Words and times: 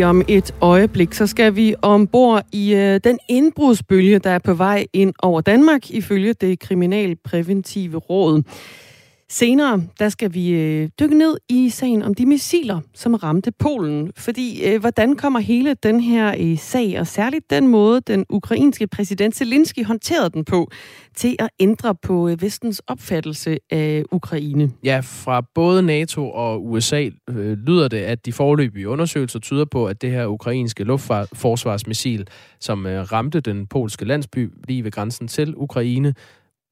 Lige 0.00 0.06
om 0.06 0.22
et 0.28 0.54
øjeblik, 0.60 1.14
så 1.14 1.26
skal 1.26 1.56
vi 1.56 1.74
ombord 1.82 2.42
i 2.52 2.74
øh, 2.74 3.00
den 3.04 3.18
indbrudsbølge, 3.28 4.18
der 4.18 4.30
er 4.30 4.38
på 4.38 4.54
vej 4.54 4.86
ind 4.92 5.12
over 5.22 5.40
Danmark, 5.40 5.90
ifølge 5.90 6.32
det 6.32 6.58
kriminalpræventive 6.58 7.98
råd. 7.98 8.42
Senere, 9.32 9.82
der 9.98 10.08
skal 10.08 10.34
vi 10.34 10.50
øh, 10.50 10.88
dykke 11.00 11.18
ned 11.18 11.36
i 11.48 11.68
sagen 11.68 12.02
om 12.02 12.14
de 12.14 12.26
missiler, 12.26 12.80
som 12.94 13.14
ramte 13.14 13.52
Polen. 13.52 14.12
Fordi, 14.16 14.64
øh, 14.64 14.80
hvordan 14.80 15.16
kommer 15.16 15.40
hele 15.40 15.74
den 15.74 16.00
her 16.00 16.34
øh, 16.40 16.58
sag, 16.58 17.00
og 17.00 17.06
særligt 17.06 17.50
den 17.50 17.68
måde, 17.68 18.00
den 18.00 18.24
ukrainske 18.28 18.86
præsident 18.86 19.36
Zelensky 19.36 19.84
håndterede 19.84 20.30
den 20.30 20.44
på, 20.44 20.70
til 21.14 21.36
at 21.38 21.48
ændre 21.60 21.94
på 21.94 22.28
øh, 22.28 22.42
vestens 22.42 22.82
opfattelse 22.86 23.58
af 23.70 24.04
Ukraine? 24.12 24.70
Ja, 24.84 25.00
fra 25.04 25.42
både 25.54 25.82
NATO 25.82 26.30
og 26.30 26.66
USA 26.66 27.08
øh, 27.28 27.58
lyder 27.58 27.88
det, 27.88 27.98
at 27.98 28.26
de 28.26 28.32
forløbige 28.32 28.88
undersøgelser 28.88 29.38
tyder 29.38 29.64
på, 29.64 29.86
at 29.86 30.02
det 30.02 30.10
her 30.10 30.26
ukrainske 30.26 30.84
luftforsvarsmissil, 30.84 32.28
som 32.60 32.86
øh, 32.86 33.12
ramte 33.12 33.40
den 33.40 33.66
polske 33.66 34.04
landsby 34.04 34.50
lige 34.68 34.84
ved 34.84 34.90
grænsen 34.90 35.28
til 35.28 35.54
Ukraine, 35.56 36.14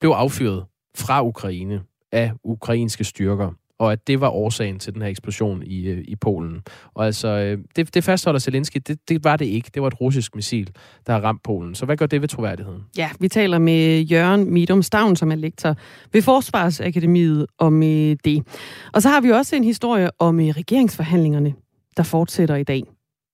blev 0.00 0.10
affyret 0.10 0.64
fra 0.96 1.24
Ukraine 1.24 1.80
af 2.12 2.32
ukrainske 2.44 3.04
styrker, 3.04 3.52
og 3.78 3.92
at 3.92 4.06
det 4.06 4.20
var 4.20 4.28
årsagen 4.28 4.78
til 4.78 4.94
den 4.94 5.02
her 5.02 5.08
eksplosion 5.08 5.62
i, 5.66 5.88
øh, 5.88 6.04
i 6.08 6.16
Polen. 6.16 6.62
Og 6.94 7.06
altså, 7.06 7.28
øh, 7.28 7.58
det, 7.76 7.94
det 7.94 8.04
fastholder 8.04 8.40
Zelensky, 8.40 8.78
det, 8.86 9.08
det 9.08 9.24
var 9.24 9.36
det 9.36 9.44
ikke. 9.44 9.70
Det 9.74 9.82
var 9.82 9.88
et 9.88 10.00
russisk 10.00 10.34
missil, 10.34 10.70
der 11.06 11.12
har 11.12 11.20
ramt 11.20 11.42
Polen. 11.42 11.74
Så 11.74 11.84
hvad 11.84 11.96
gør 11.96 12.06
det 12.06 12.20
ved 12.20 12.28
troværdigheden? 12.28 12.82
Ja, 12.96 13.10
vi 13.20 13.28
taler 13.28 13.58
med 13.58 14.00
Jørgen 14.00 14.52
Midum 14.52 14.82
Stavn, 14.82 15.16
som 15.16 15.32
er 15.32 15.36
lektor 15.36 15.76
ved 16.12 16.22
Forsvarsakademiet, 16.22 17.46
om 17.58 17.82
øh, 17.82 18.16
det. 18.24 18.46
Og 18.92 19.02
så 19.02 19.08
har 19.08 19.20
vi 19.20 19.30
også 19.30 19.56
en 19.56 19.64
historie 19.64 20.10
om 20.18 20.38
regeringsforhandlingerne, 20.38 21.54
der 21.96 22.02
fortsætter 22.02 22.56
i 22.56 22.64
dag. 22.64 22.82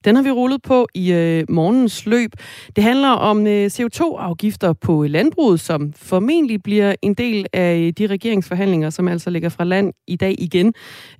Den 0.04 0.16
har 0.16 0.22
vi 0.22 0.30
rullet 0.30 0.62
på 0.62 0.88
i 0.94 1.12
øh, 1.12 1.44
morgens 1.48 2.06
løb. 2.06 2.30
Det 2.76 2.84
handler 2.84 3.08
om 3.08 3.46
øh, 3.46 3.66
CO2-afgifter 3.66 4.72
på 4.72 5.04
øh, 5.04 5.10
landbruget, 5.10 5.60
som 5.60 5.92
formentlig 5.96 6.62
bliver 6.62 6.94
en 7.02 7.14
del 7.14 7.46
af 7.52 7.76
øh, 7.76 7.92
de 7.98 8.06
regeringsforhandlinger, 8.06 8.90
som 8.90 9.08
altså 9.08 9.30
ligger 9.30 9.48
fra 9.48 9.64
land 9.64 9.92
i 10.06 10.16
dag 10.16 10.34
igen. 10.38 10.74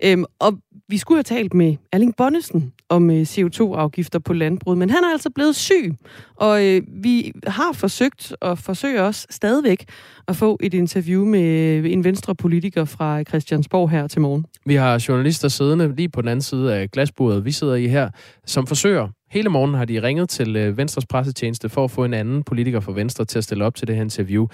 Øhm, 0.05 0.25
og 0.39 0.59
vi 0.89 0.99
skulle 0.99 1.19
have 1.19 1.39
talt 1.39 1.55
med 1.55 1.77
Erling 1.93 2.17
Bonnesen 2.17 2.73
om 2.89 3.11
øh, 3.11 3.23
CO2-afgifter 3.23 4.19
på 4.19 4.33
landbruget, 4.33 4.79
men 4.79 4.91
han 4.91 5.05
er 5.05 5.13
altså 5.13 5.31
blevet 5.35 5.57
syg, 5.57 5.95
og 6.37 6.65
øh, 6.67 6.83
vi 7.03 7.33
har 7.47 7.73
forsøgt 7.73 8.37
og 8.41 8.59
forsøger 8.59 9.03
også 9.03 9.27
stadigvæk 9.31 9.85
at 10.29 10.37
få 10.37 10.59
et 10.63 10.75
interview 10.75 11.25
med 11.25 11.77
øh, 11.79 11.93
en 11.93 12.05
venstre 12.05 12.35
politiker 12.35 12.85
fra 12.85 13.23
Christiansborg 13.23 13.91
her 13.91 14.07
til 14.07 14.21
morgen. 14.21 14.47
Vi 14.67 14.75
har 14.75 15.05
journalister 15.09 15.49
siddende 15.49 15.97
lige 15.97 16.09
på 16.09 16.21
den 16.21 16.29
anden 16.29 16.43
side 16.43 16.75
af 16.75 16.91
glasbordet, 16.91 17.45
vi 17.45 17.53
sidder 17.53 17.75
i 17.75 17.87
her, 17.87 18.11
som 18.47 18.67
forsøger 18.67 19.09
Hele 19.35 19.49
morgen 19.49 19.75
har 19.75 19.85
de 19.85 20.03
ringet 20.03 20.29
til 20.29 20.57
øh, 20.57 20.77
Venstres 20.77 21.07
pressetjeneste 21.07 21.69
for 21.69 21.85
at 21.85 21.91
få 21.91 22.05
en 22.05 22.15
anden 22.15 22.43
politiker 22.43 22.81
fra 22.81 22.93
Venstre 22.93 23.25
til 23.25 23.39
at 23.39 23.45
stille 23.45 23.65
op 23.65 23.75
til 23.75 23.89
det 23.89 23.97
her 23.97 24.03
interview. 24.03 24.47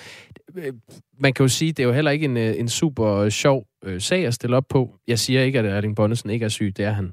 Øh, 0.57 0.73
man 1.19 1.33
kan 1.33 1.45
jo 1.45 1.49
sige, 1.49 1.73
det 1.73 1.83
er 1.83 1.87
jo 1.87 1.93
heller 1.93 2.11
ikke 2.11 2.25
en, 2.25 2.37
en 2.37 2.69
super 2.69 3.29
sjov 3.29 3.65
øh, 3.85 4.01
sag 4.01 4.27
at 4.27 4.35
stille 4.35 4.57
op 4.57 4.65
på. 4.69 4.95
Jeg 5.09 5.19
siger 5.19 5.43
ikke, 5.43 5.59
at 5.59 5.67
Erling 5.67 5.97
Bonnesen 5.97 6.31
ikke 6.31 6.45
er 6.45 6.49
syg. 6.49 6.73
Det 6.77 6.85
er 6.85 6.91
han. 6.91 7.13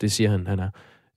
Det 0.00 0.12
siger 0.12 0.30
han, 0.30 0.46
han 0.46 0.58
er. 0.58 0.68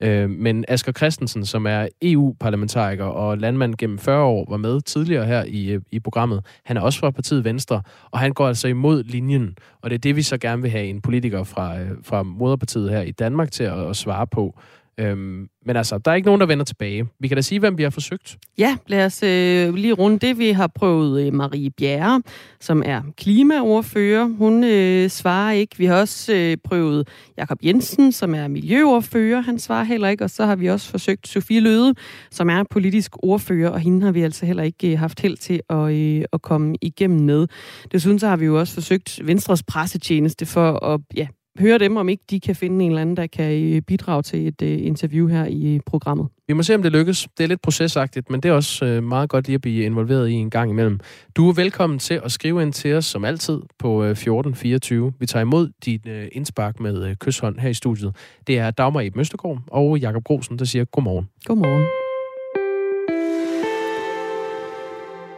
Øh, 0.04 0.30
men 0.30 0.66
Asger 0.68 0.92
Christensen, 0.92 1.46
som 1.46 1.66
er 1.66 1.88
EU-parlamentariker 2.02 3.06
og 3.06 3.38
landmand 3.38 3.76
gennem 3.76 4.00
40 4.00 4.24
år, 4.24 4.46
var 4.50 4.58
med 4.58 4.82
tidligere 4.82 5.26
her 5.26 5.44
i, 5.48 5.72
øh, 5.72 5.82
i 5.92 6.00
programmet. 6.00 6.46
Han 6.66 6.78
er 6.78 6.82
også 6.82 7.00
fra 7.00 7.12
partiet 7.12 7.44
Venstre, 7.44 7.82
og 8.12 8.20
han 8.20 8.34
går 8.34 8.48
altså 8.48 8.68
imod 8.68 9.04
linjen. 9.04 9.58
Og 9.82 9.90
det 9.90 9.96
er 9.96 10.00
det, 10.00 10.16
vi 10.16 10.22
så 10.22 10.38
gerne 10.38 10.62
vil 10.62 10.72
have 10.72 10.86
en 10.86 11.02
politiker 11.02 11.44
fra, 11.44 11.80
øh, 11.80 11.90
fra 12.04 12.24
moderpartiet 12.24 12.90
her 12.90 13.02
i 13.02 13.12
Danmark 13.12 13.52
til 13.52 13.64
at, 13.64 13.90
at 13.90 13.96
svare 13.96 14.28
på. 14.28 14.60
Øhm, 14.98 15.48
men 15.66 15.76
altså, 15.76 15.98
der 15.98 16.12
er 16.12 16.16
ikke 16.16 16.26
nogen, 16.26 16.42
der 16.42 16.48
vender 16.48 16.66
tilbage. 16.66 17.06
Vi 17.20 17.28
kan 17.28 17.38
da 17.38 17.42
sige, 17.42 17.60
hvem 17.60 17.78
vi 17.78 17.84
har 17.84 17.90
forsøgt. 17.90 18.38
Ja, 18.58 18.78
lad 18.88 19.06
os 19.06 19.24
øh, 19.24 19.74
lige 19.74 19.94
runde 19.94 20.20
det. 20.20 20.38
Vi 20.38 20.52
har 20.52 20.68
prøvet 20.76 21.26
øh, 21.26 21.34
Marie 21.34 21.70
Bjerre, 21.70 22.22
som 22.60 22.84
er 22.86 23.02
klimaordfører. 23.18 24.26
Hun 24.26 24.64
øh, 24.64 25.10
svarer 25.10 25.52
ikke. 25.52 25.78
Vi 25.78 25.86
har 25.86 25.96
også 25.96 26.34
øh, 26.34 26.58
prøvet 26.64 27.08
Jakob 27.38 27.58
Jensen, 27.64 28.12
som 28.12 28.36
er 28.36 28.48
miljøordfører. 28.48 29.42
Han 29.42 29.60
svarer 29.60 29.84
heller 29.84 30.08
ikke. 30.08 30.24
Og 30.24 30.30
så 30.30 30.46
har 30.46 30.56
vi 30.56 30.70
også 30.70 30.90
forsøgt 30.90 31.28
Sofie 31.28 31.60
Løde, 31.60 31.96
som 32.32 32.50
er 32.50 32.64
politisk 32.70 33.12
ordfører, 33.24 33.70
og 33.70 33.80
hende 33.80 34.06
har 34.06 34.12
vi 34.12 34.22
altså 34.22 34.46
heller 34.46 34.64
ikke 34.64 34.92
øh, 34.92 35.00
haft 35.00 35.20
held 35.20 35.38
til 35.38 35.62
at, 35.70 35.94
øh, 35.94 36.26
at 36.34 36.42
komme 36.42 36.76
igennem 36.82 37.20
med. 37.20 37.48
Desuden 37.92 38.20
så 38.20 38.28
har 38.28 38.38
vi 38.38 38.46
jo 38.46 38.60
også 38.60 38.74
forsøgt 38.74 39.20
Venstres 39.24 39.64
pressetjeneste 39.64 40.46
for 40.46 40.86
at 40.86 41.02
ja, 41.18 41.28
høre 41.60 41.78
dem, 41.78 41.98
om 41.98 42.10
ikke 42.10 42.24
de 42.30 42.40
kan 42.40 42.56
finde 42.56 42.86
en 42.86 42.92
eller 42.92 43.02
anden, 43.02 43.18
der 43.18 43.28
kan 43.28 43.64
øh, 43.64 43.82
bidrage 43.82 44.22
til 44.22 44.48
et 44.48 44.62
uh, 44.62 44.86
interview 44.88 45.28
her 45.28 45.46
i 45.46 45.80
programmet. 45.86 46.28
Vi 46.48 46.54
må 46.54 46.64
se, 46.64 46.76
om 46.76 46.84
det 46.84 46.92
lykkes. 46.92 47.28
Det 47.38 47.44
er 47.44 47.48
lidt 47.48 47.62
procesagtigt, 47.62 48.30
men 48.30 48.40
det 48.40 48.50
er 48.50 48.54
også 48.54 48.86
meget 49.02 49.30
godt 49.30 49.48
lige 49.48 49.56
at 49.56 49.62
blive 49.62 49.86
involveret 49.86 50.30
i 50.30 50.34
en 50.34 50.50
gang 50.50 50.70
imellem. 50.70 51.00
Du 51.36 51.50
er 51.50 51.54
velkommen 51.54 52.00
til 52.00 52.22
at 52.24 52.32
skrive 52.32 52.62
ind 52.62 52.74
til 52.74 52.94
os, 52.94 53.06
som 53.06 53.26
altid, 53.26 53.62
på 53.80 54.02
uh, 54.02 54.08
1424. 54.08 55.14
Vi 55.20 55.26
tager 55.26 55.42
imod 55.42 55.70
dit 55.86 56.08
uh, 56.08 56.24
indspark 56.32 56.80
med 56.80 57.16
kysshånd 57.16 57.60
her 57.60 57.70
i 57.70 57.74
studiet. 57.74 58.16
Det 58.48 58.58
er 58.58 58.72
Dagmar 58.72 59.02
Eb 59.02 59.16
Møstegård 59.16 59.60
og 59.68 60.00
Jakob 60.00 60.24
Grosen, 60.24 60.60
der 60.60 60.66
siger 60.66 60.86
godmorgen. 60.86 61.30
Godmorgen. 61.46 61.86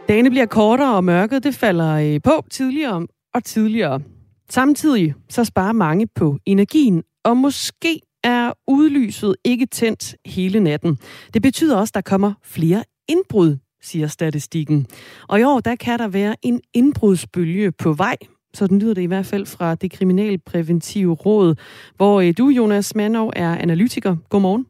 Dagene 0.08 0.30
bliver 0.30 0.46
kortere, 0.46 0.96
og 0.96 1.04
mørket 1.04 1.44
det 1.44 1.54
falder 1.54 2.18
på 2.24 2.44
tidligere 2.50 3.06
og 3.34 3.44
tidligere. 3.44 4.00
Samtidig 4.48 5.14
så 5.28 5.44
sparer 5.44 5.72
mange 5.72 6.06
på 6.06 6.38
energien, 6.46 7.02
og 7.24 7.36
måske 7.36 8.00
er 8.24 8.52
udlyset 8.68 9.36
ikke 9.44 9.66
tændt 9.66 10.16
hele 10.26 10.60
natten. 10.60 10.98
Det 11.34 11.42
betyder 11.42 11.76
også, 11.76 11.90
at 11.90 11.94
der 11.94 12.00
kommer 12.00 12.32
flere 12.42 12.84
indbrud, 13.08 13.56
siger 13.82 14.06
statistikken. 14.06 14.86
Og 15.28 15.40
i 15.40 15.42
år, 15.42 15.60
der 15.60 15.76
kan 15.76 15.98
der 15.98 16.08
være 16.08 16.36
en 16.42 16.60
indbrudsbølge 16.74 17.72
på 17.72 17.92
vej, 17.92 18.16
så 18.54 18.66
den 18.66 18.78
lyder 18.78 18.94
det 18.94 19.02
i 19.02 19.06
hvert 19.06 19.26
fald 19.26 19.46
fra 19.46 19.74
det 19.74 19.90
kriminalpræventive 19.90 21.14
råd, 21.14 21.54
hvor 21.96 22.20
øh, 22.20 22.34
du, 22.38 22.48
Jonas 22.48 22.94
Manov, 22.94 23.32
er 23.36 23.56
analytiker. 23.56 24.16
Godmorgen. 24.30 24.66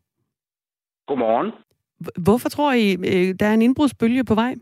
Godmorgen. 1.09 1.53
Hvorfor 2.19 2.49
tror 2.49 2.73
I, 2.73 2.93
øh, 2.93 3.35
der 3.41 3.47
er 3.47 3.55
en 3.55 3.63
indbrudsbølge 3.63 4.25
på 4.25 4.35
vej? 4.35 4.55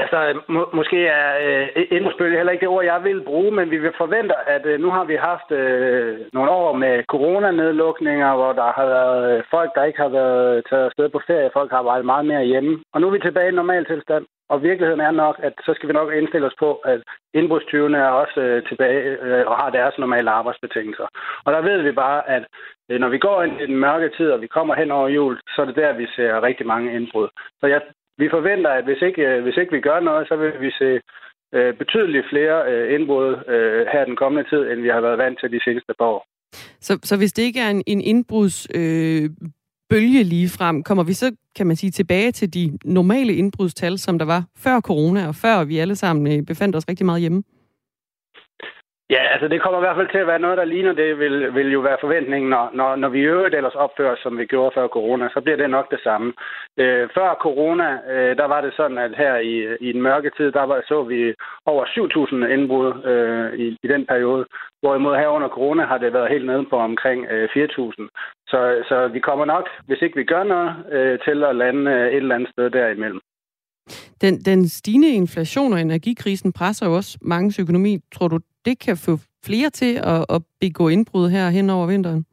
Altså, 0.00 0.40
må, 0.48 0.70
måske 0.72 1.06
er 1.06 1.28
øh, 1.44 1.86
indbrudsbølge 1.90 2.36
heller 2.36 2.52
ikke 2.52 2.66
det 2.66 2.74
ord, 2.76 2.84
jeg 2.84 3.04
vil 3.04 3.20
bruge, 3.24 3.50
men 3.50 3.70
vi 3.70 3.78
vil 3.78 3.92
forvente, 3.96 4.34
at 4.46 4.66
øh, 4.66 4.80
nu 4.80 4.90
har 4.90 5.04
vi 5.04 5.16
haft 5.30 5.50
øh, 5.50 6.18
nogle 6.32 6.50
år 6.50 6.72
med 6.72 7.04
coronanedlukninger, 7.04 8.34
hvor 8.36 8.52
der 8.52 8.72
har 8.78 8.86
været 8.86 9.38
øh, 9.38 9.44
folk, 9.50 9.70
der 9.74 9.84
ikke 9.84 10.00
har 10.00 10.08
været 10.08 10.64
taget 10.70 10.84
afsted 10.84 11.08
på 11.08 11.20
ferie. 11.26 11.50
Folk 11.52 11.70
har 11.70 11.78
arbejdet 11.78 12.06
meget 12.06 12.26
mere 12.26 12.44
hjemme. 12.44 12.82
Og 12.92 13.00
nu 13.00 13.06
er 13.06 13.10
vi 13.10 13.18
tilbage 13.18 13.48
i 13.48 13.60
normal 13.60 13.84
tilstand. 13.86 14.24
Og 14.48 14.62
virkeligheden 14.62 15.00
er 15.00 15.10
nok, 15.10 15.36
at 15.42 15.52
så 15.64 15.74
skal 15.74 15.88
vi 15.88 15.92
nok 15.92 16.12
indstille 16.12 16.46
os 16.46 16.58
på, 16.58 16.74
at 16.74 17.00
indbrudstyvene 17.34 17.98
er 17.98 18.08
også 18.22 18.40
øh, 18.40 18.68
tilbage 18.68 19.02
øh, 19.26 19.46
og 19.46 19.56
har 19.56 19.70
deres 19.70 19.98
normale 19.98 20.30
arbejdsbetingelser. 20.30 21.06
Og 21.44 21.52
der 21.52 21.60
ved 21.60 21.82
vi 21.82 21.92
bare, 21.92 22.28
at 22.28 22.44
øh, 22.90 23.00
når 23.00 23.08
vi 23.08 23.18
går 23.18 23.42
ind 23.42 23.60
i 23.60 23.66
den 23.66 23.76
mørke 23.76 24.10
tid, 24.16 24.30
og 24.30 24.40
vi 24.40 24.46
kommer 24.46 24.74
hen 24.74 24.90
over 24.90 25.08
jul, 25.08 25.40
så 25.54 25.62
er 25.62 25.66
det 25.66 25.76
der, 25.76 25.92
vi 25.92 26.06
ser 26.16 26.42
rigtig 26.42 26.66
mange 26.66 26.94
indbrud. 26.94 27.28
Så 27.60 27.66
jeg 27.66 27.80
vi 28.18 28.26
forventer, 28.36 28.70
at 28.70 28.84
hvis 28.84 29.02
ikke, 29.08 29.22
øh, 29.22 29.42
hvis 29.42 29.56
ikke 29.56 29.72
vi 29.72 29.80
gør 29.80 30.00
noget, 30.00 30.28
så 30.28 30.36
vil 30.36 30.52
vi 30.60 30.70
se 30.70 31.00
øh, 31.56 31.74
betydeligt 31.74 32.26
flere 32.32 32.56
øh, 32.72 32.94
indbrud 32.94 33.28
øh, 33.48 33.86
her 33.92 34.04
den 34.04 34.16
kommende 34.16 34.48
tid, 34.50 34.62
end 34.70 34.80
vi 34.80 34.88
har 34.88 35.00
været 35.00 35.18
vant 35.18 35.40
til 35.40 35.52
de 35.52 35.60
seneste 35.64 35.92
par 35.98 36.06
år. 36.06 36.26
Så, 36.80 36.98
så 37.02 37.16
hvis 37.16 37.32
det 37.32 37.42
ikke 37.42 37.60
er 37.60 37.70
en, 37.70 37.82
en 37.86 38.00
indbruds... 38.00 38.68
Øh 38.74 39.30
bølge 39.88 40.22
lige 40.22 40.48
frem, 40.48 40.82
kommer 40.82 41.04
vi 41.04 41.12
så, 41.12 41.36
kan 41.56 41.66
man 41.66 41.76
sige, 41.76 41.90
tilbage 41.90 42.32
til 42.32 42.54
de 42.54 42.78
normale 42.84 43.32
indbrudstal, 43.34 43.98
som 43.98 44.18
der 44.18 44.26
var 44.26 44.44
før 44.56 44.80
corona, 44.80 45.28
og 45.28 45.34
før 45.34 45.64
vi 45.64 45.78
alle 45.78 45.96
sammen 45.96 46.32
øh, 46.32 46.46
befandt 46.46 46.76
os 46.76 46.88
rigtig 46.88 47.06
meget 47.06 47.20
hjemme? 47.20 47.42
Ja, 49.10 49.22
altså 49.32 49.48
det 49.48 49.62
kommer 49.62 49.78
i 49.78 49.84
hvert 49.84 49.96
fald 49.96 50.08
til 50.08 50.18
at 50.18 50.26
være 50.26 50.38
noget, 50.38 50.58
der 50.58 50.64
ligner 50.64 50.92
det, 50.92 51.18
vil, 51.18 51.54
vil 51.54 51.72
jo 51.72 51.80
være 51.80 51.96
forventningen, 52.00 52.50
når, 52.50 52.70
når, 52.74 52.96
når 52.96 53.08
vi 53.08 53.18
i 53.18 53.30
øvrigt 53.34 53.54
ellers 53.54 53.74
opfører 53.74 54.16
som 54.22 54.38
vi 54.38 54.46
gjorde 54.46 54.74
før 54.74 54.88
corona, 54.88 55.28
så 55.28 55.40
bliver 55.40 55.56
det 55.56 55.70
nok 55.70 55.90
det 55.90 56.00
samme. 56.00 56.32
Øh, 56.76 57.08
før 57.14 57.34
corona, 57.34 57.98
øh, 58.12 58.36
der 58.36 58.44
var 58.44 58.60
det 58.60 58.72
sådan, 58.76 58.98
at 58.98 59.16
her 59.16 59.36
i, 59.36 59.76
i 59.80 59.92
den 59.92 60.02
mørke 60.02 60.30
tid, 60.36 60.52
der 60.52 60.62
var, 60.62 60.82
så 60.88 61.02
vi 61.02 61.34
over 61.66 61.84
7.000 61.84 62.52
indbrud 62.54 63.04
øh, 63.04 63.58
i, 63.58 63.78
i 63.82 63.88
den 63.88 64.06
periode, 64.06 64.46
hvorimod 64.82 65.16
her 65.16 65.28
under 65.28 65.48
corona 65.48 65.84
har 65.84 65.98
det 65.98 66.12
været 66.12 66.30
helt 66.30 66.46
nede 66.46 66.66
på 66.70 66.76
omkring 66.76 67.26
øh, 67.30 67.48
4.000. 67.56 68.08
Så, 68.48 68.84
så 68.88 69.08
vi 69.08 69.20
kommer 69.20 69.44
nok, 69.44 69.68
hvis 69.86 70.02
ikke 70.02 70.16
vi 70.16 70.24
gør 70.24 70.44
noget, 70.44 70.72
øh, 70.92 71.18
til 71.24 71.44
at 71.44 71.56
lande 71.56 71.90
øh, 71.90 72.06
et 72.06 72.16
eller 72.16 72.34
andet 72.34 72.50
sted 72.50 72.70
derimellem. 72.70 73.20
Den, 74.20 74.34
den 74.40 74.68
stigende 74.68 75.08
inflation 75.08 75.72
og 75.72 75.80
energikrisen 75.80 76.52
presser 76.52 76.86
jo 76.86 76.96
også 76.96 77.18
mange 77.22 77.62
økonomi. 77.62 77.98
Tror 78.14 78.28
du, 78.28 78.38
det 78.64 78.78
kan 78.78 78.96
få 78.96 79.18
flere 79.46 79.70
til 79.70 79.94
at, 79.96 80.26
at 80.34 80.42
begå 80.60 80.88
indbrud 80.88 81.28
her 81.28 81.50
hen 81.50 81.70
over 81.70 81.86
vinteren? 81.86 82.24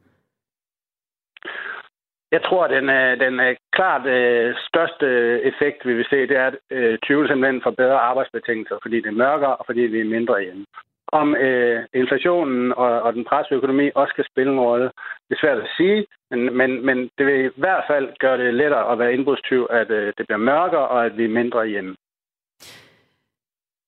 Jeg 2.34 2.42
tror, 2.42 2.64
at 2.64 2.70
den, 2.70 2.88
den 3.24 3.56
klart 3.72 4.06
øh, 4.06 4.54
største 4.68 5.06
effekt, 5.50 5.86
vi 5.86 5.94
vil 5.94 6.06
se, 6.10 6.16
det 6.16 6.36
er, 6.36 6.46
at 6.46 6.56
øh, 6.70 6.98
20 6.98 7.28
simpelthen 7.28 7.62
får 7.62 7.70
bedre 7.70 7.98
arbejdsbetingelser, 8.10 8.76
fordi 8.82 8.96
det 8.96 9.06
er 9.06 9.22
mørkere 9.24 9.56
og 9.56 9.66
fordi 9.66 9.80
vi 9.80 10.00
er 10.00 10.14
mindre 10.16 10.42
hjemme. 10.42 10.64
Om 11.12 11.36
øh, 11.36 11.84
inflationen 11.94 12.72
og, 12.72 13.02
og 13.02 13.12
den 13.12 13.24
pressede 13.24 13.56
økonomi 13.56 13.90
også 13.94 14.12
skal 14.12 14.24
spille 14.30 14.52
en 14.52 14.60
rolle, 14.60 14.90
det 15.28 15.34
er 15.34 15.40
svært 15.40 15.58
at 15.58 15.70
sige, 15.76 16.06
men, 16.30 16.56
men, 16.56 16.86
men 16.86 17.10
det 17.18 17.26
vil 17.26 17.44
i 17.44 17.50
hvert 17.56 17.84
fald 17.86 18.08
gøre 18.18 18.38
det 18.38 18.54
lettere 18.54 18.92
at 18.92 18.98
være 18.98 19.12
indbrudstyv, 19.14 19.66
at 19.70 19.90
øh, 19.90 20.12
det 20.18 20.26
bliver 20.26 20.38
mørkere, 20.38 20.88
og 20.88 21.06
at 21.06 21.16
vi 21.16 21.24
er 21.24 21.38
mindre 21.40 21.66
hjemme. 21.66 21.96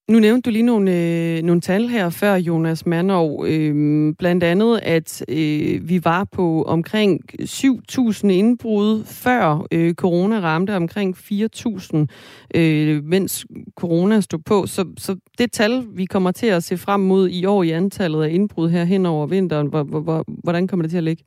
Nu 0.09 0.19
nævnte 0.19 0.51
du 0.51 0.53
lige 0.53 0.63
nogle, 0.63 0.93
øh, 0.93 1.43
nogle 1.43 1.61
tal 1.61 1.89
her 1.89 2.11
før, 2.11 2.35
Jonas 2.35 2.87
Mandov. 2.87 3.45
Øh, 3.49 4.15
blandt 4.19 4.45
andet, 4.45 4.81
at 4.83 5.25
øh, 5.29 5.89
vi 5.89 6.05
var 6.05 6.25
på 6.25 6.63
omkring 6.63 7.21
7.000 7.43 8.29
indbrud 8.29 9.05
før 9.05 9.67
øh, 9.73 9.95
corona 9.95 10.41
ramte, 10.41 10.77
omkring 10.77 11.17
4.000, 11.17 12.07
øh, 12.55 13.05
mens 13.05 13.47
corona 13.77 14.21
stod 14.21 14.39
på. 14.39 14.67
Så, 14.67 14.85
så 14.99 15.17
det 15.39 15.53
tal, 15.53 15.85
vi 15.95 16.05
kommer 16.05 16.31
til 16.31 16.47
at 16.47 16.65
se 16.65 16.77
frem 16.77 17.01
mod 17.01 17.29
i 17.29 17.45
år 17.45 17.63
i 17.63 17.71
antallet 17.71 18.23
af 18.23 18.31
indbrud 18.31 18.71
her 18.71 18.85
hen 18.85 19.07
over 19.07 19.27
vinteren, 19.27 19.67
hvor, 19.67 19.83
hvor, 19.83 20.25
hvordan 20.27 20.67
kommer 20.67 20.83
det 20.83 20.91
til 20.91 20.99
at 20.99 21.05
ligge? 21.05 21.25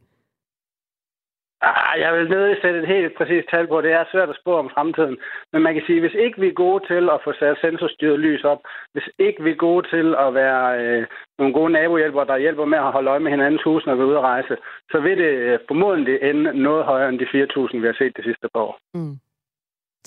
Ah, 1.61 1.99
jeg 2.03 2.13
vil 2.13 2.29
nødig 2.29 2.57
sætte 2.61 2.79
et 2.79 2.87
helt 2.87 3.17
præcist 3.17 3.47
tal 3.53 3.67
på. 3.67 3.81
Det 3.81 3.91
er 3.91 4.11
svært 4.11 4.29
at 4.29 4.39
spå 4.41 4.51
om 4.63 4.69
fremtiden. 4.75 5.17
Men 5.53 5.61
man 5.61 5.73
kan 5.73 5.83
sige, 5.85 5.99
at 5.99 6.03
hvis 6.05 6.17
ikke 6.25 6.41
vi 6.41 6.47
er 6.49 6.63
gode 6.65 6.81
til 6.91 7.03
at 7.15 7.19
få 7.23 7.31
sat 7.39 7.57
sensorstyret 7.61 8.19
lys 8.19 8.43
op, 8.43 8.61
hvis 8.93 9.07
ikke 9.19 9.43
vi 9.43 9.51
er 9.51 9.65
gode 9.67 9.83
til 9.93 10.07
at 10.25 10.33
være 10.33 10.63
øh, 10.81 11.05
nogle 11.39 11.53
gode 11.53 11.71
nabohjælpere, 11.73 12.25
der 12.31 12.43
hjælper 12.45 12.65
med 12.65 12.77
at 12.77 12.93
holde 12.95 13.09
øje 13.09 13.19
med 13.19 13.31
hinandens 13.31 13.63
hus, 13.63 13.85
når 13.85 13.95
vi 13.95 14.01
er 14.01 14.09
ude 14.11 14.17
at 14.17 14.29
rejse, 14.33 14.55
så 14.91 14.97
vil 14.99 15.17
det 15.17 15.33
øh, 15.47 15.59
formodentlig 15.67 16.15
ende 16.29 16.43
noget 16.67 16.85
højere 16.85 17.09
end 17.09 17.19
de 17.19 17.25
4.000, 17.25 17.77
vi 17.81 17.87
har 17.87 17.97
set 17.97 18.17
det 18.17 18.25
sidste 18.25 18.47
par 18.53 18.61
år. 18.67 18.77
Mm. 18.93 19.15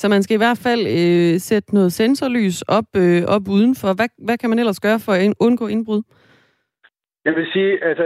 Så 0.01 0.09
man 0.09 0.23
skal 0.23 0.35
i 0.35 0.45
hvert 0.45 0.61
fald 0.67 0.83
øh, 0.99 1.41
sætte 1.41 1.75
noget 1.75 1.93
sensorlys 1.93 2.63
op, 2.63 2.89
øh, 2.97 3.23
op 3.35 3.49
udenfor. 3.49 3.95
Hvad, 3.99 4.09
hvad 4.27 4.39
kan 4.39 4.51
man 4.51 4.59
ellers 4.59 4.81
gøre 4.81 5.01
for 5.01 5.13
at 5.13 5.35
undgå 5.41 5.67
indbrud? 5.67 6.03
Jeg 7.25 7.35
vil 7.37 7.47
sige, 7.53 7.85
altså 7.85 8.05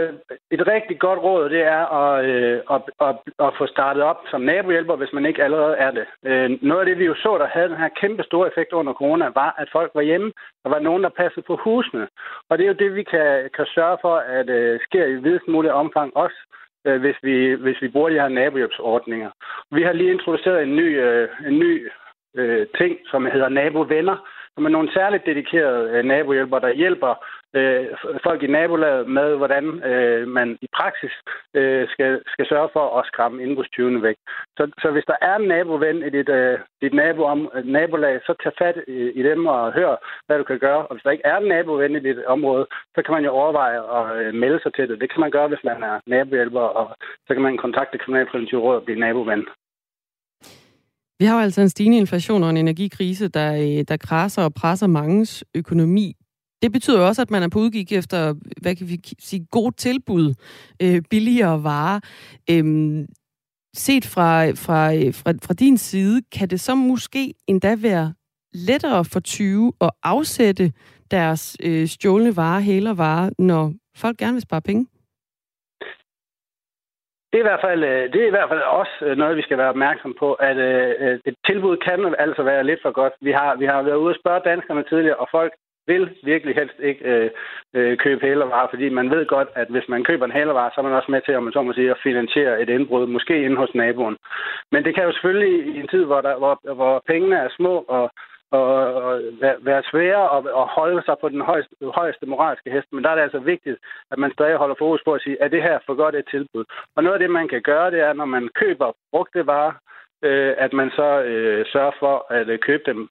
et 0.51 0.67
rigtig 0.67 0.99
godt 0.99 1.19
råd, 1.19 1.49
det 1.49 1.61
er 1.61 1.85
at, 2.01 2.25
øh, 2.25 2.61
at, 2.71 2.81
at, 3.07 3.15
at 3.39 3.53
få 3.57 3.67
startet 3.67 4.03
op 4.03 4.19
som 4.31 4.41
nabohjælper, 4.41 4.95
hvis 4.95 5.13
man 5.13 5.25
ikke 5.25 5.43
allerede 5.43 5.75
er 5.75 5.91
det. 5.91 6.05
Øh, 6.25 6.49
noget 6.61 6.79
af 6.79 6.85
det, 6.85 6.99
vi 6.99 7.05
jo 7.05 7.15
så, 7.15 7.37
der 7.37 7.47
havde 7.47 7.69
den 7.69 7.77
her 7.77 7.89
kæmpe 8.01 8.23
store 8.23 8.47
effekt 8.47 8.71
under 8.73 8.93
corona, 8.93 9.25
var, 9.25 9.55
at 9.57 9.69
folk 9.71 9.91
var 9.95 10.01
hjemme. 10.01 10.31
Der 10.63 10.69
var 10.69 10.79
nogen, 10.79 11.03
der 11.03 11.09
passede 11.09 11.45
på 11.47 11.55
husene. 11.55 12.07
Og 12.49 12.57
det 12.57 12.63
er 12.63 12.67
jo 12.67 12.81
det, 12.83 12.95
vi 12.95 13.03
kan, 13.03 13.49
kan 13.55 13.65
sørge 13.75 13.97
for, 14.01 14.15
at 14.15 14.49
øh, 14.49 14.79
sker 14.79 15.05
i 15.05 15.15
videst 15.15 15.47
mulig 15.47 15.71
omfang 15.73 16.17
også, 16.17 16.37
øh, 16.85 16.99
hvis, 17.01 17.15
vi, 17.23 17.53
hvis 17.53 17.81
vi 17.81 17.87
bruger 17.87 18.09
de 18.09 18.21
her 18.21 18.27
nabohjælpsordninger. 18.27 19.31
Vi 19.71 19.83
har 19.83 19.93
lige 19.93 20.11
introduceret 20.11 20.63
en 20.63 20.75
ny, 20.75 20.99
øh, 21.01 21.29
en 21.47 21.59
ny 21.59 21.91
øh, 22.35 22.67
ting, 22.77 22.97
som 23.11 23.25
hedder 23.25 23.49
nabovenner, 23.49 24.17
som 24.55 24.65
er 24.65 24.69
nogle 24.69 24.93
særligt 24.93 25.25
dedikerede 25.25 25.89
øh, 25.89 26.03
nabohjælpere, 26.03 26.61
der 26.61 26.73
hjælper 26.73 27.25
øh, 27.59 27.85
folk 28.23 28.43
i 28.43 28.47
nabolaget 28.47 29.09
med, 29.17 29.29
hvordan 29.35 29.65
øh, 29.91 30.27
man 30.27 30.57
i 30.61 30.67
praksis 30.77 31.13
øh, 31.53 31.87
skal, 31.93 32.21
skal 32.33 32.45
sørge 32.49 32.69
for 32.73 32.85
at 32.99 33.07
skræmme 33.07 33.43
indbrudstyvene 33.43 34.01
væk. 34.01 34.17
Så, 34.57 34.63
så 34.81 34.87
hvis 34.91 35.09
der 35.11 35.17
er 35.21 35.35
en 35.35 35.47
naboven 35.47 35.97
i 36.07 36.09
dit, 36.17 36.29
øh, 36.29 36.59
dit 36.81 36.93
nabo 36.93 37.23
om, 37.23 37.49
øh, 37.55 37.65
nabolag, 37.65 38.19
så 38.25 38.33
tag 38.43 38.53
fat 38.61 38.77
i, 38.87 38.99
i 39.19 39.21
dem 39.29 39.45
og 39.45 39.73
hør, 39.73 39.95
hvad 40.25 40.37
du 40.37 40.43
kan 40.43 40.59
gøre. 40.59 40.81
Og 40.87 40.91
hvis 40.93 41.03
der 41.03 41.11
ikke 41.11 41.27
er 41.31 41.37
en 41.37 41.47
naboven 41.47 41.95
i 41.95 41.99
dit 41.99 42.25
område, 42.25 42.65
så 42.95 42.99
kan 43.05 43.13
man 43.13 43.23
jo 43.23 43.31
overveje 43.31 43.79
at 43.97 44.05
øh, 44.19 44.33
melde 44.33 44.59
sig 44.63 44.73
til 44.73 44.89
det. 44.89 45.01
Det 45.01 45.11
kan 45.11 45.19
man 45.19 45.31
gøre, 45.31 45.47
hvis 45.47 45.63
man 45.63 45.83
er 45.83 45.99
nabohjælper, 46.07 46.67
og 46.79 46.95
så 47.27 47.33
kan 47.33 47.43
man 47.43 47.57
kontakte 47.57 47.97
Kriminalpræventiv 47.97 48.59
Råd 48.59 48.75
og 48.75 48.83
blive 48.83 48.99
naboven. 48.99 49.45
Vi 51.19 51.25
har 51.25 51.35
jo 51.37 51.43
altså 51.43 51.61
en 51.61 51.69
stigende 51.69 51.97
inflation 51.97 52.43
og 52.43 52.49
en 52.49 52.57
energikrise, 52.57 53.27
der, 53.27 53.49
øh, 53.53 53.83
der 53.87 53.97
krasser 53.97 54.43
og 54.43 54.53
presser 54.53 54.87
mangens 54.87 55.43
økonomi. 55.55 56.15
Det 56.61 56.71
betyder 56.71 57.07
også, 57.07 57.21
at 57.21 57.31
man 57.31 57.43
er 57.43 57.49
på 57.49 57.59
udgik 57.59 57.91
efter, 57.91 58.33
hvad 58.61 58.75
kan 58.75 58.87
vi 58.87 58.99
sige, 59.19 59.47
gode 59.51 59.75
tilbud, 59.75 60.33
øh, 60.81 61.01
billigere 61.09 61.63
varer. 61.63 61.99
Øhm, 62.51 63.07
set 63.73 64.05
fra, 64.13 64.49
fra, 64.65 64.81
fra, 65.19 65.31
fra 65.47 65.53
din 65.53 65.77
side, 65.77 66.21
kan 66.37 66.47
det 66.49 66.59
så 66.59 66.75
måske 66.75 67.33
endda 67.47 67.75
være 67.81 68.13
lettere 68.53 69.05
for 69.13 69.19
20 69.19 69.73
at 69.81 69.91
afsætte 70.03 70.71
deres 71.11 71.57
øh, 71.63 71.87
stjålne 71.87 72.37
varer, 72.37 72.61
hælervarer, 72.61 73.29
når 73.39 73.73
folk 73.97 74.17
gerne 74.17 74.33
vil 74.33 74.41
spare 74.41 74.61
penge? 74.61 74.87
Det 77.31 77.39
er, 77.39 77.45
i 77.45 77.51
hvert 77.51 77.65
fald, 77.67 77.83
øh, 77.83 78.03
det 78.13 78.19
er 78.21 78.27
i 78.27 78.35
hvert 78.37 78.49
fald 78.51 78.61
også 78.61 78.95
øh, 79.01 79.17
noget, 79.17 79.37
vi 79.37 79.41
skal 79.41 79.57
være 79.57 79.73
opmærksom 79.75 80.15
på, 80.19 80.33
at 80.33 80.57
øh, 80.57 80.93
øh 80.99 81.19
et 81.25 81.35
tilbud 81.45 81.77
kan 81.77 82.15
altså 82.25 82.43
være 82.43 82.63
lidt 82.63 82.81
for 82.81 82.91
godt. 82.91 83.13
Vi 83.21 83.31
har, 83.31 83.55
vi 83.55 83.65
har 83.65 83.81
været 83.81 84.01
ude 84.03 84.13
og 84.15 84.19
spørge 84.21 84.47
danskerne 84.51 84.83
tidligere, 84.83 85.15
og 85.23 85.27
folk 85.31 85.53
vil 85.87 86.17
virkelig 86.23 86.55
helst 86.55 86.79
ikke 86.79 87.05
øh, 87.05 87.29
øh, 87.73 87.97
købe 87.97 88.21
hælervarer, 88.25 88.67
fordi 88.69 88.89
man 88.89 89.09
ved 89.09 89.25
godt, 89.25 89.49
at 89.55 89.67
hvis 89.69 89.87
man 89.89 90.03
køber 90.03 90.25
en 90.25 90.31
hælervare, 90.31 90.71
så 90.73 90.81
er 90.81 90.83
man 90.83 90.93
også 90.99 91.11
med 91.11 91.21
til, 91.21 91.35
om 91.35 91.43
man 91.43 91.53
så 91.53 91.61
må 91.61 91.73
sige, 91.73 91.91
at 91.91 92.03
finansiere 92.03 92.61
et 92.61 92.69
indbrud, 92.69 93.07
måske 93.07 93.45
inde 93.45 93.57
hos 93.57 93.75
naboen. 93.75 94.17
Men 94.71 94.83
det 94.85 94.95
kan 94.95 95.03
jo 95.03 95.11
selvfølgelig 95.11 95.75
i 95.75 95.79
en 95.79 95.87
tid, 95.87 96.03
hvor, 96.05 96.21
der, 96.21 96.37
hvor, 96.37 96.73
hvor 96.73 97.03
pengene 97.07 97.35
er 97.35 97.49
små, 97.57 97.85
og, 97.87 98.11
og, 98.51 98.93
og 98.93 99.21
være 99.61 99.83
svære 99.91 100.37
at, 100.37 100.41
at 100.61 100.65
holde 100.77 101.01
sig 101.05 101.15
på 101.21 101.29
den 101.29 101.41
højeste, 101.41 101.75
højeste 101.95 102.25
moralske 102.25 102.71
hest. 102.71 102.87
Men 102.91 103.03
der 103.03 103.09
er 103.09 103.15
det 103.15 103.21
altså 103.21 103.39
vigtigt, 103.39 103.77
at 104.11 104.17
man 104.17 104.31
stadig 104.33 104.57
holder 104.57 104.75
fokus 104.79 105.01
på 105.05 105.13
at 105.13 105.21
sige, 105.21 105.37
er 105.39 105.47
det 105.47 105.61
her 105.63 105.79
for 105.85 105.93
godt 105.93 106.15
et 106.15 106.27
tilbud? 106.31 106.65
Og 106.95 107.03
noget 107.03 107.13
af 107.15 107.19
det, 107.19 107.29
man 107.29 107.47
kan 107.47 107.61
gøre, 107.61 107.91
det 107.91 107.99
er, 107.99 108.13
når 108.13 108.25
man 108.25 108.49
køber 108.55 108.91
brugte 109.11 109.47
varer, 109.47 109.73
øh, 110.23 110.53
at 110.57 110.73
man 110.73 110.89
så 110.89 111.21
øh, 111.21 111.65
sørger 111.73 111.91
for 111.99 112.25
at 112.33 112.49
øh, 112.49 112.59
købe 112.59 112.83
dem 112.85 113.09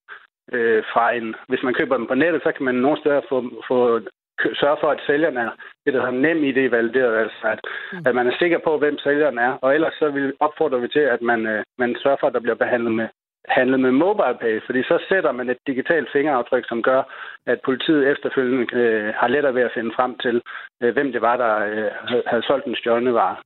øh, 0.52 0.82
fra 0.92 1.12
en... 1.12 1.34
Hvis 1.48 1.62
man 1.62 1.74
køber 1.74 1.96
dem 1.96 2.06
på 2.06 2.14
nettet, 2.14 2.42
så 2.42 2.52
kan 2.52 2.64
man 2.64 2.74
nogle 2.74 2.98
steder 3.00 3.20
få, 3.28 3.38
få 3.68 4.00
sørge 4.60 4.76
for, 4.80 4.90
at 4.90 5.04
sælgeren 5.06 5.36
er 5.36 5.50
det, 5.84 5.94
der 5.94 6.00
hedder 6.00 6.22
nem 6.26 6.38
idé 6.50 6.64
valideret, 6.76 7.14
altså 7.22 7.46
at, 7.54 7.60
mm. 7.92 8.02
at 8.06 8.14
man 8.14 8.26
er 8.26 8.36
sikker 8.38 8.58
på, 8.64 8.78
hvem 8.78 8.98
sælgeren 8.98 9.38
er. 9.38 9.52
Og 9.62 9.74
ellers 9.74 9.94
så 9.98 10.10
vil 10.10 10.32
opfordre 10.40 10.80
vi 10.80 10.88
til, 10.88 11.04
at 11.14 11.22
man, 11.22 11.46
øh, 11.46 11.62
man 11.78 11.96
sørger 12.02 12.16
for, 12.20 12.26
at 12.26 12.34
der 12.34 12.40
bliver 12.40 12.62
behandlet 12.64 12.92
med 12.92 13.08
handlet 13.48 13.80
med 13.80 13.92
MobilePay, 13.92 14.60
fordi 14.66 14.82
så 14.82 14.96
sætter 15.08 15.32
man 15.32 15.50
et 15.50 15.58
digitalt 15.66 16.08
fingeraftryk, 16.12 16.64
som 16.68 16.82
gør, 16.82 17.02
at 17.46 17.58
politiet 17.64 18.10
efterfølgende 18.12 18.66
øh, 18.82 19.14
har 19.20 19.28
lettere 19.28 19.54
ved 19.54 19.62
at 19.62 19.74
finde 19.74 19.92
frem 19.96 20.18
til, 20.18 20.42
øh, 20.82 20.92
hvem 20.92 21.12
det 21.12 21.20
var, 21.20 21.36
der 21.36 21.52
øh, 21.56 21.90
havde 22.26 22.46
solgt 22.46 22.64
den 22.64 22.76
stjålne 22.76 23.14
vare. 23.14 23.36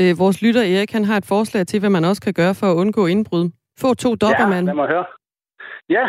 Øh, 0.00 0.12
vores 0.18 0.42
lytter 0.42 0.60
Erik, 0.60 0.92
han 0.92 1.04
har 1.04 1.16
et 1.16 1.28
forslag 1.28 1.66
til, 1.66 1.80
hvad 1.80 1.90
man 1.90 2.04
også 2.04 2.22
kan 2.22 2.34
gøre 2.34 2.54
for 2.60 2.66
at 2.66 2.76
undgå 2.82 3.06
indbrud. 3.06 3.44
Få 3.82 3.94
to 3.94 4.10
dobbeltmand. 4.14 4.66
Ja, 4.66 4.72
lad 4.72 4.80
mig 4.82 4.88
høre. 4.88 5.04
Ja, 5.88 6.06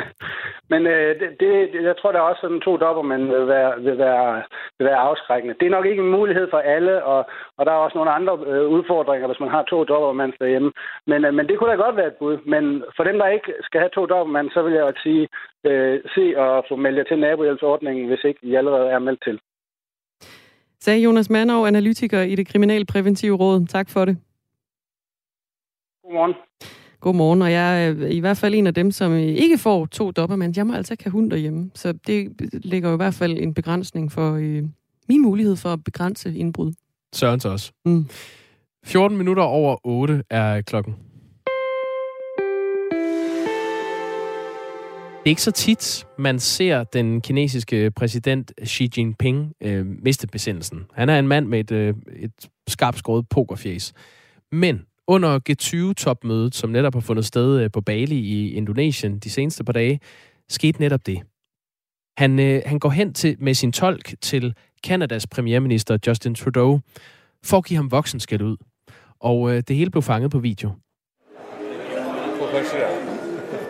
men 0.72 0.86
øh, 0.86 1.20
det, 1.20 1.28
det, 1.40 1.50
jeg 1.82 1.96
tror, 1.96 2.12
er 2.12 2.20
også 2.20 2.40
sådan 2.40 2.60
to 2.60 2.76
dopper, 2.76 3.02
man 3.02 3.22
vil 3.28 3.46
være, 3.48 3.82
vil, 3.82 3.98
være, 3.98 4.42
vil 4.78 4.86
være 4.86 5.04
afskrækkende. 5.08 5.54
Det 5.60 5.66
er 5.66 5.76
nok 5.76 5.86
ikke 5.86 6.02
en 6.02 6.16
mulighed 6.18 6.46
for 6.50 6.58
alle, 6.58 7.04
og, 7.04 7.20
og 7.56 7.66
der 7.66 7.72
er 7.72 7.76
også 7.76 7.98
nogle 7.98 8.10
andre 8.10 8.34
øh, 8.46 8.68
udfordringer, 8.76 9.26
hvis 9.26 9.40
man 9.40 9.50
har 9.50 9.62
to 9.62 9.84
doppermand 9.84 10.32
derhjemme. 10.40 10.72
Men, 11.06 11.24
øh, 11.24 11.34
men 11.34 11.48
det 11.48 11.58
kunne 11.58 11.70
da 11.70 11.76
godt 11.76 11.96
være 11.96 12.06
et 12.06 12.20
bud. 12.20 12.38
Men 12.46 12.84
for 12.96 13.04
dem, 13.04 13.18
der 13.18 13.26
ikke 13.26 13.52
skal 13.62 13.80
have 13.80 13.94
to 13.94 14.06
doppermand, 14.06 14.50
så 14.50 14.62
vil 14.62 14.72
jeg 14.72 14.84
også 14.84 15.02
sige, 15.02 15.28
øh, 15.66 16.00
se 16.14 16.24
og 16.38 16.64
få 16.68 16.76
meldt 16.76 16.98
jer 16.98 17.04
til 17.04 17.18
nabohjælpsordningen, 17.18 18.08
hvis 18.08 18.24
ikke 18.24 18.40
I 18.42 18.54
allerede 18.54 18.88
er 18.90 18.98
meldt 18.98 19.22
til. 19.24 19.40
Sagde 20.80 21.00
Jonas 21.00 21.30
Manov, 21.30 21.66
analytiker 21.66 22.20
i 22.20 22.34
det 22.34 22.48
Kriminalpræventive 22.48 23.36
Råd. 23.36 23.66
Tak 23.66 23.86
for 23.90 24.04
det. 24.04 24.16
Godmorgen. 26.02 26.34
Godmorgen, 27.00 27.42
og 27.42 27.52
jeg 27.52 27.86
er 27.86 28.06
i 28.06 28.18
hvert 28.18 28.36
fald 28.36 28.54
en 28.54 28.66
af 28.66 28.74
dem, 28.74 28.90
som 28.90 29.16
ikke 29.16 29.58
får 29.58 29.86
to 29.86 30.12
men 30.28 30.54
Jeg 30.56 30.66
må 30.66 30.72
altså 30.72 30.92
ikke 30.92 31.04
have 31.04 31.12
hund 31.12 31.30
derhjemme, 31.30 31.70
så 31.74 31.92
det 31.92 32.32
lægger 32.52 32.88
jo 32.88 32.94
i 32.94 32.96
hvert 32.96 33.14
fald 33.14 33.38
en 33.38 33.54
begrænsning 33.54 34.12
for 34.12 34.34
øh, 34.34 34.62
min 35.08 35.22
mulighed 35.22 35.56
for 35.56 35.72
at 35.72 35.84
begrænse 35.84 36.34
indbrud. 36.34 36.72
Sørens 37.12 37.44
også. 37.44 37.72
Mm. 37.84 38.06
14 38.84 39.18
minutter 39.18 39.42
over 39.42 39.76
8 39.84 40.22
er 40.30 40.60
klokken. 40.60 40.94
Det 45.18 45.26
er 45.26 45.30
ikke 45.30 45.42
så 45.42 45.50
tit, 45.50 46.06
man 46.18 46.38
ser 46.38 46.84
den 46.84 47.20
kinesiske 47.20 47.90
præsident 47.90 48.52
Xi 48.66 48.90
Jinping 48.96 49.52
øh, 49.60 49.86
miste 49.86 50.26
besindelsen. 50.26 50.86
Han 50.94 51.08
er 51.08 51.18
en 51.18 51.28
mand 51.28 51.46
med 51.46 51.60
et, 51.60 51.70
øh, 51.70 51.94
et 52.16 52.48
skarpt 52.68 52.98
skåret 52.98 53.28
pokerfjes. 53.28 53.92
Men 54.52 54.80
under 55.08 55.38
G20-topmødet, 55.50 56.54
som 56.54 56.70
netop 56.70 56.94
har 56.94 57.00
fundet 57.00 57.24
sted 57.24 57.60
øh, 57.60 57.70
på 57.70 57.80
Bali 57.80 58.16
i 58.16 58.52
Indonesien 58.52 59.18
de 59.18 59.30
seneste 59.30 59.64
par 59.64 59.72
dage, 59.72 60.00
skete 60.48 60.80
netop 60.80 61.06
det. 61.06 61.22
Han, 62.18 62.38
øh, 62.38 62.62
han 62.66 62.78
går 62.78 62.90
hen 62.90 63.14
til, 63.14 63.36
med 63.40 63.54
sin 63.54 63.72
tolk 63.72 64.14
til 64.20 64.54
Kanadas 64.84 65.26
premierminister 65.26 65.98
Justin 66.06 66.34
Trudeau 66.34 66.80
for 67.44 67.56
at 67.56 67.64
give 67.64 67.76
ham 67.76 67.90
voksenskæld 67.90 68.42
ud. 68.42 68.56
Og 69.20 69.50
øh, 69.50 69.62
det 69.68 69.76
hele 69.76 69.90
blev 69.90 70.02
fanget 70.02 70.30
på 70.30 70.38
video. 70.38 70.70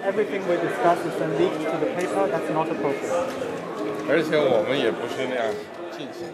Everything 0.08 0.42
we 0.48 0.54
discuss 0.68 1.00
is 1.08 1.14
then 1.20 1.30
leaked 1.40 1.60
to 1.72 1.76
the 1.84 1.90
paper. 1.98 2.26
That's 2.32 2.52
not 2.52 2.68
appropriate. 2.68 3.48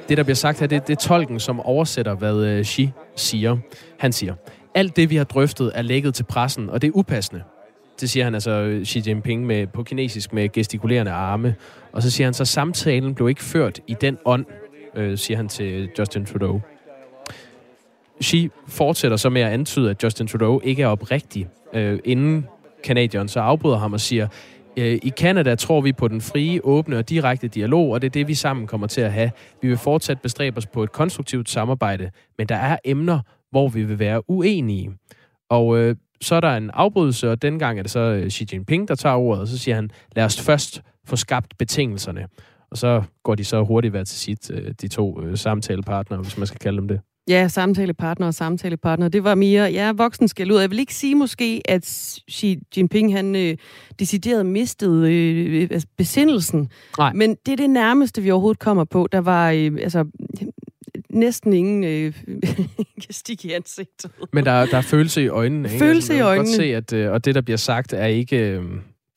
Det, 0.08 0.16
der 0.16 0.22
bliver 0.22 0.34
sagt 0.34 0.60
her, 0.60 0.66
det, 0.66 0.86
det 0.86 0.92
er 0.92 1.00
tolken, 1.00 1.40
som 1.40 1.60
oversætter, 1.60 2.14
hvad 2.14 2.64
Xi 2.64 2.90
siger. 3.16 3.56
Han 3.98 4.12
siger, 4.12 4.34
alt 4.74 4.96
det, 4.96 5.10
vi 5.10 5.16
har 5.16 5.24
drøftet, 5.24 5.72
er 5.74 5.82
lækket 5.82 6.14
til 6.14 6.24
pressen, 6.24 6.70
og 6.70 6.82
det 6.82 6.88
er 6.88 6.92
upassende. 6.94 7.42
Det 8.00 8.10
siger 8.10 8.24
han 8.24 8.34
altså 8.34 8.50
øh, 8.50 8.84
Xi 8.84 9.02
Jinping 9.06 9.46
med, 9.46 9.66
på 9.66 9.82
kinesisk 9.82 10.32
med 10.32 10.52
gestikulerende 10.52 11.12
arme. 11.12 11.54
Og 11.92 12.02
så 12.02 12.10
siger 12.10 12.26
han 12.26 12.34
så, 12.34 12.44
samtalen 12.44 13.14
blev 13.14 13.28
ikke 13.28 13.42
ført 13.42 13.80
i 13.86 13.94
den 14.00 14.18
ånd, 14.24 14.44
øh, 14.94 15.18
siger 15.18 15.36
han 15.36 15.48
til 15.48 15.90
Justin 15.98 16.26
Trudeau. 16.26 16.62
Xi 18.24 18.50
fortsætter 18.68 19.16
så 19.16 19.28
med 19.28 19.40
at 19.40 19.52
antyde, 19.52 19.90
at 19.90 20.02
Justin 20.04 20.26
Trudeau 20.26 20.60
ikke 20.64 20.82
er 20.82 20.86
oprigtig, 20.86 21.48
øh, 21.74 21.98
inden 22.04 22.46
kanadieren 22.84 23.28
så 23.28 23.40
afbryder 23.40 23.78
ham 23.78 23.92
og 23.92 24.00
siger, 24.00 24.28
øh, 24.76 24.98
i 25.02 25.12
Kanada 25.16 25.54
tror 25.54 25.80
vi 25.80 25.92
på 25.92 26.08
den 26.08 26.20
frie, 26.20 26.64
åbne 26.64 26.98
og 26.98 27.08
direkte 27.08 27.48
dialog, 27.48 27.90
og 27.90 28.02
det 28.02 28.06
er 28.06 28.10
det, 28.10 28.28
vi 28.28 28.34
sammen 28.34 28.66
kommer 28.66 28.86
til 28.86 29.00
at 29.00 29.12
have. 29.12 29.30
Vi 29.62 29.68
vil 29.68 29.78
fortsat 29.78 30.20
bestræbe 30.20 30.58
os 30.58 30.66
på 30.66 30.82
et 30.82 30.92
konstruktivt 30.92 31.50
samarbejde, 31.50 32.10
men 32.38 32.48
der 32.48 32.56
er 32.56 32.76
emner, 32.84 33.20
hvor 33.54 33.68
vi 33.68 33.84
vil 33.84 33.98
være 33.98 34.30
uenige. 34.30 34.90
Og 35.48 35.78
øh, 35.78 35.96
så 36.20 36.34
er 36.34 36.40
der 36.40 36.56
en 36.56 36.70
afbrydelse, 36.70 37.30
og 37.30 37.42
dengang 37.42 37.78
er 37.78 37.82
det 37.82 37.90
så 37.90 38.00
øh, 38.00 38.30
Xi 38.30 38.46
Jinping, 38.52 38.88
der 38.88 38.94
tager 38.94 39.16
ordet, 39.16 39.40
og 39.40 39.48
så 39.48 39.58
siger 39.58 39.74
han, 39.74 39.90
lad 40.16 40.24
os 40.24 40.40
først 40.40 40.82
få 41.06 41.16
skabt 41.16 41.58
betingelserne. 41.58 42.26
Og 42.70 42.76
så 42.78 43.02
går 43.22 43.34
de 43.34 43.44
så 43.44 43.62
hurtigt 43.62 43.92
hver 43.92 44.04
til 44.04 44.18
sit, 44.18 44.50
øh, 44.50 44.72
de 44.80 44.88
to 44.88 45.22
øh, 45.22 45.38
samtalepartnere, 45.38 46.22
hvis 46.22 46.38
man 46.38 46.46
skal 46.46 46.58
kalde 46.58 46.78
dem 46.78 46.88
det. 46.88 47.00
Ja, 47.28 47.48
samtalepartner 47.48 48.26
og 48.26 48.34
samtalepartner. 48.34 49.08
Det 49.08 49.24
var 49.24 49.34
mere, 49.34 49.64
ja, 49.64 49.92
voksen 49.92 50.28
skal 50.28 50.52
ud. 50.52 50.60
Jeg 50.60 50.70
vil 50.70 50.78
ikke 50.78 50.94
sige 50.94 51.14
måske, 51.14 51.62
at 51.64 51.84
Xi 52.30 52.58
Jinping, 52.76 53.14
han 53.14 53.36
øh, 53.36 53.56
decideret 53.98 54.46
mistede 54.46 55.12
øh, 55.12 55.68
altså 55.70 55.88
besindelsen. 55.98 56.68
Nej. 56.98 57.12
Men 57.12 57.36
det 57.46 57.52
er 57.52 57.56
det 57.56 57.70
nærmeste, 57.70 58.22
vi 58.22 58.30
overhovedet 58.30 58.58
kommer 58.58 58.84
på. 58.84 59.08
Der 59.12 59.20
var, 59.20 59.50
øh, 59.50 59.72
altså, 59.82 60.04
næsten 61.14 61.52
ingen 61.52 61.84
øh, 61.84 62.12
stik 63.10 63.44
i 63.44 63.52
ansigtet. 63.52 64.10
Men 64.32 64.44
der, 64.44 64.66
der 64.66 64.76
er 64.76 64.80
følelse 64.82 65.22
i 65.22 65.28
øjnene. 65.28 65.68
Ikke? 65.68 65.78
Følelse 65.78 66.12
altså, 66.12 66.24
i 66.24 66.28
øjnene. 66.28 66.48
Godt 66.48 66.56
se, 66.56 66.64
at, 66.64 66.92
øh, 66.92 67.12
og 67.12 67.24
det, 67.24 67.34
der 67.34 67.40
bliver 67.40 67.56
sagt, 67.56 67.92
er 67.92 68.06
ikke... 68.06 68.38
Øh, 68.38 68.62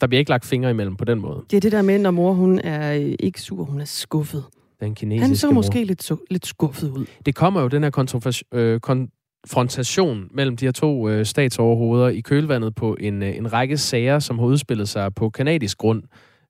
der 0.02 0.08
bliver 0.08 0.20
ikke 0.20 0.30
lagt 0.30 0.46
fingre 0.46 0.70
imellem 0.70 0.96
på 0.96 1.06
den 1.06 1.20
måde. 1.20 1.44
Det 1.52 1.58
er 1.58 1.62
det 1.62 1.72
der 1.72 1.82
med, 1.82 2.00
når 2.00 2.12
mor 2.12 2.34
hun 2.34 2.60
er 2.60 2.94
øh, 2.94 3.16
ikke 3.20 3.42
sur, 3.42 3.64
hun 3.64 3.82
er 3.82 3.86
skuffet. 3.86 4.44
Den 4.80 4.96
kinesiske 4.96 5.28
Han 5.28 5.36
så 5.36 5.48
mor. 5.48 5.54
måske 5.54 5.84
lidt, 5.84 6.12
su- 6.12 6.26
lidt 6.30 6.46
skuffet 6.46 6.90
ud. 6.90 7.06
Det 7.26 7.36
kommer 7.36 7.62
jo 7.62 7.68
den 7.68 7.84
her 7.84 8.42
øh, 8.52 8.80
konfrontation 8.80 10.28
mellem 10.32 10.58
de 10.58 10.66
her 10.66 10.72
to 10.72 11.10
øh, 11.10 11.26
statsoverhoveder 11.26 12.08
i 12.08 12.20
kølvandet 12.20 12.76
på 12.76 12.98
en, 13.00 13.24
øh, 13.24 13.38
en 13.38 13.54
række 13.54 13.78
sager, 13.78 14.20
som 14.20 14.40
har 14.40 14.46
udspillet 14.46 14.90
sig 14.90 15.16
på 15.16 15.30
kanadisk 15.30 15.78
grund. 15.78 16.04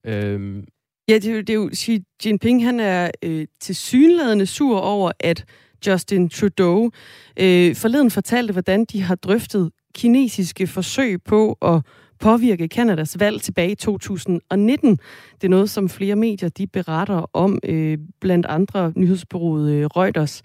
Øh, 0.05 0.63
Ja, 1.09 1.13
det 1.15 1.25
er 1.25 1.33
jo, 1.33 1.39
det 1.39 1.49
er 1.49 1.53
jo 1.53 1.69
Xi 1.73 2.03
Jinping, 2.25 2.65
han 2.65 2.79
er 2.79 3.11
øh, 3.23 3.47
til 3.59 3.75
synlædende 3.75 4.45
sur 4.45 4.79
over, 4.79 5.11
at 5.19 5.45
Justin 5.87 6.29
Trudeau 6.29 6.91
øh, 7.39 7.75
forleden 7.75 8.11
fortalte, 8.11 8.51
hvordan 8.51 8.85
de 8.85 9.01
har 9.01 9.15
drøftet 9.15 9.71
kinesiske 9.95 10.67
forsøg 10.67 11.23
på 11.23 11.57
at 11.61 11.81
påvirke 12.19 12.67
Kanadas 12.67 13.19
valg 13.19 13.41
tilbage 13.41 13.71
i 13.71 13.75
2019. 13.75 14.99
Det 15.35 15.43
er 15.43 15.49
noget, 15.49 15.69
som 15.69 15.89
flere 15.89 16.15
medier 16.15 16.49
de 16.49 16.67
beretter 16.67 17.29
om, 17.33 17.59
øh, 17.63 17.97
blandt 18.21 18.45
andre 18.45 18.93
nyhedsbureauet 18.95 19.71
øh, 19.71 19.85
Reuters. 19.85 20.41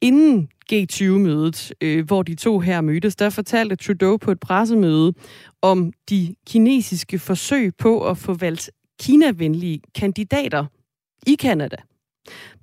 Inden 0.00 0.48
G20-mødet, 0.72 1.72
øh, 1.80 2.06
hvor 2.06 2.22
de 2.22 2.34
to 2.34 2.58
her 2.58 2.80
mødtes, 2.80 3.16
der 3.16 3.30
fortalte 3.30 3.76
Trudeau 3.76 4.16
på 4.16 4.30
et 4.30 4.40
pressemøde 4.40 5.12
om 5.62 5.92
de 6.10 6.34
kinesiske 6.46 7.18
forsøg 7.18 7.72
på 7.78 8.08
at 8.08 8.18
få 8.18 8.34
valgt 8.34 8.70
Kina-venlige 9.00 9.80
kandidater 9.94 10.66
i 11.26 11.34
Kanada. 11.34 11.76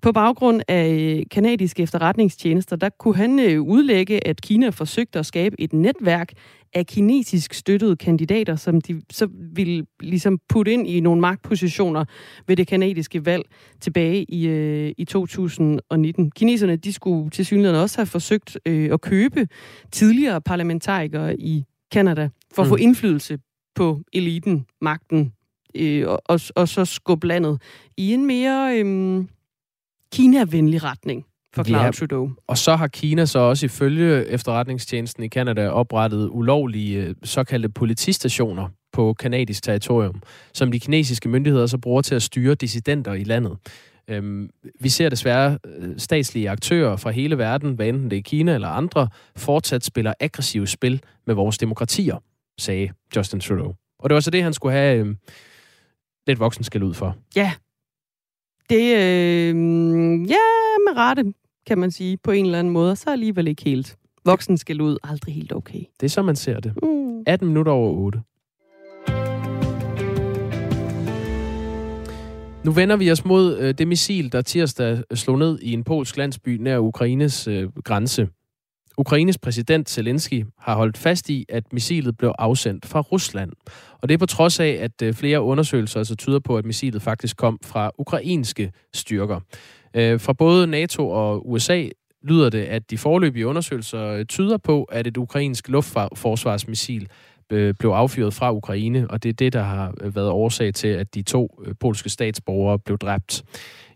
På 0.01 0.11
baggrund 0.11 0.61
af 0.67 0.89
øh, 0.89 1.23
kanadiske 1.31 1.83
efterretningstjenester, 1.83 2.75
der 2.75 2.89
kunne 2.99 3.15
han 3.15 3.39
øh, 3.39 3.61
udlægge, 3.61 4.27
at 4.27 4.41
Kina 4.41 4.69
forsøgte 4.69 5.19
at 5.19 5.25
skabe 5.25 5.55
et 5.59 5.73
netværk 5.73 6.33
af 6.73 6.85
kinesisk 6.87 7.53
støttede 7.53 7.95
kandidater, 7.95 8.55
som 8.55 8.81
de 8.81 9.01
så 9.11 9.27
ville 9.53 9.85
ligesom 9.99 10.39
putte 10.49 10.73
ind 10.73 10.87
i 10.87 10.99
nogle 10.99 11.21
magtpositioner 11.21 12.05
ved 12.47 12.55
det 12.55 12.67
kanadiske 12.67 13.25
valg 13.25 13.43
tilbage 13.81 14.23
i, 14.29 14.47
øh, 14.47 14.91
i 14.97 15.05
2019. 15.05 16.31
Kineserne, 16.31 16.75
de 16.75 16.93
skulle 16.93 17.29
til 17.29 17.45
synligheden 17.45 17.81
også 17.81 17.97
have 17.97 18.05
forsøgt 18.05 18.57
øh, 18.65 18.93
at 18.93 19.01
købe 19.01 19.47
tidligere 19.91 20.41
parlamentarikere 20.41 21.39
i 21.39 21.63
Kanada 21.91 22.29
for 22.55 22.61
at 22.61 22.67
få 22.67 22.75
Mm. 22.75 22.81
indflydelse 22.81 23.39
på 23.75 24.01
eliten, 24.13 24.65
magten, 24.81 25.33
øh, 25.75 26.07
og, 26.25 26.39
og, 26.55 26.67
så 26.67 26.85
skubbe 26.85 27.27
landet 27.27 27.61
i 27.97 28.13
en 28.13 28.25
mere 28.25 28.79
øh, 28.79 29.25
Kina-venlig 30.13 30.83
retning, 30.83 31.25
forklarer 31.55 31.85
Ja. 31.85 31.91
Trudeau. 31.91 32.31
og 32.47 32.57
så 32.57 32.75
har 32.75 32.87
Kina 32.87 33.25
så 33.25 33.39
også 33.39 33.65
ifølge 33.65 34.25
efterretningstjenesten 34.27 35.23
i 35.23 35.27
Kanada 35.27 35.69
oprettet 35.69 36.29
ulovlige 36.31 36.97
øh, 37.03 37.15
såkaldte 37.23 37.69
politistationer 37.69 38.67
på 38.93 39.13
kanadisk 39.13 39.63
territorium, 39.63 40.21
som 40.53 40.71
de 40.71 40.79
kinesiske 40.79 41.29
myndigheder 41.29 41.67
så 41.67 41.77
bruger 41.77 42.01
til 42.01 42.15
at 42.15 42.21
styre 42.21 42.55
dissidenter 42.55 43.13
i 43.13 43.23
landet. 43.23 43.57
Øhm, 44.07 44.49
vi 44.79 44.89
ser 44.89 45.09
desværre 45.09 45.57
øh, 45.65 45.89
statslige 45.97 46.49
aktører 46.49 46.95
fra 46.95 47.11
hele 47.11 47.37
verden, 47.37 47.73
hvad 47.73 47.87
enten 47.87 48.11
det 48.11 48.17
er 48.17 48.21
Kina 48.21 48.53
eller 48.53 48.67
andre, 48.67 49.07
fortsat 49.35 49.85
spiller 49.85 50.13
aggressive 50.19 50.67
spil 50.67 51.01
med 51.27 51.35
vores 51.35 51.57
demokratier, 51.57 52.17
sagde 52.59 52.89
Justin 53.15 53.39
Trudeau. 53.39 53.73
Og 53.99 54.09
det 54.09 54.13
var 54.13 54.19
så 54.19 54.31
det, 54.31 54.43
han 54.43 54.53
skulle 54.53 54.73
have 54.73 55.05
øh, 55.05 55.15
lidt 56.27 56.39
voksenskæld 56.39 56.83
ud 56.83 56.93
for. 56.93 57.15
Ja, 57.35 57.53
det 58.69 58.95
øh, 58.95 59.55
ja, 60.29 60.45
med 60.87 60.97
rette, 60.97 61.33
kan 61.67 61.77
man 61.77 61.91
sige, 61.91 62.17
på 62.17 62.31
en 62.31 62.45
eller 62.45 62.59
anden 62.59 62.73
måde. 62.73 62.95
Så 62.95 63.09
alligevel 63.09 63.47
ikke 63.47 63.63
helt. 63.63 63.97
Voksen 64.25 64.57
skal 64.57 64.81
ud, 64.81 64.97
aldrig 65.03 65.35
helt 65.35 65.53
okay. 65.53 65.79
Det 65.99 66.05
er 66.05 66.09
så, 66.09 66.21
man 66.21 66.35
ser 66.35 66.59
det. 66.59 66.73
Mm. 66.83 67.23
18 67.27 67.47
minutter 67.47 67.71
over 67.71 67.91
8. 67.97 68.21
Nu 72.65 72.71
vender 72.71 72.95
vi 72.95 73.11
os 73.11 73.25
mod 73.25 73.57
øh, 73.57 73.73
det 73.73 73.87
missil, 73.87 74.31
der 74.31 74.41
tirsdag 74.41 75.03
slog 75.13 75.39
ned 75.39 75.59
i 75.59 75.73
en 75.73 75.83
polsk 75.83 76.17
landsby 76.17 76.49
nær 76.49 76.77
Ukraines 76.77 77.47
øh, 77.47 77.69
grænse. 77.83 78.27
Ukraines 79.01 79.37
præsident 79.37 79.89
Zelensky 79.89 80.45
har 80.59 80.75
holdt 80.75 80.97
fast 80.97 81.29
i, 81.29 81.45
at 81.49 81.73
missilet 81.73 82.17
blev 82.17 82.33
afsendt 82.39 82.85
fra 82.85 82.99
Rusland. 82.99 83.51
Og 84.01 84.09
det 84.09 84.13
er 84.13 84.17
på 84.17 84.25
trods 84.25 84.59
af, 84.59 84.77
at 84.81 85.01
øh, 85.03 85.13
flere 85.13 85.41
undersøgelser 85.41 85.99
altså 85.99 86.15
tyder 86.15 86.39
på, 86.39 86.57
at 86.57 86.65
missilet 86.65 87.01
faktisk 87.01 87.37
kom 87.37 87.59
fra 87.63 87.91
ukrainske 87.97 88.71
styrker. 88.93 89.39
Øh, 89.93 90.19
fra 90.19 90.33
både 90.33 90.67
NATO 90.67 91.09
og 91.09 91.49
USA 91.49 91.87
lyder 92.23 92.49
det, 92.49 92.63
at 92.63 92.91
de 92.91 92.97
forløbige 92.97 93.47
undersøgelser 93.47 94.07
øh, 94.07 94.25
tyder 94.25 94.57
på, 94.57 94.83
at 94.83 95.07
et 95.07 95.17
ukrainsk 95.17 95.69
luftforsvarsmissil 95.69 97.07
blev 97.49 97.91
affyret 97.91 98.33
fra 98.33 98.53
Ukraine, 98.53 99.07
og 99.09 99.23
det 99.23 99.29
er 99.29 99.33
det, 99.33 99.53
der 99.53 99.61
har 99.61 99.93
været 100.01 100.29
årsag 100.29 100.73
til, 100.73 100.87
at 100.87 101.15
de 101.15 101.21
to 101.21 101.61
polske 101.79 102.09
statsborgere 102.09 102.79
blev 102.79 102.97
dræbt. 102.97 103.43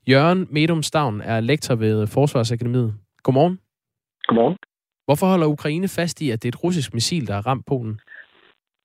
Jørgen 0.10 0.48
Medum 0.50 0.84
Stavn 0.84 1.22
er 1.22 1.40
lektor 1.40 1.76
ved 1.76 2.08
Forsvarsakademiet. 2.08 2.94
Godmorgen. 3.24 3.60
Godmorgen. 4.28 4.58
Hvorfor 5.06 5.26
holder 5.26 5.48
Ukraine 5.48 5.88
fast 5.88 6.22
i, 6.22 6.32
at 6.32 6.44
det 6.44 6.48
er 6.48 6.58
et 6.58 6.64
russisk 6.64 6.94
missil, 6.94 7.28
der 7.28 7.34
har 7.34 7.48
ramt 7.48 7.66
Polen? 7.66 8.00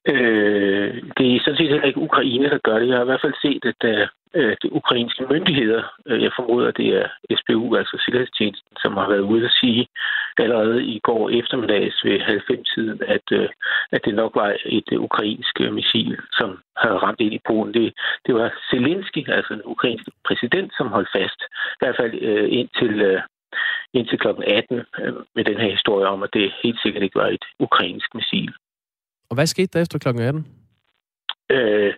Øh, 0.08 0.94
det 1.18 1.26
er 1.26 1.40
sådan 1.40 1.56
set 1.56 1.68
heller 1.68 1.86
ikke 1.86 2.06
Ukraine, 2.08 2.50
der 2.50 2.58
gør 2.58 2.78
det. 2.78 2.88
Jeg 2.88 2.96
har 2.96 3.02
i 3.04 3.10
hvert 3.10 3.24
fald 3.24 3.34
set, 3.42 3.64
at 3.72 4.08
øh, 4.34 4.56
de 4.62 4.72
ukrainske 4.72 5.26
myndigheder, 5.30 5.82
øh, 6.06 6.22
jeg 6.22 6.32
formoder, 6.38 6.70
det 6.70 6.88
er 7.00 7.06
SBU, 7.40 7.76
altså 7.76 7.96
Sikkerhedstjenesten, 8.04 8.76
som 8.82 8.92
har 8.96 9.08
været 9.08 9.28
ude 9.32 9.44
at 9.44 9.56
sige 9.60 9.86
allerede 10.38 10.84
i 10.84 10.98
går 10.98 11.30
eftermiddags 11.30 12.04
ved 12.04 12.20
90-tiden, 12.20 13.00
at, 13.06 13.26
øh, 13.32 13.48
at 13.92 14.00
det 14.04 14.14
nok 14.14 14.32
var 14.34 14.56
et 14.66 14.88
øh, 14.92 15.00
ukrainsk 15.00 15.54
missil, 15.72 16.18
som 16.32 16.58
havde 16.76 17.02
ramt 17.04 17.20
ind 17.20 17.34
i 17.34 17.46
Polen. 17.46 17.74
Det, 17.74 17.92
det 18.26 18.34
var 18.34 18.48
Zelensky, 18.70 19.28
altså 19.28 19.54
den 19.54 19.62
ukrainske 19.64 20.10
præsident, 20.24 20.70
som 20.78 20.86
holdt 20.86 21.10
fast, 21.16 21.40
i 21.76 21.80
hvert 21.80 21.96
fald 22.00 22.14
øh, 22.22 22.48
indtil, 22.58 23.00
øh, 23.00 23.20
indtil 23.94 24.18
kl. 24.18 24.28
18 24.28 24.78
øh, 25.00 25.14
med 25.34 25.44
den 25.44 25.56
her 25.56 25.70
historie 25.70 26.06
om, 26.06 26.22
at 26.22 26.30
det 26.32 26.52
helt 26.62 26.80
sikkert 26.82 27.02
ikke 27.02 27.18
var 27.18 27.28
et 27.28 27.44
ukrainsk 27.58 28.14
missil. 28.14 28.52
Og 29.30 29.34
hvad 29.34 29.46
skete 29.46 29.72
der 29.72 29.82
efter 29.82 29.98
kl. 29.98 30.08
18? 30.08 30.46
Øh, 31.50 31.94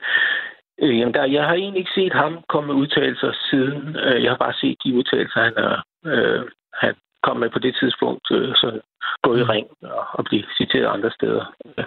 øh, 0.83 0.99
jamen 0.99 1.15
der, 1.15 1.25
jeg 1.25 1.45
har 1.45 1.55
egentlig 1.55 1.81
ikke 1.81 2.01
set 2.01 2.13
ham 2.13 2.45
komme 2.49 2.67
med 2.67 2.81
udtalelser 2.83 3.33
siden. 3.51 3.97
Øh, 3.97 4.23
jeg 4.23 4.31
har 4.31 4.39
bare 4.39 4.55
set 4.61 4.77
de 4.85 4.95
udtalelser, 4.95 5.41
han, 5.41 5.55
er, 5.57 5.83
øh, 6.07 6.43
han 6.75 6.95
kom 7.23 7.37
med 7.37 7.51
på 7.51 7.59
det 7.59 7.77
tidspunkt, 7.81 8.31
øh, 8.31 8.53
sådan 8.55 8.81
gå 9.23 9.37
i 9.37 9.43
ring 9.43 9.67
og, 9.83 10.05
og 10.13 10.25
blive 10.25 10.45
citeret 10.59 10.87
andre 10.87 11.11
steder. 11.11 11.45
Øh, 11.67 11.85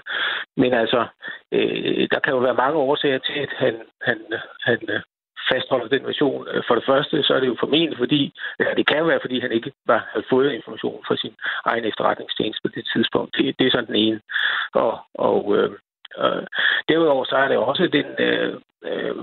Men 0.57 0.73
altså, 0.73 1.07
øh, 1.51 2.07
der 2.11 2.19
kan 2.19 2.33
jo 2.33 2.39
være 2.39 2.61
mange 2.63 2.77
årsager 2.77 3.17
til, 3.17 3.33
at 3.33 3.53
han, 3.57 3.75
han, 4.01 4.17
han 4.61 4.79
fastholder 5.51 5.87
den 5.87 6.03
version. 6.05 6.47
Øh, 6.51 6.63
for 6.67 6.75
det 6.75 6.85
første, 6.85 7.23
så 7.23 7.33
er 7.33 7.39
det 7.39 7.47
jo 7.47 7.57
formentlig 7.59 7.97
fordi, 7.97 8.33
ja, 8.59 8.73
det 8.77 8.87
kan 8.87 9.07
være, 9.07 9.19
fordi 9.21 9.39
han 9.39 9.51
ikke 9.51 9.71
var, 9.85 10.07
havde 10.11 10.25
fået 10.29 10.53
information 10.53 11.03
fra 11.07 11.15
sin 11.15 11.33
egen 11.65 11.85
efterretningstjeneste 11.85 12.61
på 12.63 12.71
det 12.75 12.85
tidspunkt. 12.93 13.35
Det, 13.37 13.59
det 13.59 13.67
er 13.67 13.71
sådan 13.71 13.87
den 13.87 13.95
ene. 13.95 14.21
Og, 14.73 14.99
og 15.13 15.57
øh, 15.57 15.71
øh, 16.23 16.43
derudover 16.89 17.25
så 17.25 17.35
er 17.35 17.47
det 17.47 17.57
også 17.57 17.87
den, 17.87 18.05
øh, 18.19 18.53
øh, 18.85 19.15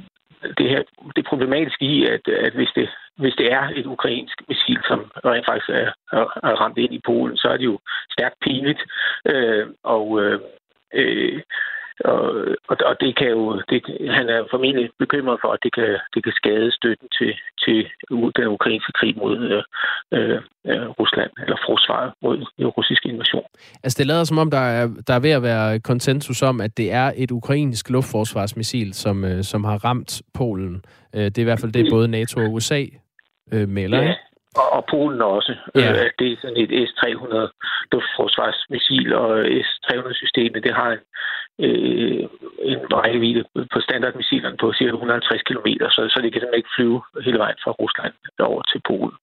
det 0.58 0.68
her 0.68 0.82
det 1.16 1.24
problematiske 1.24 1.84
i, 1.84 2.06
at, 2.06 2.28
at 2.28 2.52
hvis, 2.52 2.70
det, 2.74 2.88
hvis 3.16 3.34
det 3.34 3.52
er 3.52 3.68
et 3.74 3.86
ukrainsk 3.86 4.42
missil, 4.48 4.80
som 4.88 5.10
rent 5.24 5.46
faktisk 5.46 5.68
er, 5.68 5.92
er, 6.12 6.24
er 6.48 6.54
ramt 6.60 6.78
ind 6.78 6.94
i 6.94 7.00
Polen, 7.04 7.36
så 7.36 7.48
er 7.48 7.56
det 7.56 7.64
jo 7.64 7.78
stærkt 8.10 8.36
pinligt. 8.40 8.82
Øh, 9.26 9.66
og 9.82 10.22
øh, 10.22 10.40
øh, 10.94 11.42
og, 12.04 12.22
og, 12.70 12.76
og 12.90 12.94
det 13.00 13.16
kan 13.18 13.28
jo, 13.36 13.62
det, 13.70 13.78
han 14.18 14.28
er 14.28 14.40
formentlig 14.50 14.90
bekymret 14.98 15.38
for, 15.42 15.50
at 15.52 15.58
det 15.62 15.74
kan, 15.74 15.90
det 16.14 16.24
kan 16.24 16.32
skade 16.32 16.72
støtten 16.72 17.08
til, 17.18 17.32
til 17.64 17.78
den 18.36 18.46
ukrainske 18.46 18.92
krig 18.92 19.14
mod 19.16 19.36
øh, 19.50 19.62
øh, 20.66 20.88
Rusland, 21.00 21.30
eller 21.44 21.56
forsvaret 21.68 22.12
mod 22.22 22.36
den 22.58 22.66
russiske 22.66 23.08
invasion. 23.08 23.46
Altså 23.82 23.96
det 23.98 24.06
lader 24.06 24.24
som 24.24 24.38
om, 24.38 24.50
der 24.50 24.64
er, 24.78 24.86
der 25.06 25.14
er 25.14 25.20
ved 25.20 25.30
at 25.30 25.42
være 25.42 25.80
konsensus 25.80 26.42
om, 26.42 26.60
at 26.60 26.76
det 26.76 26.92
er 26.92 27.12
et 27.16 27.30
ukrainsk 27.30 27.90
luftforsvarsmissil, 27.90 28.94
som, 28.94 29.24
øh, 29.24 29.42
som 29.42 29.64
har 29.64 29.84
ramt 29.84 30.22
Polen. 30.34 30.84
Øh, 31.14 31.24
det 31.24 31.38
er 31.38 31.42
i 31.42 31.50
hvert 31.50 31.60
fald 31.60 31.72
det, 31.72 31.86
både 31.90 32.08
NATO 32.08 32.40
og 32.40 32.52
USA 32.52 32.84
øh, 33.52 33.68
melder, 33.68 34.02
ja. 34.02 34.14
Og, 34.60 34.68
og 34.76 34.84
Polen 34.90 35.20
også. 35.36 35.54
Ja. 35.74 35.92
Øh, 35.92 36.10
det 36.18 36.26
er 36.32 36.36
sådan 36.40 36.62
et 36.64 36.88
S-300 36.88 37.40
luftforsvarsmissil, 37.92 39.14
og 39.14 39.30
S-300-systemet, 39.66 40.64
det 40.66 40.74
har 40.74 40.90
en, 40.96 41.02
øh, 41.66 42.22
en 42.72 42.80
rækkevidde 42.98 43.42
på 43.72 43.78
standardmissilerne 43.86 44.56
på 44.62 44.66
cirka 44.78 44.92
150 44.92 45.42
km, 45.48 45.68
så, 45.94 46.00
så 46.12 46.18
det 46.22 46.28
kan 46.32 46.40
simpelthen 46.40 46.60
ikke 46.60 46.74
flyve 46.76 46.98
hele 47.26 47.38
vejen 47.44 47.58
fra 47.64 47.72
Rusland 47.80 48.14
over 48.50 48.62
til 48.70 48.80
Polen. 48.88 49.16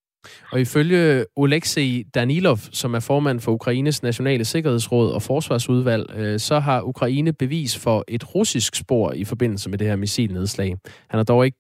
Og 0.52 0.62
ifølge 0.62 1.26
Oleksiy 1.36 2.04
Danilov, 2.16 2.58
som 2.58 2.94
er 2.94 3.00
formand 3.00 3.40
for 3.40 3.52
Ukraines 3.52 4.04
nationale 4.04 4.46
sikkerhedsråd 4.46 5.12
og 5.12 5.22
forsvarsudvalg, 5.22 6.06
øh, 6.18 6.40
så 6.40 6.60
har 6.60 6.82
Ukraine 6.82 7.34
bevis 7.34 7.84
for 7.84 8.04
et 8.08 8.36
russisk 8.36 8.76
spor 8.76 9.12
i 9.12 9.26
forbindelse 9.26 9.70
med 9.70 9.78
det 9.78 9.88
her 9.88 9.96
missilnedslag. 9.96 10.78
Han 11.10 11.18
har 11.18 11.24
dog 11.24 11.46
ikke 11.46 11.58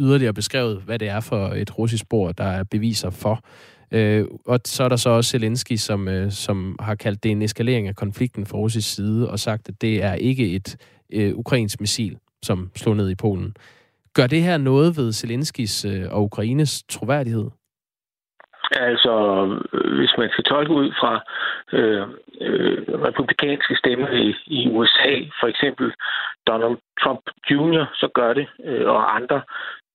yderligere 0.00 0.34
beskrevet, 0.34 0.82
hvad 0.86 0.98
det 0.98 1.08
er 1.08 1.20
for 1.20 1.48
et 1.48 1.78
russisk 1.78 2.02
spor, 2.02 2.32
der 2.32 2.44
er 2.44 2.64
beviser 2.70 3.10
for. 3.10 3.44
Øh, 3.92 4.24
og 4.46 4.60
så 4.64 4.84
er 4.84 4.88
der 4.88 4.96
så 4.96 5.10
også 5.10 5.30
Zelensky, 5.30 5.76
som, 5.76 6.08
øh, 6.08 6.30
som 6.30 6.76
har 6.80 6.94
kaldt 6.94 7.22
det 7.22 7.30
en 7.30 7.42
eskalering 7.42 7.88
af 7.88 7.96
konflikten 7.96 8.46
fra 8.46 8.58
russisk 8.58 8.94
side, 8.94 9.30
og 9.30 9.38
sagt, 9.38 9.68
at 9.68 9.74
det 9.80 10.04
er 10.04 10.14
ikke 10.14 10.56
et 10.56 10.76
øh, 11.12 11.34
ukrainsk 11.34 11.80
missil, 11.80 12.16
som 12.42 12.70
slog 12.76 12.96
ned 12.96 13.10
i 13.10 13.14
Polen. 13.14 13.56
Gør 14.14 14.26
det 14.26 14.42
her 14.42 14.58
noget 14.58 14.96
ved 14.96 15.12
Zelenskis 15.12 15.84
øh, 15.84 16.04
og 16.10 16.22
Ukraines 16.22 16.82
troværdighed? 16.82 17.50
Altså, 18.72 19.14
hvis 19.98 20.14
man 20.18 20.30
skal 20.30 20.44
tolke 20.44 20.72
ud 20.72 20.92
fra 21.00 21.12
øh, 21.72 22.06
øh, 22.40 22.78
republikanske 23.06 23.76
stemmer 23.76 24.08
i, 24.08 24.34
i 24.46 24.68
USA, 24.68 25.14
for 25.40 25.46
eksempel 25.46 25.92
Donald 26.46 26.76
Trump 27.02 27.20
Jr., 27.50 27.84
så 27.94 28.08
gør 28.14 28.32
det, 28.32 28.46
øh, 28.64 28.86
og 28.86 29.16
andre 29.16 29.42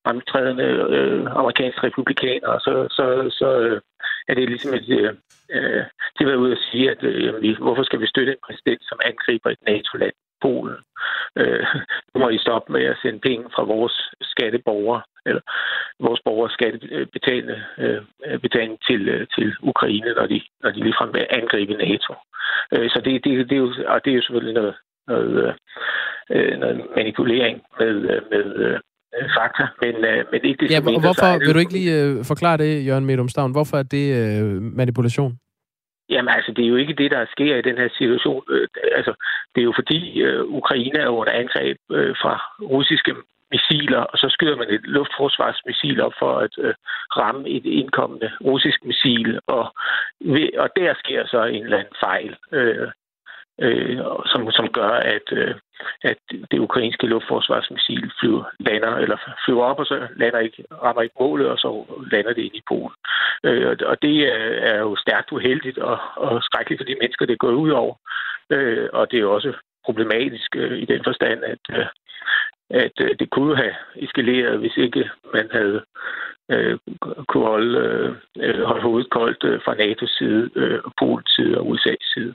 fremtrædende 0.06 0.68
øh, 0.98 1.26
amerikanske 1.42 1.84
republikanere, 1.88 2.60
så, 2.60 2.74
så, 2.98 3.06
så 3.40 3.60
øh, 3.60 3.82
er 4.28 4.34
det 4.34 4.50
ligesom 4.50 4.74
at 4.74 4.90
Øh, 4.90 5.14
øh 5.56 5.84
de 6.16 6.24
har 6.24 6.32
været 6.32 6.44
ude 6.46 6.52
at 6.52 6.66
sige, 6.72 6.92
at 6.92 7.04
øh, 7.04 7.58
hvorfor 7.66 7.84
skal 7.84 8.02
vi 8.02 8.08
støtte 8.08 8.32
en 8.32 8.46
præsident, 8.48 8.82
som 8.90 9.00
angriber 9.06 9.50
et 9.50 9.62
NATO-land, 9.68 10.14
Polen? 10.42 10.78
Øh, 11.40 11.66
nu 12.14 12.20
må 12.20 12.30
I 12.30 12.38
stoppe 12.38 12.72
med 12.72 12.84
at 12.84 12.98
sende 13.02 13.20
penge 13.20 13.46
fra 13.56 13.64
vores 13.64 13.96
skatteborgere, 14.22 15.02
eller 15.26 15.42
vores 16.00 16.22
borgere 16.26 16.50
skattebetalende 16.50 17.64
øh, 17.78 18.40
betaling 18.40 18.78
til, 18.88 19.10
øh, 19.10 19.28
til 19.36 19.56
Ukraine, 19.62 20.14
når 20.14 20.26
de, 20.26 20.42
når 20.64 20.72
de 20.72 20.84
ligefrem 20.84 21.14
vil 21.14 21.28
angribe 21.30 21.74
NATO. 21.74 22.14
Øh, 22.74 22.90
så 22.90 23.02
det, 23.06 23.24
det, 23.24 23.50
det, 23.50 23.56
er 23.56 23.64
jo, 23.66 23.74
og 23.88 24.06
det 24.06 24.12
er 24.12 24.16
jo 24.16 24.22
selvfølgelig 24.22 24.54
noget, 24.54 24.76
noget, 25.08 25.32
øh, 25.44 25.54
øh 26.32 26.58
noget 26.60 26.88
manipulering 26.96 27.64
med, 27.80 27.96
øh, 28.12 28.22
med 28.32 28.80
øh, 29.18 29.30
fakta, 29.38 29.64
men, 29.82 29.96
øh, 30.12 30.26
men 30.32 30.40
ikke 30.44 30.60
det 30.62 30.72
ja, 30.72 30.78
som 30.78 31.02
hvorfor, 31.02 31.32
det, 31.32 31.42
vil 31.46 31.54
du 31.54 31.60
ikke 31.60 31.78
lige 31.80 31.94
øh, 32.02 32.26
forklare 32.32 32.58
det, 32.58 32.88
Jørgen 32.88 33.06
Medum 33.06 33.30
Stavn? 33.30 33.52
Hvorfor 33.52 33.78
er 33.78 33.84
det 33.84 34.06
øh, 34.22 34.62
manipulation? 34.62 35.40
Jamen 36.10 36.34
altså, 36.38 36.52
det 36.52 36.64
er 36.64 36.70
jo 36.70 36.76
ikke 36.76 36.94
det, 36.94 37.12
der 37.12 37.26
sker 37.32 37.56
i 37.56 37.62
den 37.62 37.78
her 37.78 37.90
situation. 37.98 38.44
Øh, 38.50 38.68
altså, 38.96 39.14
det 39.56 39.62
er 39.62 39.66
jo 39.66 39.74
fordi 39.76 40.22
øh, 40.22 40.44
Ukraine 40.46 41.00
er 41.00 41.08
under 41.08 41.34
angreb 41.34 41.78
øh, 41.92 42.16
fra 42.22 42.34
russiske 42.62 43.16
missiler, 43.52 44.00
og 44.00 44.18
så 44.18 44.28
skyder 44.30 44.56
man 44.56 44.70
et 44.70 44.84
luftforsvarsmissil 44.84 46.02
op 46.02 46.14
for 46.20 46.34
at 46.46 46.54
øh, 46.58 46.74
ramme 47.18 47.50
et 47.50 47.66
indkommende 47.66 48.32
russisk 48.44 48.80
missil, 48.86 49.40
og, 49.48 49.74
ved, 50.22 50.50
og 50.58 50.70
der 50.76 50.94
sker 51.04 51.28
så 51.28 51.44
en 51.44 51.64
eller 51.64 51.78
anden 51.78 51.96
fejl. 52.06 52.36
Øh, 52.52 52.88
øh, 53.62 53.98
som, 54.26 54.52
som 54.52 54.68
gør, 54.80 54.90
at, 54.90 55.28
øh, 55.32 55.56
at 56.02 56.18
det 56.52 56.60
ukrainske 56.60 57.08
luftforsvarsmissil 57.08 58.12
flyver, 58.20 58.44
lander, 58.60 58.96
eller 58.96 59.18
flyver 59.46 59.64
op, 59.64 59.80
og 59.80 59.86
så 59.86 60.08
lander 60.16 60.40
ikke, 60.40 60.64
rammer 60.84 61.02
ikke 61.02 61.16
målet, 61.20 61.48
og 61.48 61.58
så 61.58 61.86
lander 62.12 62.34
det 62.34 62.44
ind 62.44 62.56
i 62.56 62.64
Polen. 62.68 62.98
Øh, 63.44 63.78
og 63.86 64.02
det 64.02 64.16
er 64.70 64.80
jo 64.80 64.96
stærkt 64.96 65.32
uheldigt 65.32 65.78
og, 65.78 65.98
og 66.16 66.44
skrækkeligt 66.44 66.80
for 66.80 66.86
de 66.86 66.98
mennesker, 67.02 67.26
det 67.26 67.40
går 67.40 67.52
ud 67.52 67.70
over. 67.70 67.96
Øh, 68.50 68.90
og 68.94 69.12
det 69.12 69.18
er 69.18 69.22
jo 69.22 69.34
også 69.34 69.54
problematisk 69.86 70.56
øh, 70.56 70.78
i 70.78 70.86
den 70.86 71.02
forstand, 71.04 71.44
at, 71.44 71.64
øh, 71.78 71.86
at 72.70 72.96
øh, 73.02 73.16
det 73.20 73.30
kunne 73.30 73.56
have 73.56 73.76
eskaleret, 73.96 74.60
hvis 74.60 74.78
ikke 74.78 75.10
man 75.34 75.50
havde 75.52 75.82
øh, 76.52 76.78
kunne 77.28 77.46
holde, 77.46 77.80
øh, 77.80 78.16
øh 78.40 78.64
holde 78.64 78.82
hovedet 78.82 79.10
koldt 79.10 79.44
øh, 79.44 79.62
fra 79.66 79.74
NATO's 79.74 80.18
side, 80.18 80.50
øh, 80.56 80.80
Polens 81.00 81.32
side 81.36 81.58
og 81.58 81.66
USA's 81.68 82.14
side. 82.14 82.34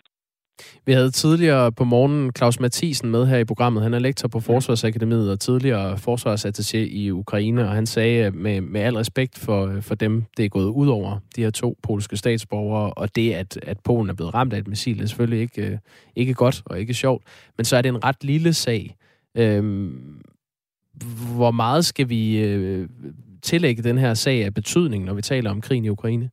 Vi 0.86 0.92
havde 0.92 1.10
tidligere 1.10 1.72
på 1.72 1.84
morgenen 1.84 2.30
Claus 2.36 2.60
Mathisen 2.60 3.10
med 3.10 3.26
her 3.26 3.38
i 3.38 3.44
programmet. 3.44 3.82
Han 3.82 3.94
er 3.94 3.98
lektor 3.98 4.28
på 4.28 4.40
Forsvarsakademiet 4.40 5.30
og 5.30 5.40
tidligere 5.40 5.94
forsvarsattaché 5.94 6.76
i 6.76 7.10
Ukraine, 7.10 7.68
og 7.68 7.70
han 7.70 7.86
sagde 7.86 8.30
med, 8.30 8.60
med 8.60 8.80
al 8.80 8.96
respekt 8.96 9.38
for, 9.38 9.80
for 9.80 9.94
dem, 9.94 10.24
det 10.36 10.44
er 10.44 10.48
gået 10.48 10.68
ud 10.68 10.88
over, 10.88 11.18
de 11.36 11.42
her 11.42 11.50
to 11.50 11.76
polske 11.82 12.16
statsborgere, 12.16 12.92
og 12.92 13.16
det, 13.16 13.32
at, 13.32 13.58
at 13.62 13.80
Polen 13.80 14.10
er 14.10 14.14
blevet 14.14 14.34
ramt 14.34 14.52
af 14.52 14.58
et 14.58 14.68
missil, 14.68 15.02
er 15.02 15.06
selvfølgelig 15.06 15.40
ikke, 15.40 15.62
øh, 15.62 15.78
ikke 16.16 16.34
godt 16.34 16.62
og 16.64 16.80
ikke 16.80 16.94
sjovt, 16.94 17.22
men 17.56 17.64
så 17.64 17.76
er 17.76 17.82
det 17.82 17.88
en 17.88 18.04
ret 18.04 18.24
lille 18.24 18.52
sag. 18.52 18.96
Øhm, 19.34 20.20
hvor 21.34 21.50
meget 21.50 21.84
skal 21.84 22.08
vi 22.08 22.38
øh, 22.38 22.88
tillægge 23.42 23.82
den 23.82 23.98
her 23.98 24.14
sag 24.14 24.44
af 24.44 24.54
betydning, 24.54 25.04
når 25.04 25.14
vi 25.14 25.22
taler 25.22 25.50
om 25.50 25.60
krigen 25.60 25.84
i 25.84 25.88
Ukraine? 25.88 26.30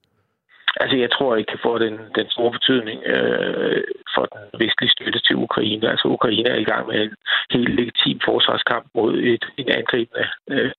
Altså, 0.80 0.98
jeg 0.98 1.12
tror 1.12 1.36
ikke 1.36 1.52
kan 1.52 1.66
få 1.68 1.78
den, 1.78 1.96
den 2.16 2.30
store 2.30 2.52
betydning 2.52 3.00
øh, 3.06 3.84
for 4.16 4.26
den 4.34 4.60
vestlige 4.62 4.92
støtte 4.92 5.20
til 5.20 5.36
Ukraine. 5.36 5.90
Altså, 5.90 6.08
Ukraine 6.08 6.50
er 6.50 6.60
i 6.60 6.70
gang 6.72 6.88
med 6.88 7.02
en 7.02 7.16
helt 7.52 7.76
legitim 7.76 8.20
forsvarskamp 8.26 8.86
mod 8.96 9.13
et, 9.18 9.46
en 9.58 9.70
angribende 9.70 10.28
øh, 10.50 10.72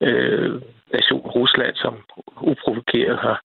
øh, 0.00 0.60
nation, 0.92 1.20
Rusland, 1.20 1.74
som 1.76 1.94
uprovokeret 2.40 3.18
har, 3.18 3.38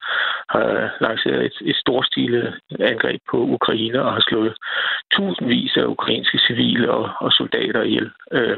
har 0.50 0.98
lanceret 1.02 1.46
et, 1.46 1.58
et 1.62 1.76
storstilet 1.76 2.60
angreb 2.80 3.22
på 3.32 3.38
Ukraine 3.38 4.04
og 4.04 4.14
har 4.14 4.24
slået 4.30 4.58
tusindvis 5.14 5.78
af 5.78 5.86
ukrainske 5.86 6.40
civile 6.48 6.92
og, 6.92 7.10
og 7.20 7.32
soldater 7.32 7.82
ihjel. 7.82 8.12
Øh, 8.32 8.58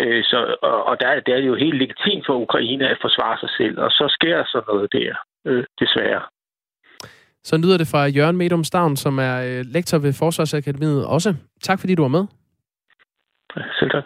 øh 0.00 0.24
så, 0.24 0.56
og, 0.62 0.84
og 0.86 1.00
der, 1.00 1.20
der 1.20 1.32
er 1.34 1.40
det 1.40 1.46
jo 1.46 1.54
helt 1.54 1.78
legitimt 1.78 2.26
for 2.26 2.34
Ukraine 2.34 2.88
at 2.88 2.98
forsvare 3.00 3.38
sig 3.38 3.50
selv, 3.58 3.78
og 3.78 3.90
så 3.90 4.06
sker 4.08 4.44
så 4.44 4.62
noget 4.68 4.92
der, 4.92 5.14
øh, 5.46 5.64
desværre. 5.80 6.22
Så 7.44 7.56
lyder 7.56 7.78
det 7.78 7.86
fra 7.88 8.06
Jørgen 8.06 8.36
Medum 8.36 8.64
Stavn, 8.64 8.96
som 8.96 9.18
er 9.18 9.36
øh, 9.36 9.64
lektor 9.66 9.98
ved 9.98 10.12
Forsvarsakademiet 10.12 11.06
også. 11.06 11.34
Tak 11.62 11.80
fordi 11.80 11.94
du 11.94 12.02
var 12.02 12.08
med. 12.08 12.24
Selv 13.78 13.90
tak. 13.90 14.04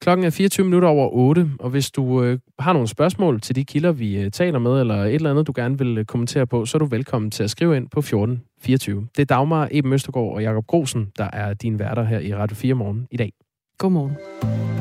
Klokken 0.00 0.26
er 0.26 0.30
24 0.30 0.64
minutter 0.64 0.88
over 0.88 1.08
8, 1.12 1.50
og 1.60 1.70
hvis 1.70 1.90
du 1.90 2.24
øh, 2.24 2.38
har 2.58 2.72
nogle 2.72 2.88
spørgsmål 2.88 3.40
til 3.40 3.56
de 3.56 3.64
kilder, 3.64 3.92
vi 3.92 4.20
øh, 4.20 4.30
taler 4.30 4.58
med, 4.58 4.80
eller 4.80 4.94
et 4.94 5.14
eller 5.14 5.30
andet, 5.30 5.46
du 5.46 5.52
gerne 5.56 5.78
vil 5.78 5.98
øh, 5.98 6.04
kommentere 6.04 6.46
på, 6.46 6.66
så 6.66 6.76
er 6.76 6.78
du 6.78 6.84
velkommen 6.84 7.30
til 7.30 7.42
at 7.42 7.50
skrive 7.50 7.76
ind 7.76 7.88
på 7.88 7.98
1424. 7.98 9.08
Det 9.16 9.22
er 9.22 9.26
Dagmar 9.26 9.68
Eben 9.70 9.92
Østergaard 9.92 10.34
og 10.34 10.42
Jakob 10.42 10.66
Grosen, 10.66 11.12
der 11.18 11.28
er 11.32 11.54
din 11.54 11.78
værter 11.78 12.04
her 12.04 12.18
i 12.18 12.34
Radio 12.34 12.56
4 12.56 12.74
morgen 12.74 13.06
i 13.10 13.16
dag. 13.16 13.32
Godmorgen. 13.78 14.79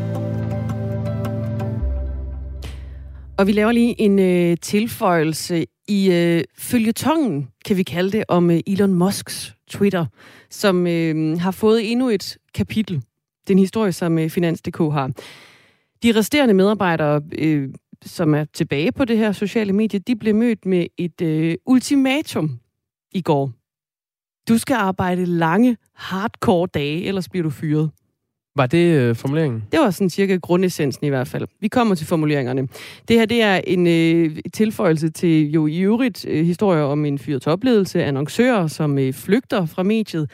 Og 3.40 3.48
vi 3.48 3.52
laver 3.52 3.72
lige 3.72 4.02
en 4.02 4.20
øh, 4.20 4.58
tilføjelse 4.58 5.66
i 5.88 6.12
øh, 6.12 6.44
følgetongen, 6.58 7.48
kan 7.66 7.78
vi 7.78 7.84
kalde 7.84 8.12
det, 8.12 8.24
om 8.28 8.52
øh, 8.52 8.60
Elon 8.68 8.94
Musks 8.94 9.56
Twitter, 9.70 10.06
som 10.50 10.88
øh, 10.88 11.40
har 11.40 11.52
fået 11.52 11.92
endnu 11.92 12.10
et 12.10 12.38
kapitel. 12.54 12.96
Det 12.96 13.50
er 13.50 13.52
en 13.52 13.60
historie, 13.60 13.92
som 13.92 14.20
øh, 14.20 14.30
Finans.dk 14.30 14.78
har. 14.78 15.12
De 16.04 16.12
resterende 16.12 16.54
medarbejdere, 16.54 17.22
øh, 17.38 17.70
som 18.06 18.34
er 18.34 18.46
tilbage 18.54 18.92
på 18.92 19.06
det 19.06 19.18
her 19.18 19.32
sociale 19.32 19.74
medie, 19.74 20.00
de 20.00 20.16
blev 20.16 20.36
mødt 20.36 20.66
med 20.66 20.88
et 20.98 21.22
øh, 21.22 21.56
ultimatum 21.66 22.60
i 23.12 23.22
går. 23.22 23.52
Du 24.50 24.58
skal 24.58 24.76
arbejde 24.76 25.26
lange, 25.26 25.78
hardcore 25.94 26.68
dage, 26.74 27.06
ellers 27.06 27.30
bliver 27.30 27.44
du 27.44 27.50
fyret. 27.50 27.92
Var 28.56 28.66
det 28.66 28.98
øh, 28.98 29.16
formuleringen? 29.16 29.64
Det 29.72 29.80
var 29.80 29.92
sådan 29.92 30.10
cirka 30.10 30.36
grundessensen 30.36 31.06
i 31.06 31.10
hvert 31.10 31.28
fald. 31.28 31.48
Vi 31.60 31.68
kommer 31.68 31.96
til 31.96 32.08
formuleringerne. 32.08 32.68
Det 33.08 33.20
her 33.20 33.26
det 33.26 33.42
er 33.42 33.62
en 33.64 33.88
øh, 33.88 34.38
tilføjelse 34.54 35.10
til 35.10 35.52
jo 35.52 35.68
i 35.68 35.80
øvrigt 35.80 36.26
øh, 36.28 36.46
historier 36.46 36.84
om 36.84 37.06
en 37.06 37.20
fyret 37.20 37.42
topledelse, 37.42 38.04
annoncører, 38.04 38.68
som 38.68 38.98
øh, 38.98 39.14
flygter 39.14 39.66
fra 39.66 39.84
mediet. 39.84 40.32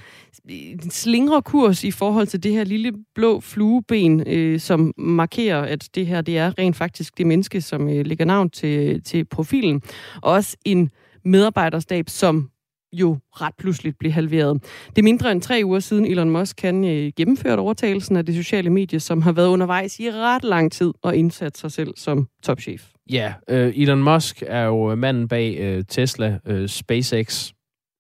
En 0.50 0.92
slingre 0.92 1.42
kurs 1.42 1.84
i 1.84 1.92
forhold 1.92 2.28
til 2.28 2.44
det 2.44 2.52
her 2.52 2.64
lille 2.64 2.94
blå 3.16 3.40
flueben, 3.40 4.28
øh, 4.28 4.60
som 4.60 4.94
markerer, 4.98 5.62
at 5.62 5.90
det 5.96 6.08
her 6.08 6.22
det 6.22 6.38
er 6.38 6.60
rent 6.60 6.76
faktisk 6.76 7.18
det 7.18 7.28
menneske, 7.28 7.62
som 7.62 7.90
øh, 7.90 8.06
lægger 8.06 8.26
navn 8.26 8.50
til, 8.50 9.04
til 9.04 9.26
profilen. 9.26 9.82
Og 10.22 10.32
også 10.34 10.58
en 10.66 10.90
medarbejderstab, 11.26 12.10
som 12.10 12.50
jo 12.94 13.18
ret 13.32 13.54
pludseligt 13.58 14.00
blive 14.00 14.12
halveret. 14.12 14.64
Det 14.90 14.98
er 14.98 15.04
mindre 15.04 15.32
end 15.32 15.42
tre 15.42 15.62
uger 15.66 15.80
siden 15.80 16.06
Elon 16.06 16.30
Musk 16.30 16.56
kan 16.56 16.84
øh, 16.84 17.12
gennemført 17.18 17.60
overtagelsen 17.60 18.16
af 18.16 18.26
det 18.26 18.36
sociale 18.36 18.70
medie, 18.70 19.00
som 19.00 19.22
har 19.22 19.32
været 19.32 19.48
undervejs 19.48 20.00
i 20.00 20.12
ret 20.12 20.44
lang 20.44 20.72
tid 20.72 20.94
og 21.02 21.16
indsat 21.16 21.58
sig 21.58 21.72
selv 21.72 21.94
som 21.98 22.28
topchef. 22.44 22.88
Ja, 23.12 23.34
øh, 23.50 23.74
Elon 23.76 24.04
Musk 24.04 24.44
er 24.48 24.64
jo 24.64 24.96
manden 24.96 25.28
bag 25.28 25.58
øh, 25.60 25.84
Tesla, 25.90 26.40
øh, 26.46 26.68
SpaceX, 26.68 27.52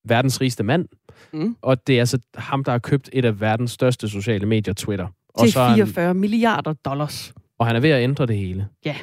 verdens 0.05 0.41
rigeste 0.41 0.63
mand. 0.63 0.85
Mm. 1.33 1.55
Og 1.61 1.87
det 1.87 1.95
er 1.95 1.99
altså 1.99 2.19
ham, 2.35 2.63
der 2.63 2.71
har 2.71 2.79
købt 2.79 3.09
et 3.13 3.25
af 3.25 3.41
verdens 3.41 3.71
største 3.71 4.09
sociale 4.09 4.45
medier, 4.45 4.73
Twitter. 4.73 5.07
Til 5.39 5.51
44 5.51 6.07
han, 6.07 6.15
milliarder 6.15 6.73
dollars. 6.73 7.33
Og 7.59 7.67
han 7.67 7.75
er 7.75 7.79
ved 7.79 7.89
at 7.89 8.03
ændre 8.03 8.25
det 8.25 8.37
hele. 8.37 8.67
Ja. 8.85 8.95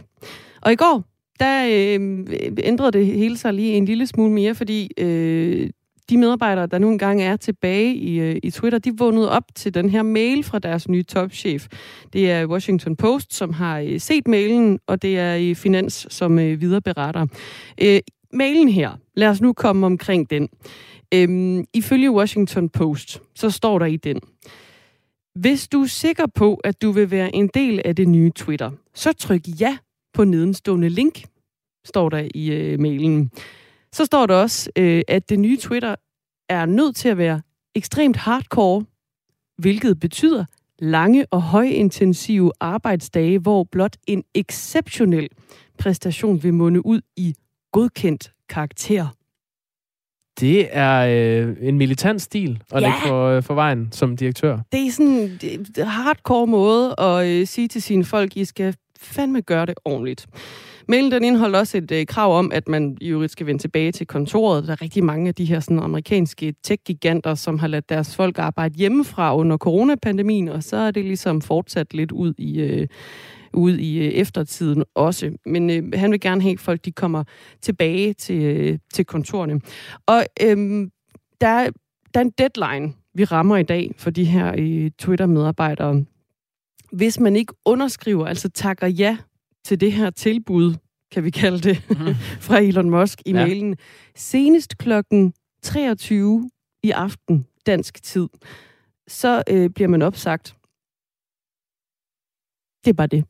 Og 0.63 0.73
i 0.73 0.77
går, 0.77 1.05
der 1.41 1.67
øh, 1.71 2.27
ændrede 2.59 2.93
det 2.93 3.07
hele 3.07 3.37
sig 3.37 3.55
lige 3.55 3.73
en 3.73 3.85
lille 3.85 4.07
smule 4.07 4.33
mere, 4.33 4.55
fordi 4.55 4.91
øh, 4.99 5.71
de 6.11 6.19
medarbejdere, 6.19 6.67
der 6.67 6.79
nu 6.79 6.91
engang 6.91 7.23
er 7.23 7.37
tilbage 7.37 7.95
i, 7.95 8.21
øh, 8.21 8.37
i 8.43 8.51
Twitter, 8.51 8.79
de 8.79 8.99
vågnede 8.99 9.31
op 9.31 9.45
til 9.55 9.75
den 9.75 9.89
her 9.89 10.03
mail 10.03 10.45
fra 10.45 10.59
deres 10.59 10.89
nye 10.89 11.03
topchef. 11.03 11.67
Det 12.13 12.31
er 12.31 12.47
Washington 12.47 12.97
Post, 12.97 13.35
som 13.35 13.53
har 13.53 13.79
øh, 13.79 14.01
set 14.01 14.29
mailen, 14.29 14.79
og 14.87 15.03
det 15.03 15.19
er 15.19 15.35
i 15.35 15.55
Finans, 15.55 16.07
som 16.11 16.39
øh, 16.39 16.61
videreberetter. 16.61 17.27
Øh, 17.83 18.01
mailen 18.33 18.69
her, 18.69 18.91
lad 19.15 19.29
os 19.29 19.41
nu 19.41 19.53
komme 19.53 19.87
omkring 19.87 20.31
den. 20.31 20.49
Øh, 21.15 21.65
ifølge 21.75 22.11
Washington 22.11 22.69
Post, 22.69 23.23
så 23.35 23.51
står 23.51 23.79
der 23.79 23.87
i 23.87 23.97
den, 23.97 24.21
hvis 25.35 25.69
du 25.69 25.83
er 25.83 25.87
sikker 25.87 26.27
på, 26.35 26.55
at 26.55 26.83
du 26.83 26.91
vil 26.91 27.11
være 27.11 27.35
en 27.35 27.51
del 27.55 27.81
af 27.85 27.97
det 27.97 28.09
nye 28.09 28.31
Twitter, 28.37 28.71
så 28.95 29.13
tryk 29.13 29.41
ja 29.61 29.77
på 30.15 30.25
nedenstående 30.25 30.89
link, 30.89 31.25
står 31.85 32.09
der 32.09 32.29
i 32.35 32.51
øh, 32.51 32.81
mailen. 32.81 33.31
Så 33.93 34.05
står 34.05 34.27
der 34.27 34.35
også, 34.35 34.71
øh, 34.77 35.03
at 35.09 35.29
det 35.29 35.39
nye 35.39 35.57
Twitter 35.57 35.95
er 36.49 36.67
nødt 36.67 36.97
til 36.97 37.09
at 37.09 37.19
være 37.19 37.43
ekstremt 37.75 38.17
hardcore, 38.17 38.85
hvilket 39.59 40.01
betyder 40.01 40.45
lange 40.79 41.27
og 41.31 41.43
højintensive 41.43 42.53
arbejdsdage, 42.61 43.39
hvor 43.39 43.65
blot 43.65 43.97
en 44.07 44.25
exceptionel 44.35 45.29
præstation 45.79 46.43
vil 46.43 46.55
munde 46.55 46.87
ud 46.87 47.01
i 47.17 47.35
godkendt 47.73 48.33
karakter. 48.49 49.07
Det 50.41 50.69
er 50.71 51.07
øh, 51.47 51.57
en 51.61 51.79
militant 51.79 52.23
stil 52.23 52.63
at 52.71 52.83
ja. 52.83 52.87
lægge 52.87 52.99
for, 53.07 53.27
øh, 53.27 53.43
for 53.43 53.55
vejen 53.55 53.89
som 53.93 54.17
direktør. 54.17 54.59
Det 54.73 54.87
er 54.87 54.91
sådan 54.91 55.39
en 55.45 55.87
hardcore 55.87 56.47
måde 56.47 56.95
at 56.99 57.27
øh, 57.27 57.47
sige 57.47 57.69
til 57.69 57.83
sine 57.83 58.05
folk, 58.05 58.37
I 58.37 58.45
skal 58.45 58.75
fandme 59.03 59.41
gøre 59.41 59.67
det 59.67 59.75
ordentligt. 59.85 60.27
Mailen 60.89 61.13
den 61.13 61.25
indeholder 61.25 61.59
også 61.59 61.79
et 61.79 61.93
øh, 61.93 62.07
krav 62.07 62.39
om, 62.39 62.53
at 62.55 62.69
man 62.69 62.97
i 63.01 63.09
øvrigt 63.09 63.33
skal 63.33 63.47
vende 63.47 63.63
tilbage 63.63 63.93
til 63.93 64.07
kontoret. 64.07 64.67
Der 64.67 64.73
er 64.73 64.83
rigtig 64.83 65.05
mange 65.05 65.29
af 65.29 65.35
de 65.35 65.45
her 65.45 65.61
sådan, 65.61 65.79
amerikanske 65.79 66.55
tech-giganter, 66.63 67.35
som 67.35 67.59
har 67.59 67.67
ladt 67.67 67.89
deres 67.89 68.17
folk 68.17 68.39
arbejde 68.39 68.75
hjemmefra 68.75 69.37
under 69.37 69.57
coronapandemien, 69.57 70.49
og 70.49 70.63
så 70.63 70.77
er 70.77 70.91
det 70.91 71.05
ligesom 71.05 71.41
fortsat 71.41 71.95
lidt 71.95 72.13
ud 72.13 72.35
i... 72.39 72.61
Øh, 72.61 72.89
ud 73.55 73.79
i 73.79 73.99
øh, 73.99 74.05
eftertiden 74.05 74.85
også. 74.95 75.31
Men 75.47 75.71
øh, 75.71 75.83
han 75.95 76.11
vil 76.11 76.21
gerne 76.21 76.43
have, 76.43 76.53
at 76.53 76.61
folk 76.61 76.85
de 76.85 76.93
kommer 76.93 77.25
tilbage 77.61 78.13
til, 78.13 78.43
øh, 78.43 78.79
til 78.95 79.05
kontorerne. 79.05 79.61
Og 80.07 80.25
øh, 80.43 80.57
der, 81.41 81.71
der 82.15 82.21
er 82.21 82.25
en 82.25 82.33
deadline, 82.39 82.93
vi 83.15 83.25
rammer 83.25 83.57
i 83.57 83.63
dag 83.63 83.95
for 83.99 84.11
de 84.11 84.25
her 84.25 84.55
øh, 84.59 84.91
Twitter-medarbejdere. 84.99 86.05
Hvis 86.93 87.21
man 87.21 87.37
ikke 87.37 87.55
underskriver, 87.65 88.27
altså 88.27 88.49
takker 88.49 88.87
ja 88.87 89.19
til 89.65 89.81
det 89.81 89.93
her 89.93 90.11
tilbud, 90.11 90.75
kan 91.13 91.25
vi 91.25 91.31
kalde 91.31 91.59
det, 91.59 91.83
mm. 91.91 92.15
fra 92.47 92.59
Elon 92.59 92.91
Musk 92.91 93.23
i 93.27 93.31
ja. 93.31 93.47
mailen, 93.47 93.77
senest 94.15 94.79
klokken 94.79 95.35
23 95.63 96.51
i 96.83 96.91
aften, 96.91 97.47
dansk 97.67 98.03
tid, 98.03 98.29
så 99.09 99.43
øh, 99.51 99.71
bliver 99.71 99.89
man 99.89 100.03
opsagt. 100.03 100.57
Det 102.85 102.91
er 102.91 102.95
bare 102.97 103.07
det. 103.07 103.25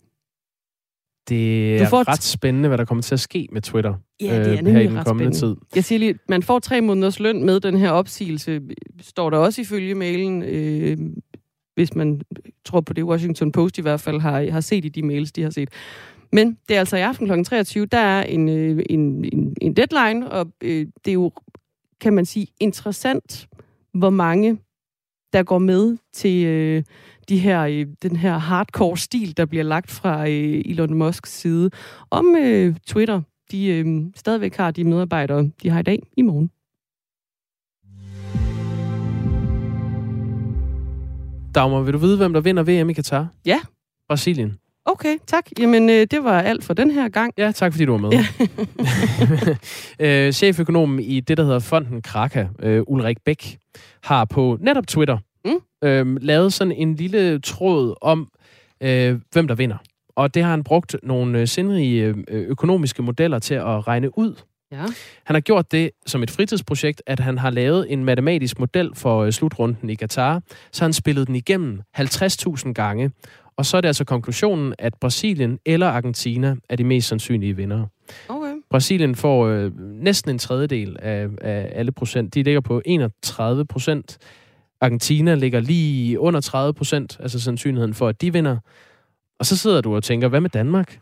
Det 1.28 1.76
er 1.80 1.88
får 1.88 2.08
ret 2.08 2.22
spændende, 2.22 2.68
hvad 2.68 2.78
der 2.78 2.84
kommer 2.84 3.02
til 3.02 3.14
at 3.14 3.20
ske 3.20 3.48
med 3.52 3.62
Twitter 3.62 3.94
ja, 4.20 4.44
det 4.44 4.58
er 4.58 4.68
øh, 4.68 4.72
her 4.72 4.80
i 4.80 4.86
den 4.86 5.04
kommende 5.04 5.34
spændende. 5.34 5.60
tid. 5.60 5.66
Jeg 5.74 5.84
siger 5.84 5.98
lige, 5.98 6.18
man 6.28 6.42
får 6.42 6.58
tre 6.58 6.80
måneders 6.80 7.20
løn 7.20 7.44
med 7.44 7.60
den 7.60 7.76
her 7.76 7.90
opsigelse, 7.90 8.60
står 9.00 9.30
der 9.30 9.38
også 9.38 9.60
ifølge 9.60 9.94
mailen, 9.94 10.42
øh, 10.42 10.98
hvis 11.74 11.94
man 11.94 12.20
tror 12.64 12.80
på 12.80 12.92
det, 12.92 13.04
Washington 13.04 13.52
Post 13.52 13.78
i 13.78 13.82
hvert 13.82 14.00
fald 14.00 14.20
har, 14.20 14.50
har 14.50 14.60
set 14.60 14.84
i 14.84 14.88
de 14.88 15.02
mails, 15.02 15.32
de 15.32 15.42
har 15.42 15.50
set. 15.50 15.68
Men 16.32 16.58
det 16.68 16.76
er 16.76 16.78
altså 16.78 16.96
i 16.96 17.00
aften 17.00 17.26
kl. 17.26 17.42
23, 17.42 17.86
der 17.86 17.98
er 17.98 18.22
en, 18.22 18.48
øh, 18.48 18.82
en, 18.90 19.24
en, 19.24 19.56
en 19.60 19.76
deadline, 19.76 20.30
og 20.30 20.52
øh, 20.60 20.86
det 21.04 21.10
er 21.10 21.14
jo, 21.14 21.32
kan 22.00 22.12
man 22.12 22.26
sige, 22.26 22.46
interessant, 22.60 23.48
hvor 23.94 24.10
mange 24.10 24.58
der 25.32 25.42
går 25.42 25.58
med 25.58 25.96
til 26.12 26.46
øh, 26.46 26.82
de 27.28 27.38
her, 27.38 27.62
øh, 27.62 27.86
den 28.02 28.16
her 28.16 28.38
hardcore 28.38 28.96
stil, 28.96 29.36
der 29.36 29.46
bliver 29.46 29.64
lagt 29.64 29.90
fra 29.90 30.28
øh, 30.28 30.62
Elon 30.64 30.94
Musks 30.94 31.40
side. 31.40 31.70
Om 32.10 32.36
øh, 32.36 32.76
Twitter, 32.86 33.22
de 33.50 33.66
øh, 33.66 34.04
stadigvæk 34.16 34.56
har 34.56 34.70
de 34.70 34.84
medarbejdere, 34.84 35.50
de 35.62 35.70
har 35.70 35.80
i 35.80 35.82
dag 35.82 36.02
i 36.16 36.22
morgen. 36.22 36.50
Dagmar, 41.54 41.80
vil 41.80 41.92
du 41.92 41.98
vide, 41.98 42.16
hvem 42.16 42.32
der 42.32 42.40
vinder 42.40 42.62
VM 42.62 42.90
i 42.90 42.92
Katar? 42.92 43.28
Ja. 43.46 43.60
Brasilien. 44.08 44.58
Okay, 44.84 45.16
tak. 45.26 45.46
Jamen, 45.58 45.90
øh, 45.90 46.06
det 46.10 46.24
var 46.24 46.40
alt 46.40 46.64
for 46.64 46.74
den 46.74 46.90
her 46.90 47.08
gang. 47.08 47.34
Ja, 47.38 47.52
tak 47.52 47.72
fordi 47.72 47.84
du 47.84 47.92
var 47.92 47.98
med. 47.98 48.10
Ja. 49.98 50.26
øh, 50.26 50.32
cheføkonomen 50.32 51.00
i 51.00 51.20
det, 51.20 51.36
der 51.36 51.44
hedder 51.44 51.58
Fonden 51.58 52.02
Kraka, 52.02 52.46
øh, 52.58 52.82
Ulrik 52.86 53.16
Bæk, 53.24 53.58
har 54.02 54.24
på 54.24 54.58
netop 54.60 54.86
Twitter 54.86 55.18
mm. 55.44 55.88
øh, 55.88 56.16
lavet 56.20 56.52
sådan 56.52 56.72
en 56.72 56.94
lille 56.94 57.40
tråd 57.40 57.94
om, 58.00 58.28
øh, 58.82 59.20
hvem 59.32 59.48
der 59.48 59.54
vinder. 59.54 59.76
Og 60.16 60.34
det 60.34 60.42
har 60.42 60.50
han 60.50 60.64
brugt 60.64 60.96
nogle 61.02 61.40
øh, 61.40 61.48
sindrige 61.48 62.04
øh, 62.28 62.42
økonomiske 62.48 63.02
modeller 63.02 63.38
til 63.38 63.54
at 63.54 63.88
regne 63.88 64.18
ud. 64.18 64.34
Ja. 64.72 64.84
Han 65.24 65.34
har 65.34 65.40
gjort 65.40 65.72
det 65.72 65.90
som 66.06 66.22
et 66.22 66.30
fritidsprojekt, 66.30 67.02
at 67.06 67.20
han 67.20 67.38
har 67.38 67.50
lavet 67.50 67.92
en 67.92 68.04
matematisk 68.04 68.58
model 68.58 68.90
for 68.94 69.22
øh, 69.22 69.32
slutrunden 69.32 69.90
i 69.90 69.94
Katar. 69.94 70.42
Så 70.72 70.84
han 70.84 70.92
spillet 70.92 71.26
den 71.26 71.34
igennem 71.36 71.80
50.000 71.98 72.72
gange. 72.72 73.10
Og 73.56 73.66
så 73.66 73.76
er 73.76 73.80
det 73.80 73.88
altså 73.88 74.04
konklusionen, 74.04 74.74
at 74.78 74.94
Brasilien 74.94 75.58
eller 75.66 75.86
Argentina 75.86 76.56
er 76.68 76.76
de 76.76 76.84
mest 76.84 77.08
sandsynlige 77.08 77.56
vinder. 77.56 77.86
Okay. 78.28 78.54
Brasilien 78.70 79.14
får 79.14 79.46
øh, 79.46 79.72
næsten 79.78 80.30
en 80.30 80.38
tredjedel 80.38 80.96
af, 81.02 81.28
af 81.40 81.72
alle 81.72 81.92
procent. 81.92 82.34
De 82.34 82.42
ligger 82.42 82.60
på 82.60 82.82
31 82.84 83.66
procent. 83.66 84.18
Argentina 84.80 85.34
ligger 85.34 85.60
lige 85.60 86.20
under 86.20 86.40
30 86.40 86.74
procent, 86.74 87.16
altså 87.20 87.40
sandsynligheden 87.40 87.94
for, 87.94 88.08
at 88.08 88.20
de 88.20 88.32
vinder. 88.32 88.58
Og 89.38 89.46
så 89.46 89.56
sidder 89.56 89.80
du 89.80 89.96
og 89.96 90.02
tænker, 90.02 90.28
hvad 90.28 90.40
med 90.40 90.50
Danmark? 90.50 91.00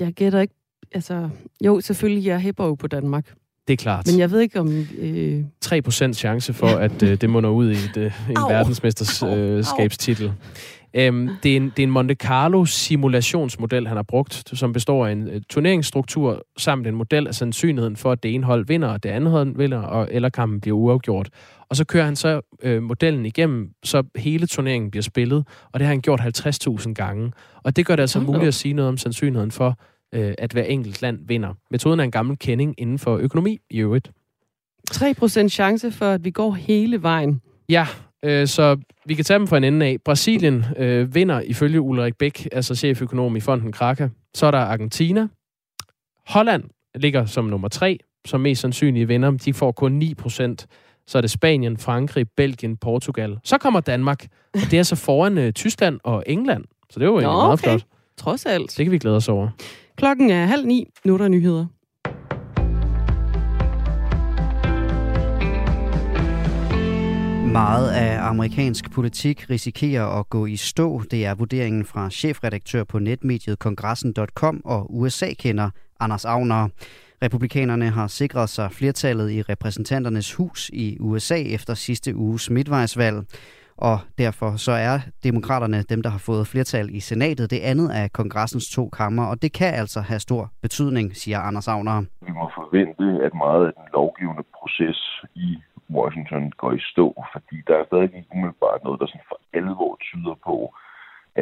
Jeg 0.00 0.12
gætter 0.12 0.40
ikke. 0.40 0.54
Altså, 0.92 1.28
jo, 1.64 1.80
selvfølgelig, 1.80 2.26
jeg 2.26 2.40
hæpper 2.40 2.64
jo 2.64 2.74
på 2.74 2.86
Danmark. 2.86 3.34
Det 3.68 3.72
er 3.72 3.76
klart. 3.76 4.06
Men 4.06 4.18
jeg 4.18 4.30
ved 4.30 4.40
ikke 4.40 4.60
om... 4.60 4.86
Øh... 4.98 5.44
3% 5.64 6.12
chance 6.12 6.52
for, 6.52 6.66
at 6.66 7.02
øh, 7.02 7.20
det 7.20 7.30
munder 7.30 7.50
ud 7.50 7.70
i 7.70 7.74
et, 7.74 7.96
øh, 7.96 8.30
en 8.30 8.36
verdensmesterskabstitel. 8.48 10.26
Øh, 10.26 10.32
Øhm, 10.94 11.30
det, 11.42 11.52
er 11.52 11.56
en, 11.56 11.64
det 11.64 11.78
er 11.78 11.82
en 11.82 11.90
Monte 11.90 12.14
Carlo 12.14 12.64
simulationsmodel, 12.64 13.88
han 13.88 13.96
har 13.96 14.02
brugt, 14.02 14.58
som 14.58 14.72
består 14.72 15.06
af 15.06 15.12
en 15.12 15.28
uh, 15.28 15.34
turneringsstruktur 15.50 16.46
samt 16.58 16.86
en 16.86 16.94
model 16.94 17.26
af 17.26 17.34
sandsynligheden 17.34 17.96
for, 17.96 18.12
at 18.12 18.22
det 18.22 18.34
ene 18.34 18.44
hold 18.44 18.66
vinder, 18.66 18.88
og 18.88 19.02
det 19.02 19.08
andet 19.08 19.30
hold 19.30 19.56
vinder, 19.56 19.78
og, 19.78 20.08
eller 20.10 20.28
kampen 20.28 20.60
bliver 20.60 20.76
uafgjort. 20.76 21.28
Og 21.68 21.76
så 21.76 21.84
kører 21.84 22.04
han 22.04 22.16
så 22.16 22.40
øh, 22.62 22.82
modellen 22.82 23.26
igennem, 23.26 23.70
så 23.84 24.02
hele 24.16 24.46
turneringen 24.46 24.90
bliver 24.90 25.02
spillet, 25.02 25.44
og 25.72 25.80
det 25.80 25.86
har 25.86 25.92
han 25.92 26.00
gjort 26.00 26.20
50.000 26.20 26.92
gange. 26.92 27.32
Og 27.62 27.76
det 27.76 27.86
gør 27.86 27.96
det 27.96 28.02
altså 28.02 28.18
okay. 28.18 28.26
muligt 28.26 28.48
at 28.48 28.54
sige 28.54 28.74
noget 28.74 28.88
om 28.88 28.96
sandsynligheden 28.96 29.50
for, 29.50 29.78
øh, 30.12 30.34
at 30.38 30.52
hver 30.52 30.62
enkelt 30.62 31.02
land 31.02 31.18
vinder. 31.26 31.54
Metoden 31.70 32.00
er 32.00 32.04
en 32.04 32.10
gammel 32.10 32.38
kending 32.38 32.74
inden 32.78 32.98
for 32.98 33.16
økonomi 33.16 33.58
i 33.70 33.78
øvrigt. 33.78 34.10
3% 34.90 35.48
chance 35.48 35.92
for, 35.92 36.06
at 36.06 36.24
vi 36.24 36.30
går 36.30 36.52
hele 36.52 37.02
vejen. 37.02 37.40
Ja, 37.68 37.86
Øh, 38.24 38.46
så 38.46 38.76
vi 39.06 39.14
kan 39.14 39.24
tage 39.24 39.38
dem 39.38 39.46
fra 39.46 39.56
en 39.56 39.64
ende 39.64 39.86
af. 39.86 39.96
Brasilien 40.04 40.64
øh, 40.76 41.14
vinder 41.14 41.40
ifølge 41.40 41.80
Ulrik 41.80 42.16
Bæk, 42.18 42.48
altså 42.52 42.74
cheføkonom 42.74 43.36
i 43.36 43.40
fonden 43.40 43.72
Kraka. 43.72 44.08
Så 44.34 44.46
er 44.46 44.50
der 44.50 44.58
Argentina. 44.58 45.28
Holland 46.26 46.64
ligger 46.94 47.26
som 47.26 47.44
nummer 47.44 47.68
tre, 47.68 47.98
som 48.26 48.40
mest 48.40 48.60
sandsynlige 48.60 49.08
vinder. 49.08 49.30
De 49.30 49.54
får 49.54 49.72
kun 49.72 49.92
9 49.92 50.14
procent. 50.14 50.66
Så 51.06 51.18
er 51.18 51.22
det 51.22 51.30
Spanien, 51.30 51.76
Frankrig, 51.76 52.26
Belgien, 52.36 52.76
Portugal. 52.76 53.38
Så 53.44 53.58
kommer 53.58 53.80
Danmark. 53.80 54.26
Og 54.54 54.70
det 54.70 54.78
er 54.78 54.82
så 54.82 54.96
foran 54.96 55.38
øh, 55.38 55.52
Tyskland 55.52 56.00
og 56.04 56.24
England. 56.26 56.64
Så 56.90 57.00
det 57.00 57.06
er 57.06 57.10
jo 57.10 57.20
Nå, 57.20 57.20
meget 57.20 57.52
okay. 57.52 57.62
flot. 57.62 57.84
Trods 58.16 58.46
alt. 58.46 58.76
Det 58.76 58.84
kan 58.84 58.92
vi 58.92 58.98
glæde 58.98 59.16
os 59.16 59.28
over. 59.28 59.48
Klokken 60.00 60.30
er 60.30 60.46
halv 60.46 60.66
ni. 60.66 60.86
Nu 61.04 61.14
er 61.14 61.18
der 61.18 61.28
nyheder. 61.28 61.66
Meget 67.52 67.90
af 67.90 68.22
amerikansk 68.22 68.90
politik 68.90 69.50
risikerer 69.50 70.06
at 70.06 70.30
gå 70.30 70.46
i 70.46 70.56
stå. 70.56 71.02
Det 71.10 71.24
er 71.24 71.34
vurderingen 71.34 71.84
fra 71.84 72.10
chefredaktør 72.10 72.84
på 72.84 72.98
netmediet 72.98 73.58
kongressen.com 73.58 74.60
og 74.64 74.96
USA-kender 74.98 75.70
Anders 76.00 76.24
Agner. 76.24 76.68
Republikanerne 77.22 77.90
har 77.90 78.06
sikret 78.06 78.50
sig 78.50 78.72
flertallet 78.72 79.30
i 79.30 79.42
repræsentanternes 79.42 80.34
hus 80.34 80.70
i 80.72 80.96
USA 81.00 81.36
efter 81.42 81.74
sidste 81.74 82.16
uges 82.16 82.50
midtvejsvalg, 82.50 83.24
og 83.88 83.98
derfor 84.18 84.50
så 84.66 84.72
er 84.72 84.96
demokraterne 85.24 85.82
dem, 85.82 86.02
der 86.02 86.10
har 86.10 86.22
fået 86.30 86.46
flertal 86.46 86.86
i 86.98 87.00
senatet. 87.00 87.50
Det 87.50 87.60
andet 87.70 87.88
af 88.00 88.12
kongressens 88.12 88.66
to 88.76 88.84
kammer, 88.88 89.24
og 89.30 89.42
det 89.42 89.52
kan 89.52 89.72
altså 89.82 90.00
have 90.00 90.20
stor 90.20 90.42
betydning, 90.62 91.06
siger 91.16 91.38
Anders 91.48 91.68
Agner. 91.68 91.98
Vi 92.28 92.32
må 92.32 92.50
forvente, 92.60 93.06
at 93.26 93.32
meget 93.34 93.66
af 93.66 93.72
den 93.78 93.86
lovgivende 93.92 94.44
proces 94.58 95.00
i 95.34 95.48
Washington 95.98 96.44
går 96.60 96.72
i 96.72 96.80
stå, 96.92 97.06
fordi 97.32 97.56
der 97.66 97.74
er 97.78 97.84
stadig 97.86 98.04
ikke 98.04 98.34
umiddelbart 98.34 98.84
noget, 98.84 99.00
der 99.00 99.06
sådan 99.06 99.30
for 99.30 99.38
alvor 99.58 99.92
tyder 100.08 100.36
på, 100.48 100.56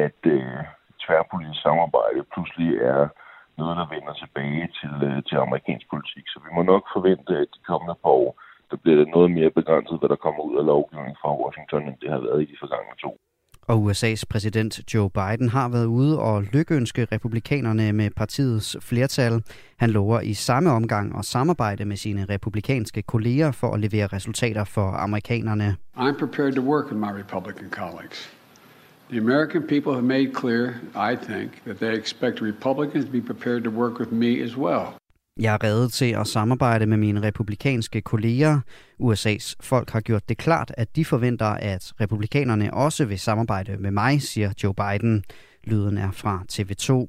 at 0.05 0.19
øh, 0.35 0.59
tværpolitisk 1.03 1.61
samarbejde 1.67 2.21
pludselig 2.33 2.69
er 2.93 3.01
noget, 3.59 3.75
der 3.79 3.87
vender 3.95 4.13
tilbage 4.23 4.65
til, 4.79 4.93
øh, 5.09 5.17
til 5.27 5.37
amerikansk 5.45 5.85
politik. 5.93 6.25
Så 6.33 6.37
vi 6.45 6.49
må 6.55 6.61
nok 6.73 6.83
forvente, 6.95 7.33
at 7.43 7.49
de 7.55 7.61
kommende 7.69 7.95
par 8.03 8.15
år, 8.23 8.31
der 8.71 8.77
bliver 8.83 8.97
det 9.01 9.07
noget 9.15 9.31
mere 9.31 9.51
begrænset, 9.59 9.99
hvad 9.99 10.09
der 10.09 10.23
kommer 10.25 10.41
ud 10.49 10.55
af 10.61 10.65
lovgivning 10.65 11.15
fra 11.21 11.31
Washington, 11.43 11.81
end 11.87 11.97
det 12.01 12.09
har 12.09 12.21
været 12.27 12.41
i 12.41 12.45
de 12.51 12.57
forgangne 12.63 12.95
to. 13.05 13.11
Og 13.71 13.77
USA's 13.85 14.23
præsident 14.29 14.93
Joe 14.93 15.09
Biden 15.09 15.49
har 15.49 15.69
været 15.69 15.85
ude 15.85 16.19
og 16.19 16.43
lykønske 16.53 17.07
republikanerne 17.11 17.93
med 17.93 18.09
partiets 18.15 18.77
flertal. 18.81 19.43
Han 19.77 19.89
lover 19.89 20.19
i 20.21 20.33
samme 20.33 20.71
omgang 20.71 21.17
at 21.19 21.25
samarbejde 21.25 21.85
med 21.85 21.95
sine 21.95 22.25
republikanske 22.29 23.01
kolleger 23.01 23.51
for 23.51 23.73
at 23.73 23.79
levere 23.79 24.07
resultater 24.07 24.63
for 24.63 24.87
amerikanerne. 25.05 25.75
I'm 25.97 26.17
prepared 26.19 26.53
to 26.55 26.61
work 26.61 26.85
with 26.91 26.99
my 26.99 27.11
Republican 27.21 27.69
colleagues. 27.69 28.39
The 29.09 29.17
American 29.17 29.63
people 29.67 29.93
have 29.93 30.05
made 30.05 30.33
clear, 30.33 30.65
I 30.95 31.15
think, 31.15 31.63
that 31.65 31.77
they 31.79 31.93
expect 31.97 32.41
Republicans 32.41 33.05
to 33.05 33.11
be 33.11 33.21
prepared 33.21 33.63
to 33.63 33.71
work 33.71 33.99
with 33.99 34.11
me 34.11 34.43
as 34.43 34.55
well. 34.57 34.98
Jeg 35.39 35.53
er 35.53 35.63
reddet 35.63 35.93
til 35.93 36.05
at 36.05 36.27
samarbejde 36.27 36.85
med 36.85 36.97
mine 36.97 37.21
republikanske 37.23 38.01
kolleger. 38.01 38.59
USA's 39.03 39.53
folk 39.59 39.89
har 39.89 40.01
gjort 40.01 40.29
det 40.29 40.37
klart, 40.37 40.71
at 40.77 40.95
de 40.95 41.05
forventer, 41.05 41.45
at 41.45 41.93
republikanerne 42.01 42.73
også 42.73 43.05
vil 43.05 43.19
samarbejde 43.19 43.77
med 43.77 43.91
mig, 43.91 44.21
siger 44.21 44.53
Joe 44.63 44.73
Biden. 44.73 45.23
Lyden 45.63 45.97
er 45.97 46.11
fra 46.11 46.45
TV2. 46.51 47.07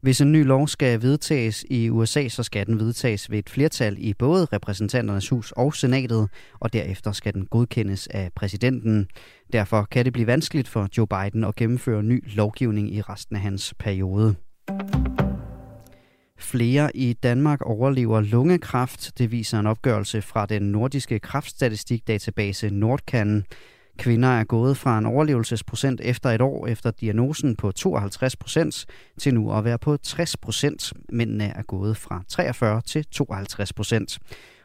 Hvis 0.00 0.20
en 0.20 0.32
ny 0.32 0.44
lov 0.44 0.68
skal 0.68 1.02
vedtages 1.02 1.64
i 1.70 1.90
USA, 1.90 2.28
så 2.28 2.42
skal 2.42 2.66
den 2.66 2.78
vedtages 2.78 3.30
ved 3.30 3.38
et 3.38 3.50
flertal 3.50 3.96
i 3.98 4.14
både 4.14 4.44
repræsentanternes 4.44 5.28
hus 5.28 5.52
og 5.52 5.74
senatet, 5.74 6.28
og 6.60 6.72
derefter 6.72 7.12
skal 7.12 7.34
den 7.34 7.46
godkendes 7.46 8.06
af 8.06 8.30
præsidenten. 8.34 9.06
Derfor 9.52 9.86
kan 9.90 10.04
det 10.04 10.12
blive 10.12 10.26
vanskeligt 10.26 10.68
for 10.68 10.88
Joe 10.98 11.06
Biden 11.06 11.44
at 11.44 11.56
gennemføre 11.56 12.02
ny 12.02 12.24
lovgivning 12.34 12.94
i 12.94 13.00
resten 13.00 13.36
af 13.36 13.42
hans 13.42 13.74
periode. 13.78 14.34
Flere 16.42 16.96
i 16.96 17.12
Danmark 17.12 17.60
overlever 17.62 18.20
lungekræft. 18.20 19.18
Det 19.18 19.32
viser 19.32 19.58
en 19.58 19.66
opgørelse 19.66 20.22
fra 20.22 20.46
den 20.46 20.62
nordiske 20.62 21.18
kræftstatistikdatabase 21.18 22.70
Nordcan. 22.70 23.44
Kvinder 23.98 24.28
er 24.28 24.44
gået 24.44 24.76
fra 24.76 24.98
en 24.98 25.06
overlevelsesprocent 25.06 26.00
efter 26.04 26.30
et 26.30 26.40
år 26.40 26.66
efter 26.66 26.90
diagnosen 26.90 27.56
på 27.56 27.72
52 27.72 28.36
procent 28.36 28.86
til 29.18 29.34
nu 29.34 29.52
at 29.52 29.64
være 29.64 29.78
på 29.78 29.96
60 29.96 30.36
procent. 30.36 30.92
Mændene 31.12 31.44
er 31.44 31.62
gået 31.62 31.96
fra 31.96 32.22
43 32.28 32.80
til 32.80 33.04
52 33.04 33.72
procent. 33.72 34.18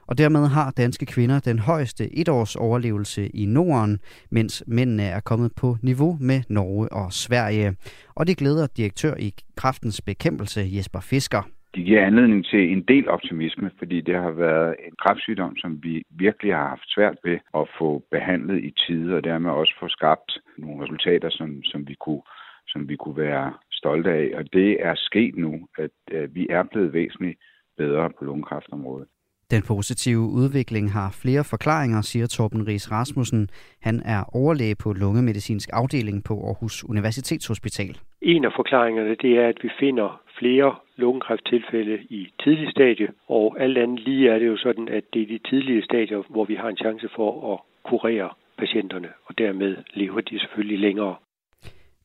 Og 0.07 0.17
dermed 0.17 0.47
har 0.47 0.71
danske 0.71 1.05
kvinder 1.05 1.39
den 1.39 1.59
højeste 1.59 2.17
etårs 2.17 2.55
overlevelse 2.55 3.27
i 3.27 3.45
Norden, 3.45 3.99
mens 4.31 4.63
mændene 4.67 5.03
er 5.03 5.19
kommet 5.19 5.55
på 5.55 5.77
niveau 5.81 6.17
med 6.21 6.41
Norge 6.49 6.91
og 6.91 7.13
Sverige. 7.13 7.75
Og 8.15 8.27
det 8.27 8.37
glæder 8.37 8.67
direktør 8.67 9.15
i 9.15 9.33
kraftens 9.55 10.01
bekæmpelse 10.01 10.69
Jesper 10.73 10.99
Fisker 10.99 11.41
det 11.77 11.85
giver 11.85 12.05
anledning 12.05 12.45
til 12.45 12.71
en 12.71 12.81
del 12.81 13.09
optimisme, 13.09 13.71
fordi 13.77 14.01
det 14.01 14.15
har 14.15 14.31
været 14.31 14.75
en 14.87 14.95
kræftsygdom, 15.01 15.57
som 15.57 15.83
vi 15.83 16.03
virkelig 16.09 16.53
har 16.55 16.67
haft 16.67 16.87
svært 16.95 17.17
ved 17.23 17.37
at 17.59 17.65
få 17.79 18.03
behandlet 18.11 18.63
i 18.63 18.71
tide, 18.87 19.15
og 19.15 19.23
dermed 19.23 19.51
også 19.51 19.73
få 19.79 19.87
skabt 19.87 20.37
nogle 20.57 20.83
resultater, 20.83 21.29
som, 21.29 21.63
som, 21.63 21.87
vi, 21.87 21.95
kunne, 21.99 22.21
som 22.67 22.89
vi 22.89 22.95
kunne 22.95 23.17
være 23.17 23.53
stolte 23.71 24.11
af. 24.11 24.31
Og 24.37 24.53
det 24.53 24.77
er 24.79 24.93
sket 24.95 25.35
nu, 25.35 25.67
at, 25.77 25.91
at 26.11 26.35
vi 26.35 26.47
er 26.49 26.63
blevet 26.63 26.93
væsentligt 26.93 27.39
bedre 27.77 28.09
på 28.19 28.25
lungekræftområdet. 28.25 29.07
Den 29.51 29.61
positive 29.67 30.23
udvikling 30.41 30.91
har 30.91 31.09
flere 31.23 31.43
forklaringer, 31.43 32.01
siger 32.01 32.27
Torben 32.27 32.67
Ries 32.67 32.91
Rasmussen. 32.91 33.49
Han 33.81 34.01
er 34.05 34.35
overlæge 34.35 34.75
på 34.83 34.93
lungemedicinsk 34.93 35.69
afdeling 35.73 36.23
på 36.23 36.33
Aarhus 36.47 36.83
Universitetshospital. 36.83 37.97
En 38.21 38.45
af 38.45 38.51
forklaringerne 38.55 39.15
det 39.15 39.31
er, 39.37 39.47
at 39.47 39.59
vi 39.63 39.69
finder 39.79 40.21
flere 40.39 40.75
lungekræfttilfælde 40.95 41.97
i 42.09 42.27
tidlig 42.43 42.71
stadie, 42.71 43.07
og 43.27 43.55
alt 43.59 43.77
andet 43.77 43.99
lige 43.99 44.29
er 44.29 44.39
det 44.39 44.47
jo 44.47 44.57
sådan, 44.57 44.87
at 44.87 45.03
det 45.13 45.21
er 45.21 45.27
de 45.27 45.39
tidlige 45.49 45.83
stadier, 45.83 46.23
hvor 46.29 46.45
vi 46.45 46.55
har 46.55 46.69
en 46.69 46.77
chance 46.77 47.09
for 47.15 47.53
at 47.53 47.59
kurere 47.89 48.29
patienterne, 48.57 49.07
og 49.25 49.37
dermed 49.37 49.75
lever 49.93 50.21
de 50.21 50.39
selvfølgelig 50.39 50.79
længere. 50.79 51.15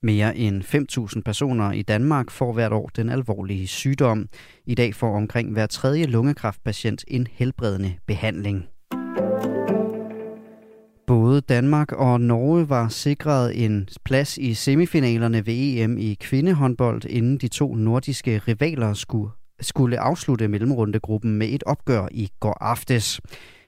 Mere 0.03 0.37
end 0.37 0.63
5.000 1.17 1.23
personer 1.25 1.73
i 1.73 1.83
Danmark 1.83 2.31
får 2.31 2.53
hvert 2.53 2.73
år 2.73 2.91
den 2.97 3.09
alvorlige 3.09 3.67
sygdom. 3.67 4.29
I 4.67 4.75
dag 4.75 4.95
får 4.95 5.17
omkring 5.17 5.53
hver 5.53 5.67
tredje 5.67 6.07
lungekræftpatient 6.07 7.05
en 7.09 7.27
helbredende 7.27 7.93
behandling. 8.07 8.72
Både 11.13 11.41
Danmark 11.41 11.93
og 11.93 12.21
Norge 12.21 12.69
var 12.69 12.89
sikret 12.89 13.65
en 13.65 13.89
plads 14.05 14.39
i 14.39 14.55
semifinalerne 14.55 15.47
ved 15.47 15.55
EM 15.55 15.99
i 15.99 16.17
kvindehåndbold, 16.21 17.05
inden 17.05 17.39
de 17.39 17.49
to 17.49 17.75
nordiske 17.75 18.39
rivaler 18.39 18.95
skulle, 18.95 19.31
skulle 19.61 20.01
afslutte 20.01 20.49
mellemrundegruppen 20.49 21.33
med 21.33 21.49
et 21.49 21.63
opgør 21.67 22.09
i 22.11 22.31
går 22.41 22.59
aftes. 22.61 23.21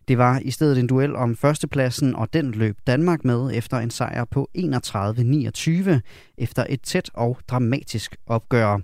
Det 0.09 0.19
var 0.19 0.39
i 0.39 0.51
stedet 0.51 0.79
en 0.79 0.87
duel 0.87 1.17
om 1.17 1.37
førstepladsen, 1.37 2.17
og 2.17 2.33
den 2.33 2.51
løb 2.51 2.79
Danmark 2.87 3.25
med 3.25 3.51
efter 3.55 3.79
en 3.79 3.91
sejr 3.91 4.25
på 4.25 4.51
31-29 4.59 6.01
efter 6.39 6.67
et 6.69 6.83
tæt 6.83 7.11
og 7.15 7.39
dramatisk 7.49 8.17
opgør. 8.27 8.79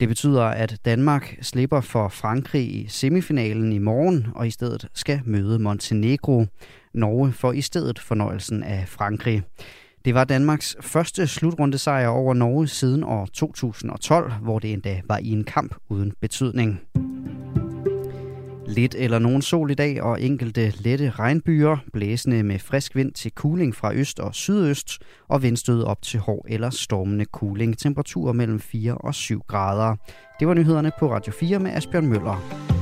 Det 0.00 0.08
betyder, 0.08 0.42
at 0.42 0.78
Danmark 0.84 1.36
slipper 1.42 1.80
for 1.80 2.08
Frankrig 2.08 2.74
i 2.74 2.86
semifinalen 2.88 3.72
i 3.72 3.78
morgen, 3.78 4.26
og 4.34 4.46
i 4.46 4.50
stedet 4.50 4.86
skal 4.94 5.20
møde 5.24 5.58
Montenegro. 5.58 6.46
Norge 6.94 7.32
får 7.32 7.52
i 7.52 7.60
stedet 7.60 7.98
fornøjelsen 7.98 8.62
af 8.62 8.84
Frankrig. 8.88 9.42
Det 10.04 10.14
var 10.14 10.24
Danmarks 10.24 10.76
første 10.80 11.26
slutrunde 11.26 11.78
sejr 11.78 12.08
over 12.08 12.34
Norge 12.34 12.68
siden 12.68 13.04
år 13.04 13.26
2012, 13.32 14.32
hvor 14.32 14.58
det 14.58 14.72
endda 14.72 15.00
var 15.04 15.18
i 15.18 15.30
en 15.30 15.44
kamp 15.44 15.74
uden 15.88 16.12
betydning. 16.20 16.80
Lidt 18.66 18.94
eller 18.94 19.18
nogen 19.18 19.42
sol 19.42 19.70
i 19.70 19.74
dag 19.74 20.02
og 20.02 20.22
enkelte 20.22 20.72
lette 20.78 21.10
regnbyer, 21.10 21.76
blæsende 21.92 22.42
med 22.42 22.58
frisk 22.58 22.96
vind 22.96 23.12
til 23.12 23.32
kuling 23.32 23.74
fra 23.74 23.94
øst 23.94 24.20
og 24.20 24.34
sydøst, 24.34 24.98
og 25.28 25.42
vindstød 25.42 25.82
op 25.82 26.02
til 26.02 26.20
hård 26.20 26.46
eller 26.48 26.70
stormende 26.70 27.24
kuling. 27.24 27.78
Temperaturer 27.78 28.32
mellem 28.32 28.60
4 28.60 28.94
og 28.94 29.14
7 29.14 29.40
grader. 29.48 29.96
Det 30.40 30.48
var 30.48 30.54
nyhederne 30.54 30.92
på 30.98 31.12
Radio 31.12 31.32
4 31.32 31.58
med 31.58 31.70
Asbjørn 31.70 32.06
Møller. 32.06 32.79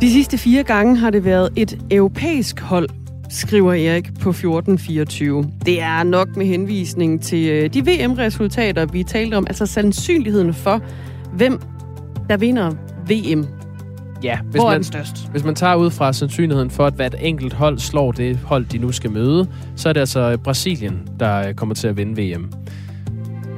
De 0.00 0.10
sidste 0.12 0.38
fire 0.38 0.62
gange 0.62 0.96
har 0.96 1.10
det 1.10 1.24
været 1.24 1.50
et 1.56 1.78
europæisk 1.90 2.60
hold, 2.60 2.88
skriver 3.30 3.72
Erik 3.72 4.04
på 4.04 4.28
1424. 4.28 5.44
Det 5.66 5.82
er 5.82 6.02
nok 6.02 6.36
med 6.36 6.46
henvisning 6.46 7.22
til 7.22 7.48
øh, 7.48 7.74
de 7.74 7.86
VM-resultater, 7.86 8.86
vi 8.86 9.02
talte 9.02 9.34
om, 9.34 9.46
altså 9.46 9.66
sandsynligheden 9.66 10.54
for, 10.54 10.82
hvem 11.32 11.60
der 12.28 12.36
vinder 12.36 12.70
VM. 13.08 13.46
Ja, 14.22 14.38
hvis 14.42 14.60
Hvor 14.60 14.64
er 14.64 14.68
man, 14.68 14.74
den 14.74 14.84
størst? 14.84 15.28
hvis 15.30 15.44
man 15.44 15.54
tager 15.54 15.74
ud 15.74 15.90
fra 15.90 16.12
sandsynligheden 16.12 16.70
for, 16.70 16.86
at 16.86 16.94
hvert 16.94 17.14
enkelt 17.20 17.52
hold 17.52 17.78
slår 17.78 18.12
det 18.12 18.36
hold, 18.36 18.64
de 18.64 18.78
nu 18.78 18.92
skal 18.92 19.10
møde, 19.10 19.48
så 19.76 19.88
er 19.88 19.92
det 19.92 20.00
altså 20.00 20.38
Brasilien, 20.44 21.08
der 21.20 21.52
kommer 21.52 21.74
til 21.74 21.88
at 21.88 21.96
vinde 21.96 22.22
VM. 22.22 22.52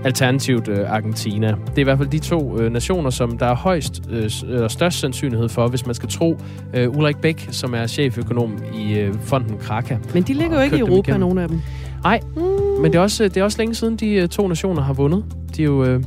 Alternativt 0.04 0.68
øh, 0.68 0.90
Argentina. 0.92 1.46
Det 1.46 1.76
er 1.76 1.80
i 1.80 1.82
hvert 1.82 1.98
fald 1.98 2.08
de 2.08 2.18
to 2.18 2.60
øh, 2.60 2.72
nationer, 2.72 3.10
som 3.10 3.38
der 3.38 3.46
er 3.46 3.54
højst 3.54 4.02
øh, 4.10 4.30
og 4.62 4.70
størst 4.70 4.98
sandsynlighed 4.98 5.48
for, 5.48 5.68
hvis 5.68 5.86
man 5.86 5.94
skal 5.94 6.08
tro 6.08 6.38
øh, 6.74 6.90
Ulrik 6.96 7.16
Bæk, 7.16 7.48
som 7.50 7.74
er 7.74 7.86
cheføkonom 7.86 8.58
i 8.78 8.98
øh, 8.98 9.14
fonden 9.20 9.58
Kraka. 9.58 9.96
Men 10.14 10.22
de 10.22 10.34
ligger 10.34 10.56
jo 10.56 10.62
ikke 10.62 10.76
i 10.76 10.80
Europa, 10.80 11.16
nogen 11.16 11.38
af 11.38 11.48
dem. 11.48 11.60
Nej, 12.04 12.20
mm. 12.36 12.42
men 12.82 12.92
det 12.92 12.94
er, 12.94 13.02
også, 13.02 13.24
det 13.24 13.36
er 13.36 13.44
også 13.44 13.58
længe 13.58 13.74
siden, 13.74 13.96
de 13.96 14.10
øh, 14.12 14.28
to 14.28 14.48
nationer 14.48 14.82
har 14.82 14.92
vundet. 14.92 15.24
De 15.56 15.62
er 15.62 15.66
jo 15.66 15.84
øh, 15.84 16.02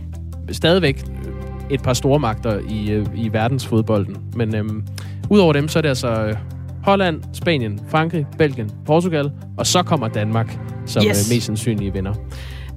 stadigvæk 0.52 1.04
et 1.70 1.84
par 1.84 1.94
store 1.94 2.20
magter 2.20 2.60
i, 2.70 2.92
øh, 2.92 3.06
i 3.16 3.34
verdensfodbolden. 3.34 4.18
Men 4.36 4.56
øh, 4.56 4.66
udover 5.30 5.54
dem, 5.54 5.68
så 5.68 5.80
er 5.80 5.82
det 5.82 5.90
altså 5.90 6.08
øh, 6.08 6.36
Holland, 6.84 7.22
Spanien, 7.34 7.80
Frankrig, 7.88 8.26
Belgien, 8.38 8.72
Portugal, 8.86 9.32
og 9.58 9.68
så 9.68 9.84
kommer 9.84 10.08
Danmark 10.08 10.60
som 10.86 11.04
Yes. 11.06 11.32
øh, 11.32 11.36
mest 11.36 11.46
sandsynlige 11.46 11.94
vinder. 11.94 12.14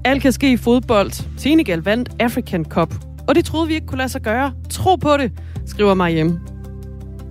Alt 0.06 0.22
kan 0.22 0.32
ske 0.32 0.52
i 0.52 0.56
fodbold. 0.56 1.10
Senegal 1.36 1.78
vandt 1.78 2.08
African 2.20 2.64
Cup. 2.64 2.94
Og 3.28 3.34
det 3.34 3.44
troede 3.44 3.68
vi 3.68 3.74
ikke 3.74 3.86
kunne 3.86 3.98
lade 3.98 4.08
sig 4.08 4.22
gøre. 4.22 4.52
Tro 4.70 4.96
på 4.96 5.16
det, 5.16 5.32
skriver 5.66 6.08
hjem. 6.08 6.28
Ja. 6.28 6.32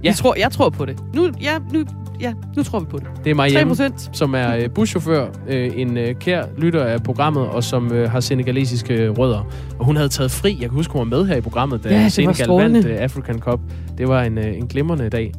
Jeg, 0.04 0.16
tror, 0.16 0.36
jeg 0.36 0.52
tror 0.52 0.70
på 0.70 0.86
det. 0.86 1.00
Nu, 1.14 1.32
ja, 1.42 1.58
nu 1.74 1.86
ja, 2.22 2.34
nu 2.58 2.64
tror 2.64 2.80
vi 2.80 2.86
på 2.86 2.98
det. 2.98 3.08
Det 3.24 3.30
er 3.30 3.36
Mariam, 3.36 3.72
3%. 3.72 4.10
som 4.14 4.36
er 4.36 4.56
øh, 4.56 4.70
buschauffør, 4.70 5.28
øh, 5.48 5.72
en 5.76 5.98
øh, 5.98 6.16
kær 6.16 6.44
lytter 6.58 6.84
af 6.84 7.04
programmet, 7.04 7.48
og 7.48 7.64
som 7.64 7.92
øh, 7.92 8.12
har 8.12 8.20
senegalesiske 8.20 9.10
rødder. 9.10 9.48
Og 9.80 9.86
hun 9.86 9.96
havde 9.96 10.10
taget 10.10 10.32
fri. 10.32 10.52
Jeg 10.52 10.70
kan 10.70 10.76
huske, 10.76 10.94
hun 10.94 11.00
var 11.00 11.18
med 11.18 11.26
her 11.26 11.36
i 11.36 11.42
programmet, 11.42 11.84
da 11.84 11.90
Ja, 11.90 12.10
Senegal 12.10 12.48
vandt 12.48 12.86
African 12.86 13.40
Cup. 13.40 13.60
Det 13.98 14.08
var 14.08 14.24
en, 14.24 14.38
en 14.38 14.68
glimrende 14.68 15.10
dag. 15.10 15.34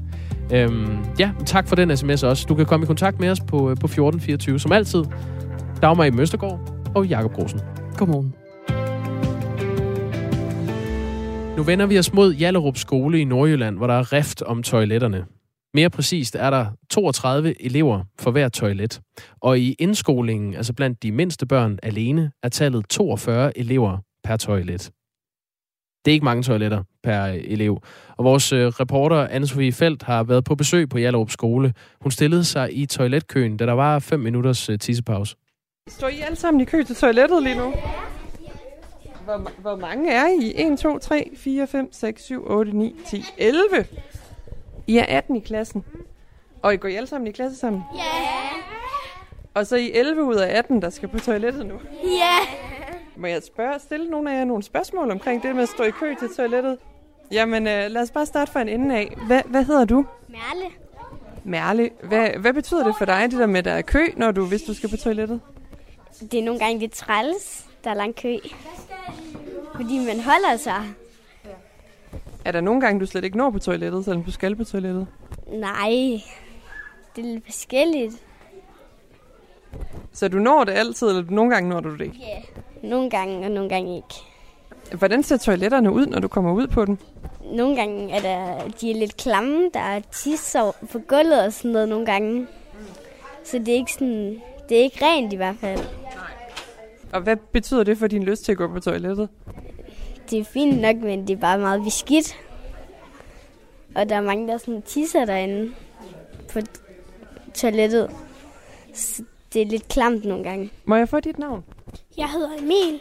Øhm, 0.53 0.87
ja, 1.19 1.31
tak 1.47 1.69
for 1.69 1.77
den 1.77 1.97
sms 1.97 2.23
også. 2.23 2.47
Du 2.49 2.55
kan 2.55 2.67
komme 2.67 2.85
i 2.85 2.87
kontakt 2.87 3.21
med 3.21 3.31
os 3.31 3.41
på, 3.41 3.59
på 3.59 3.87
1424, 3.87 4.59
som 4.59 4.73
altid. 4.73 5.05
Dagmar 5.83 6.05
i 6.05 6.11
Møstergaard 6.11 6.76
og 6.97 7.07
Jakob 7.07 7.33
Grosen. 7.33 7.61
Godmorgen. 7.97 8.35
Nu 11.57 11.63
vender 11.63 11.87
vi 11.87 11.99
os 11.99 12.13
mod 12.13 12.35
Jallerup 12.35 12.77
skole 12.77 13.21
i 13.21 13.25
Nordjylland, 13.25 13.77
hvor 13.77 13.87
der 13.87 13.95
er 13.95 14.13
rift 14.13 14.43
om 14.43 14.63
toiletterne. 14.63 15.25
Mere 15.75 15.91
præcist 15.91 16.37
er 16.37 16.51
der 16.51 16.67
32 16.91 17.63
elever 17.63 18.05
for 18.19 18.31
hver 18.31 18.49
toilet. 18.49 19.01
Og 19.41 19.59
i 19.59 19.73
indskolingen, 19.79 20.55
altså 20.55 20.73
blandt 20.73 21.03
de 21.03 21.13
mindste 21.13 21.47
børn 21.47 21.79
alene, 21.83 22.31
er 22.43 22.49
tallet 22.49 22.89
42 22.89 23.59
elever 23.59 23.99
per 24.25 24.37
toilet. 24.37 24.91
Det 26.05 26.11
er 26.11 26.15
ikke 26.15 26.25
mange 26.25 26.43
toiletter 26.43 26.83
per 27.03 27.25
elev. 27.25 27.83
Og 28.17 28.25
vores 28.25 28.53
øh, 28.53 28.67
reporter, 28.67 29.29
Anne-Sophie 29.29 29.71
Felt, 29.71 30.03
har 30.03 30.25
været 30.25 30.45
på 30.45 30.55
besøg 30.55 30.89
på 30.89 30.99
Jallerup 30.99 31.31
skole. 31.31 31.75
Hun 32.01 32.11
stillede 32.11 32.45
sig 32.45 32.77
i 32.77 32.87
toiletkøen, 32.87 33.57
da 33.57 33.67
der 33.67 33.73
var 33.73 33.99
5 33.99 34.21
minutters 34.21 34.69
øh, 34.69 34.79
tissepause. 34.79 35.37
Står 35.89 36.09
I 36.09 36.21
alle 36.21 36.37
sammen 36.37 36.61
i 36.61 36.65
kø 36.65 36.83
til 36.83 36.97
toilettet 36.97 37.43
lige 37.43 37.57
nu? 37.57 37.75
Hvor, 39.25 39.51
hvor 39.61 39.77
mange 39.77 40.13
er 40.13 40.27
I? 40.27 40.53
1, 40.73 40.79
2, 40.79 40.99
3, 40.99 41.31
4, 41.37 41.67
5, 41.67 41.93
6, 41.93 42.23
7, 42.23 42.51
8, 42.51 42.73
9, 42.73 42.97
10, 43.07 43.25
11. 43.39 43.87
I 44.87 44.99
er 44.99 45.05
18 45.09 45.37
i 45.37 45.41
klassen. 45.41 45.85
Og 46.63 46.75
I 46.75 46.77
går 46.77 46.89
I 46.89 46.95
alle 46.95 47.07
sammen 47.07 47.27
i 47.27 47.33
klasse 47.33 47.59
sammen? 47.59 47.83
Ja. 47.95 48.03
Og 49.55 49.67
så 49.67 49.77
er 49.77 49.81
I 49.81 49.93
11 49.93 50.25
ud 50.25 50.35
af 50.35 50.59
18, 50.59 50.83
der 50.83 50.91
skal 50.91 51.09
på 51.09 51.19
toilettet 51.19 51.67
nu. 51.67 51.75
Ja. 52.05 52.37
Må 53.17 53.27
jeg 53.27 53.43
spørge, 53.43 53.79
stille 53.79 54.11
nogle 54.11 54.33
af 54.35 54.39
jer 54.39 54.45
nogle 54.45 54.63
spørgsmål 54.63 55.11
omkring 55.11 55.43
det 55.43 55.55
med 55.55 55.63
at 55.63 55.69
stå 55.69 55.83
i 55.85 55.91
kø 55.91 56.15
til 56.19 56.29
toilettet? 56.37 56.79
Jamen, 57.33 57.67
øh, 57.67 57.91
lad 57.91 58.03
os 58.03 58.11
bare 58.11 58.27
starte 58.27 58.53
fra 58.53 58.61
en 58.61 58.69
ende 58.69 58.97
af. 58.97 59.17
Hvad, 59.27 59.43
hvad 59.47 59.65
hedder 59.65 59.85
du? 59.85 60.07
Merle. 60.29 60.71
Merle. 61.45 61.91
Hvad, 62.03 62.29
hvad 62.29 62.53
betyder 62.53 62.85
det 62.85 62.95
for 62.99 63.05
dig, 63.05 63.31
det 63.31 63.39
der 63.39 63.47
med, 63.47 63.59
at 63.59 63.65
der 63.65 63.73
er 63.73 63.83
kø, 63.83 64.07
når 64.17 64.31
du, 64.31 64.47
hvis 64.47 64.63
du 64.63 64.75
skal 64.75 64.89
på 64.91 64.97
toilettet? 64.97 65.41
Det 66.21 66.35
er 66.35 66.43
nogle 66.43 66.61
gange 66.61 66.79
lidt 66.79 66.93
træls, 66.93 67.67
der 67.85 67.91
er 67.91 67.95
lang 67.95 68.15
kø. 68.15 68.37
Fordi 69.75 69.99
man 69.99 70.21
holder 70.21 70.57
sig. 70.57 70.83
Er 72.45 72.53
der 72.53 72.61
nogle 72.61 72.81
gange, 72.81 73.01
du 73.01 73.07
slet 73.07 73.25
ikke 73.25 73.37
når 73.37 73.51
på 73.51 73.59
toilettet, 73.59 74.05
selvom 74.05 74.25
du 74.25 74.33
skal 74.33 74.57
på 74.57 74.65
toilettet? 74.65 75.07
Nej, 75.47 75.91
det 77.17 77.25
er 77.25 77.29
lidt 77.29 77.45
forskelligt. 77.45 78.23
Så 80.13 80.29
du 80.29 80.39
når 80.39 80.65
det 80.65 80.73
altid, 80.73 81.09
eller 81.09 81.25
nogle 81.31 81.55
gange 81.55 81.71
når 81.71 81.81
du 81.81 81.93
det 81.93 82.01
ikke? 82.01 82.19
Ja. 82.19 82.43
Nogle 82.89 83.11
gange, 83.11 83.47
og 83.47 83.51
nogle 83.51 83.69
gange 83.69 83.97
ikke. 83.97 84.15
Hvordan 84.99 85.23
ser 85.23 85.37
toiletterne 85.37 85.93
ud, 85.93 86.07
når 86.07 86.21
du 86.21 86.29
kommer 86.29 86.53
ud 86.53 86.67
på 86.67 86.85
dem? 86.85 86.99
Nogle 87.53 87.77
gange 87.77 88.13
er 88.13 88.21
der, 88.21 88.69
de 88.81 88.91
er 88.91 88.95
lidt 88.95 89.17
klamme, 89.17 89.71
der 89.75 89.81
er 89.81 90.01
tisser 90.13 90.73
på 90.93 90.99
gulvet 90.99 91.45
og 91.45 91.53
sådan 91.53 91.71
noget 91.71 91.89
nogle 91.89 92.07
gange. 92.07 92.47
Så 93.45 93.59
det 93.59 93.69
er 93.69 93.75
ikke 93.75 93.93
sådan, 93.93 94.43
det 94.69 94.79
er 94.79 94.83
ikke 94.83 94.99
rent 95.05 95.33
i 95.33 95.37
hvert 95.37 95.57
fald. 95.57 95.81
Og 97.13 97.21
hvad 97.21 97.37
betyder 97.37 97.85
det 97.85 97.99
for 97.99 98.07
din 98.07 98.23
lyst 98.23 98.45
til 98.45 98.53
at 98.53 98.59
gå 98.59 98.69
på 98.69 98.81
toilettet? 98.81 99.29
Det 100.31 100.39
er 100.39 100.45
fint 100.45 100.81
nok, 100.81 100.97
men 100.97 101.29
det 101.29 101.37
er 101.37 101.41
bare 101.41 101.59
meget 101.59 101.83
beskidt. 101.85 102.37
Og 103.95 104.09
der 104.09 104.17
er 104.17 104.21
mange, 104.21 104.49
der 104.49 104.59
sådan 104.59 104.83
tisser 104.83 105.25
derinde 105.25 105.75
på 106.53 106.61
toilettet. 107.55 108.11
Så 108.95 109.23
det 109.53 109.63
er 109.63 109.67
lidt 109.67 109.89
klamt 109.89 110.25
nogle 110.25 110.45
gange. 110.45 110.71
Må 110.85 110.97
jeg 110.97 111.09
få 111.09 111.21
dit 111.21 111.39
navn? 111.39 111.65
Jeg 112.17 112.31
hedder 112.31 112.51
Emil. 112.59 113.01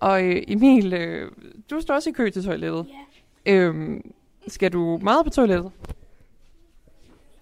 Og 0.00 0.24
øh, 0.24 0.42
Emil, 0.48 0.92
øh, 0.92 1.30
du 1.70 1.80
står 1.80 1.94
også 1.94 2.10
i 2.10 2.12
kø 2.12 2.30
til 2.30 2.44
toilettet. 2.44 2.86
Ja. 3.46 3.52
Øhm, 3.52 4.12
skal 4.48 4.72
du 4.72 4.98
meget 5.02 5.24
på 5.24 5.30
toilettet? 5.30 5.72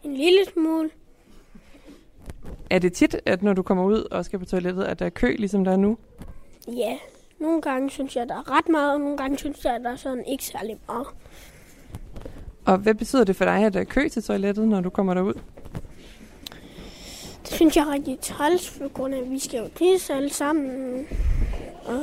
En 0.05 0.17
lille 0.17 0.45
smule. 0.53 0.91
Er 2.71 2.79
det 2.79 2.93
tit, 2.93 3.17
at 3.27 3.43
når 3.43 3.53
du 3.53 3.63
kommer 3.63 3.85
ud 3.85 4.07
og 4.11 4.25
skal 4.25 4.39
på 4.39 4.45
toilettet, 4.45 4.85
at 4.85 4.99
der 4.99 5.07
er 5.07 5.11
kø, 5.11 5.37
ligesom 5.39 5.65
der 5.65 5.73
er 5.73 5.77
nu? 5.77 5.97
Ja, 6.69 6.97
nogle 7.41 7.63
gange 7.63 7.91
synes 7.91 8.17
jeg, 8.17 8.29
der 8.29 8.35
er 8.35 8.59
ret 8.59 8.69
meget, 8.69 8.93
og 8.93 9.01
nogle 9.01 9.17
gange 9.17 9.39
synes 9.39 9.65
jeg, 9.65 9.81
der 9.85 9.91
er 9.91 9.97
sådan 9.97 10.25
ikke 10.27 10.45
særlig 10.45 10.79
meget. 10.87 11.07
Og 12.65 12.79
hvad 12.79 12.95
betyder 12.95 13.25
det 13.25 13.37
for 13.37 13.45
dig, 13.45 13.65
at 13.65 13.75
der 13.75 13.81
er 13.81 13.85
kø 13.85 14.09
til 14.09 14.23
toilettet, 14.23 14.69
når 14.69 14.81
du 14.81 14.91
kommer 14.91 15.15
derud? 15.15 15.35
Det 17.43 17.53
synes 17.53 17.77
jeg 17.77 17.83
er 17.83 17.93
rigtig 17.93 18.19
træls, 18.21 18.79
på 18.83 18.89
grund 18.89 19.15
af, 19.15 19.19
at 19.19 19.31
vi 19.31 19.39
skal 19.39 19.61
jo 19.61 19.69
tisse 19.75 20.13
alle 20.15 20.31
sammen. 20.31 21.07
Og 21.85 22.03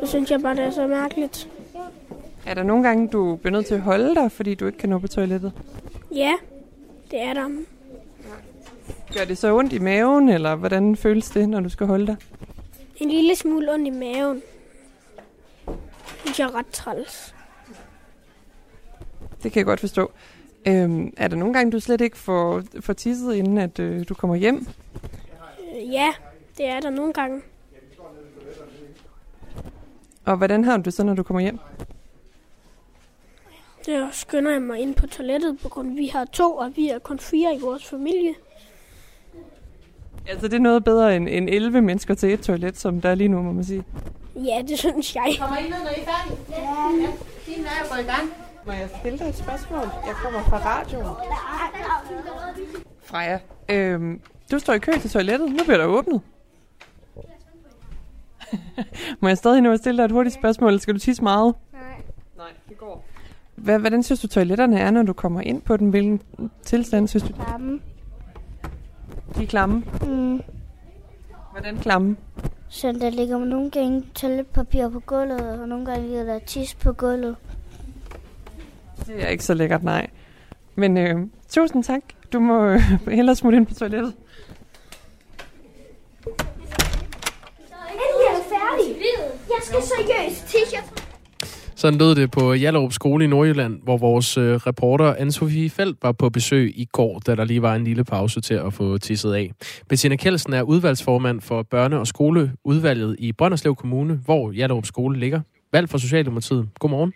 det 0.00 0.08
synes 0.08 0.30
jeg 0.30 0.40
bare, 0.42 0.56
det 0.56 0.64
er 0.64 0.70
så 0.70 0.86
mærkeligt. 0.86 1.48
Er 2.46 2.54
der 2.54 2.62
nogle 2.62 2.82
gange, 2.88 3.08
du 3.08 3.36
bliver 3.36 3.52
nødt 3.52 3.66
til 3.66 3.74
at 3.74 3.80
holde 3.80 4.14
dig, 4.14 4.32
fordi 4.32 4.54
du 4.54 4.66
ikke 4.66 4.78
kan 4.78 4.88
nå 4.88 4.98
på 4.98 5.08
toilettet? 5.08 5.52
Ja, 6.14 6.32
det 7.10 7.22
er 7.22 7.34
der. 7.34 7.48
Gør 9.14 9.24
det 9.24 9.38
så 9.38 9.56
ondt 9.56 9.72
i 9.72 9.78
maven, 9.78 10.28
eller 10.28 10.54
hvordan 10.54 10.96
føles 10.96 11.30
det, 11.30 11.48
når 11.48 11.60
du 11.60 11.68
skal 11.68 11.86
holde 11.86 12.06
dig? 12.06 12.16
En 12.96 13.10
lille 13.10 13.36
smule 13.36 13.72
ondt 13.72 13.86
i 13.86 13.90
maven. 13.90 14.42
jeg 16.38 16.44
er 16.44 16.54
ret 16.54 16.66
træls. 16.72 17.34
Det 19.42 19.52
kan 19.52 19.60
jeg 19.60 19.66
godt 19.66 19.80
forstå. 19.80 20.12
Øhm, 20.66 21.12
er 21.16 21.28
der 21.28 21.36
nogle 21.36 21.54
gange, 21.54 21.72
du 21.72 21.80
slet 21.80 22.00
ikke 22.00 22.18
får, 22.18 22.62
får 22.80 22.92
tisset, 22.92 23.34
inden 23.34 23.58
at 23.58 23.78
øh, 23.78 24.08
du 24.08 24.14
kommer 24.14 24.36
hjem? 24.36 24.66
Øh, 25.76 25.92
Ja, 25.92 26.12
det 26.58 26.66
er 26.68 26.80
der 26.80 26.90
nogle 26.90 27.12
gange. 27.12 27.42
Og 30.24 30.36
hvordan 30.36 30.64
har 30.64 30.76
du 30.76 30.82
det 30.82 30.94
så, 30.94 31.04
når 31.04 31.14
du 31.14 31.22
kommer 31.22 31.40
hjem? 31.40 31.58
Der 33.86 34.08
skynder 34.12 34.50
jeg 34.52 34.62
mig 34.62 34.78
ind 34.78 34.94
på 34.94 35.06
toilettet, 35.06 35.58
på 35.62 35.68
grund 35.68 35.88
af, 35.88 35.92
at 35.92 35.96
vi 35.98 36.06
har 36.06 36.24
to, 36.24 36.56
og 36.56 36.72
vi 36.76 36.88
er 36.88 36.98
kun 36.98 37.18
fire 37.18 37.54
i 37.56 37.60
vores 37.60 37.84
familie. 37.86 38.34
Altså, 40.28 40.48
det 40.48 40.54
er 40.54 40.60
noget 40.60 40.84
bedre 40.84 41.16
end, 41.16 41.28
end 41.28 41.48
11 41.50 41.82
mennesker 41.82 42.14
til 42.14 42.32
et 42.32 42.40
toilet, 42.40 42.78
som 42.78 43.00
der 43.00 43.08
er 43.08 43.14
lige 43.14 43.28
nu, 43.28 43.42
må 43.42 43.52
man 43.52 43.64
sige. 43.64 43.84
Ja, 44.36 44.62
det 44.68 44.78
synes 44.78 45.14
jeg. 45.14 45.36
Kommer 45.40 45.56
I 45.56 45.62
ned, 45.62 45.70
når 45.70 45.90
I 45.90 46.00
er 46.00 46.04
færdige? 46.04 46.44
Ja. 46.50 47.06
ja. 47.06 47.12
Tiden 47.44 47.64
er 47.64 47.84
jo 47.84 47.94
gået 47.94 48.04
i 48.04 48.06
gang. 48.06 48.30
Må 48.66 48.72
jeg 48.72 48.88
stille 49.00 49.18
dig 49.18 49.28
et 49.28 49.36
spørgsmål? 49.36 49.80
Jeg 50.06 50.14
kommer 50.14 50.42
fra 50.42 50.58
radioen. 50.58 51.16
Freja, 53.04 53.38
øhm, 53.68 54.20
du 54.50 54.58
står 54.58 54.72
i 54.72 54.78
kø 54.78 54.92
til 55.00 55.10
toilettet. 55.10 55.50
Nu 55.50 55.58
bliver 55.64 55.76
der 55.78 55.84
åbnet. 55.86 56.20
Må 59.20 59.28
jeg 59.28 59.38
stadig 59.38 59.60
nå 59.60 59.72
at 59.72 59.78
stille 59.78 59.98
dig 59.98 60.04
et 60.04 60.12
hurtigt 60.12 60.34
spørgsmål, 60.34 60.68
eller 60.68 60.80
skal 60.80 60.94
du 60.94 60.98
tisse 60.98 61.22
meget? 61.22 61.54
Nej. 61.72 61.82
Nej, 62.36 62.46
det 62.68 62.78
går. 62.78 63.04
Hvad, 63.54 63.78
hvordan 63.78 64.02
synes 64.02 64.20
du, 64.20 64.26
toiletterne 64.28 64.78
er, 64.78 64.90
når 64.90 65.02
du 65.02 65.12
kommer 65.12 65.40
ind 65.40 65.62
på 65.62 65.76
den? 65.76 65.90
Hvilken 65.90 66.20
tilstand 66.62 67.08
synes 67.08 67.22
du? 67.22 67.32
Klamme. 67.32 67.80
De 69.36 69.42
er 69.42 69.46
klamme. 69.46 69.84
Mm. 70.06 70.40
Hvordan 71.50 71.78
klamme? 71.78 72.16
Så 72.68 72.92
der 72.92 73.10
ligger 73.10 73.38
nogle 73.38 73.70
gange 73.70 74.04
toiletpapir 74.14 74.88
på 74.88 75.00
gulvet, 75.00 75.60
og 75.60 75.68
nogle 75.68 75.86
gange 75.86 76.08
ligger 76.08 76.24
der 76.24 76.38
tis 76.38 76.74
på 76.74 76.92
gulvet. 76.92 77.36
Det 79.06 79.22
er 79.22 79.28
ikke 79.28 79.44
så 79.44 79.54
lækkert, 79.54 79.82
nej. 79.82 80.10
Men 80.74 80.96
øh, 80.96 81.26
tusind 81.48 81.84
tak. 81.84 82.02
Du 82.32 82.40
må 82.40 82.64
øh, 82.64 82.80
hellere 83.18 83.36
smutte 83.36 83.56
ind 83.56 83.66
på 83.66 83.74
toilettet. 83.74 84.14
Endelig 87.90 88.26
er. 88.30 88.52
Jeg 89.48 89.60
skal 89.62 89.82
seriøst 89.82 90.46
tisse. 90.46 91.01
Sådan 91.82 91.98
lød 91.98 92.14
det 92.14 92.30
på 92.30 92.54
Jallerup 92.54 92.92
skole 92.92 93.24
i 93.24 93.28
Nordjylland, 93.28 93.82
hvor 93.82 93.96
vores 93.96 94.38
øh, 94.38 94.54
reporter 94.54 95.14
Anne-Sophie 95.14 95.68
Felt 95.68 95.96
var 96.02 96.12
på 96.12 96.30
besøg 96.30 96.72
i 96.76 96.84
går, 96.84 97.18
da 97.18 97.34
der 97.34 97.44
lige 97.44 97.62
var 97.62 97.74
en 97.74 97.84
lille 97.84 98.04
pause 98.04 98.40
til 98.40 98.54
at 98.54 98.72
få 98.72 98.98
tisset 98.98 99.32
af. 99.32 99.52
Bettina 99.88 100.16
Kjeldsen 100.16 100.52
er 100.52 100.62
udvalgsformand 100.62 101.40
for 101.40 101.66
børne- 101.74 101.94
og 101.94 102.06
skoleudvalget 102.06 103.16
i 103.18 103.32
Brønderslev 103.32 103.74
Kommune, 103.74 104.14
hvor 104.14 104.52
Jallerup 104.52 104.86
skole 104.86 105.18
ligger. 105.18 105.40
Valg 105.72 105.88
for 105.88 105.98
Socialdemokratiet. 105.98 106.68
Godmorgen. 106.78 107.12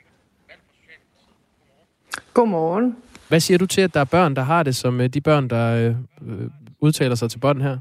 Godmorgen. 2.34 2.96
Hvad 3.28 3.40
siger 3.40 3.58
du 3.58 3.66
til, 3.66 3.80
at 3.80 3.94
der 3.94 4.00
er 4.00 4.04
børn, 4.04 4.36
der 4.36 4.42
har 4.42 4.62
det, 4.62 4.76
som 4.76 5.00
øh, 5.00 5.08
de 5.08 5.20
børn, 5.20 5.48
der 5.48 5.88
øh, 5.88 5.94
øh, 6.28 6.50
udtaler 6.80 7.14
sig 7.14 7.30
til 7.30 7.38
bånd 7.38 7.62
her? 7.62 7.78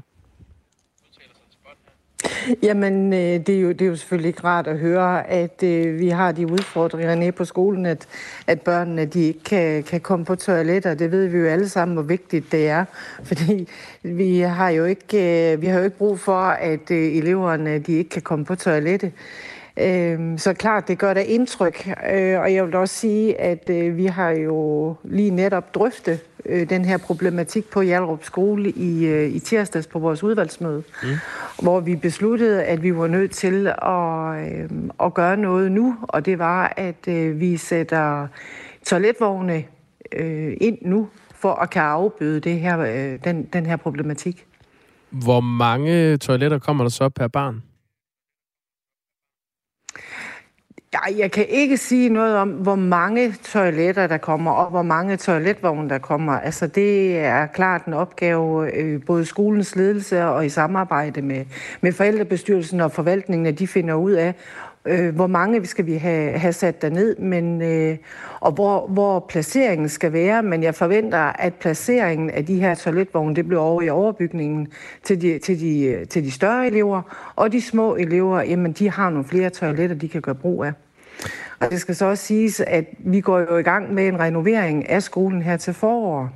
Jamen, 2.62 3.12
øh, 3.12 3.18
det 3.18 3.48
er, 3.48 3.60
jo, 3.60 3.68
det 3.68 3.82
er 3.82 3.86
jo 3.86 3.96
selvfølgelig 3.96 4.28
ikke 4.28 4.44
rart 4.44 4.66
at 4.66 4.78
høre, 4.78 5.30
at 5.30 5.62
øh, 5.62 5.98
vi 5.98 6.08
har 6.08 6.32
de 6.32 6.46
udfordringer 6.46 7.14
nede 7.14 7.32
på 7.32 7.44
skolen, 7.44 7.86
at, 7.86 8.06
at 8.46 8.60
børnene 8.60 9.04
de 9.04 9.20
ikke 9.22 9.42
kan, 9.44 9.82
kan 9.82 10.00
komme 10.00 10.24
på 10.24 10.34
toiletter. 10.34 10.94
Det 10.94 11.12
ved 11.12 11.26
vi 11.26 11.38
jo 11.38 11.46
alle 11.46 11.68
sammen, 11.68 11.94
hvor 11.94 12.02
vigtigt 12.02 12.52
det 12.52 12.68
er. 12.68 12.84
Fordi 13.24 13.68
vi 14.02 14.38
har 14.38 14.68
jo 14.70 14.84
ikke, 14.84 15.52
øh, 15.52 15.62
vi 15.62 15.66
har 15.66 15.78
jo 15.78 15.84
ikke 15.84 15.98
brug 15.98 16.20
for, 16.20 16.40
at 16.48 16.90
øh, 16.90 17.16
eleverne 17.16 17.78
de 17.78 17.92
ikke 17.92 18.10
kan 18.10 18.22
komme 18.22 18.44
på 18.44 18.54
toilettet. 18.54 19.12
Øh, 19.80 20.38
så 20.38 20.54
klart, 20.54 20.88
det 20.88 20.98
gør 20.98 21.14
da 21.14 21.22
indtryk. 21.22 21.88
Øh, 22.12 22.40
og 22.40 22.54
jeg 22.54 22.66
vil 22.66 22.74
også 22.74 22.94
sige, 22.94 23.40
at 23.40 23.70
øh, 23.70 23.96
vi 23.96 24.06
har 24.06 24.30
jo 24.30 24.94
lige 25.04 25.30
netop 25.30 25.74
drøftet 25.74 26.20
øh, 26.48 26.70
den 26.70 26.84
her 26.84 26.98
problematik 26.98 27.70
på 27.70 27.80
Hjalrup 27.80 28.24
Skole 28.24 28.70
i, 28.70 29.06
øh, 29.06 29.34
i 29.34 29.38
tirsdags 29.38 29.86
på 29.86 29.98
vores 29.98 30.22
udvalgsmøde, 30.22 30.82
mm. 31.02 31.08
hvor 31.62 31.80
vi 31.80 31.96
besluttede, 31.96 32.64
at 32.64 32.82
vi 32.82 32.96
var 32.96 33.06
nødt 33.06 33.30
til 33.30 33.66
at, 33.66 34.52
øh, 34.52 34.70
at 35.06 35.14
gøre 35.14 35.36
noget 35.36 35.72
nu, 35.72 35.96
og 36.02 36.26
det 36.26 36.38
var, 36.38 36.74
at 36.76 37.08
øh, 37.08 37.40
vi 37.40 37.56
sætter 37.56 38.26
toiletvogne 38.86 39.64
øh, 40.12 40.56
ind 40.60 40.78
nu 40.82 41.08
for 41.34 41.52
at 41.52 41.70
kan 41.70 41.82
afbøde 41.82 42.40
det 42.40 42.60
her, 42.60 42.78
øh, 42.78 43.18
den, 43.24 43.44
den 43.52 43.66
her 43.66 43.76
problematik. 43.76 44.46
Hvor 45.10 45.40
mange 45.40 46.16
toiletter 46.16 46.58
kommer 46.58 46.84
der 46.84 46.88
så 46.88 47.08
per 47.08 47.28
barn? 47.28 47.62
Jeg 51.18 51.30
kan 51.30 51.46
ikke 51.48 51.76
sige 51.76 52.08
noget 52.08 52.36
om, 52.36 52.48
hvor 52.48 52.74
mange 52.74 53.34
toiletter 53.44 54.06
der 54.06 54.18
kommer, 54.18 54.50
og 54.52 54.70
hvor 54.70 54.82
mange 54.82 55.16
toiletvogne 55.16 55.88
der 55.88 55.98
kommer. 55.98 56.32
Altså, 56.32 56.66
det 56.66 57.18
er 57.18 57.46
klart 57.46 57.84
en 57.84 57.92
opgave, 57.92 58.76
øh, 58.76 59.02
både 59.06 59.24
skolens 59.24 59.76
ledelse 59.76 60.24
og 60.24 60.46
i 60.46 60.48
samarbejde 60.48 61.22
med, 61.22 61.44
med 61.80 61.92
forældrebestyrelsen 61.92 62.80
og 62.80 62.92
forvaltningen, 62.92 63.46
at 63.46 63.58
de 63.58 63.66
finder 63.66 63.94
ud 63.94 64.12
af, 64.12 64.34
øh, 64.86 65.14
hvor 65.14 65.26
mange 65.26 65.66
skal 65.66 65.86
vi 65.86 65.94
have, 65.94 66.32
have 66.32 66.52
sat 66.52 66.82
derned, 66.82 67.16
men, 67.16 67.62
øh, 67.62 67.96
og 68.40 68.52
hvor, 68.52 68.86
hvor 68.86 69.26
placeringen 69.28 69.88
skal 69.88 70.12
være. 70.12 70.42
Men 70.42 70.62
jeg 70.62 70.74
forventer, 70.74 71.18
at 71.18 71.54
placeringen 71.54 72.30
af 72.30 72.46
de 72.46 72.60
her 72.60 72.74
toiletvogne, 72.74 73.36
det 73.36 73.46
bliver 73.46 73.62
over 73.62 73.82
i 73.82 73.88
overbygningen 73.88 74.68
til 75.02 75.22
de, 75.22 75.38
til, 75.38 75.60
de, 75.60 76.04
til 76.04 76.24
de 76.24 76.30
større 76.30 76.66
elever. 76.66 77.02
Og 77.36 77.52
de 77.52 77.62
små 77.62 77.96
elever, 77.96 78.42
jamen 78.42 78.72
de 78.72 78.90
har 78.90 79.10
nogle 79.10 79.24
flere 79.24 79.50
toiletter, 79.50 79.96
de 79.96 80.08
kan 80.08 80.22
gøre 80.22 80.34
brug 80.34 80.64
af. 80.64 80.72
Og 81.60 81.70
det 81.70 81.80
skal 81.80 81.94
så 81.96 82.06
også 82.06 82.24
siges, 82.24 82.60
at 82.60 82.84
vi 82.98 83.20
går 83.20 83.40
jo 83.40 83.56
i 83.56 83.62
gang 83.62 83.94
med 83.94 84.08
en 84.08 84.20
renovering 84.20 84.88
af 84.88 85.02
skolen 85.02 85.42
her 85.42 85.56
til 85.56 85.74
forår. 85.74 86.32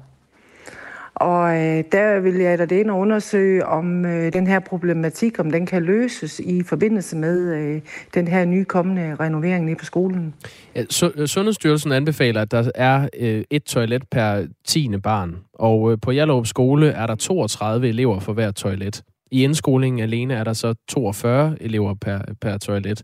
Og 1.20 1.56
øh, 1.56 1.84
der 1.92 2.20
vil 2.20 2.34
jeg 2.34 2.58
da 2.58 2.64
det 2.64 2.76
ind 2.76 2.90
og 2.90 2.98
undersøge, 2.98 3.66
om 3.66 4.04
øh, 4.04 4.32
den 4.32 4.46
her 4.46 4.58
problematik, 4.58 5.38
om 5.38 5.50
den 5.50 5.66
kan 5.66 5.82
løses 5.82 6.40
i 6.40 6.62
forbindelse 6.62 7.16
med 7.16 7.54
øh, 7.54 7.80
den 8.14 8.28
her 8.28 8.44
nye 8.44 8.64
kommende 8.64 9.16
renovering 9.20 9.64
nede 9.64 9.76
på 9.76 9.84
skolen. 9.84 10.34
Ja, 10.76 10.80
øh, 11.16 11.26
Sundhedsstyrelsen 11.26 11.92
anbefaler, 11.92 12.42
at 12.42 12.50
der 12.50 12.70
er 12.74 13.08
øh, 13.20 13.44
et 13.50 13.64
toilet 13.64 14.04
per 14.10 14.46
10. 14.66 14.88
barn. 15.02 15.36
Og 15.54 15.92
øh, 15.92 15.98
på 16.02 16.12
Jallerup 16.12 16.46
skole 16.46 16.88
er 16.88 17.06
der 17.06 17.14
32 17.14 17.88
elever 17.88 18.20
for 18.20 18.32
hver 18.32 18.50
toilet. 18.50 19.02
I 19.30 19.44
indskolingen 19.44 20.00
alene 20.00 20.34
er 20.34 20.44
der 20.44 20.52
så 20.52 20.74
42 20.88 21.56
elever 21.60 21.94
per, 21.94 22.18
per 22.40 22.58
toilet. 22.58 23.02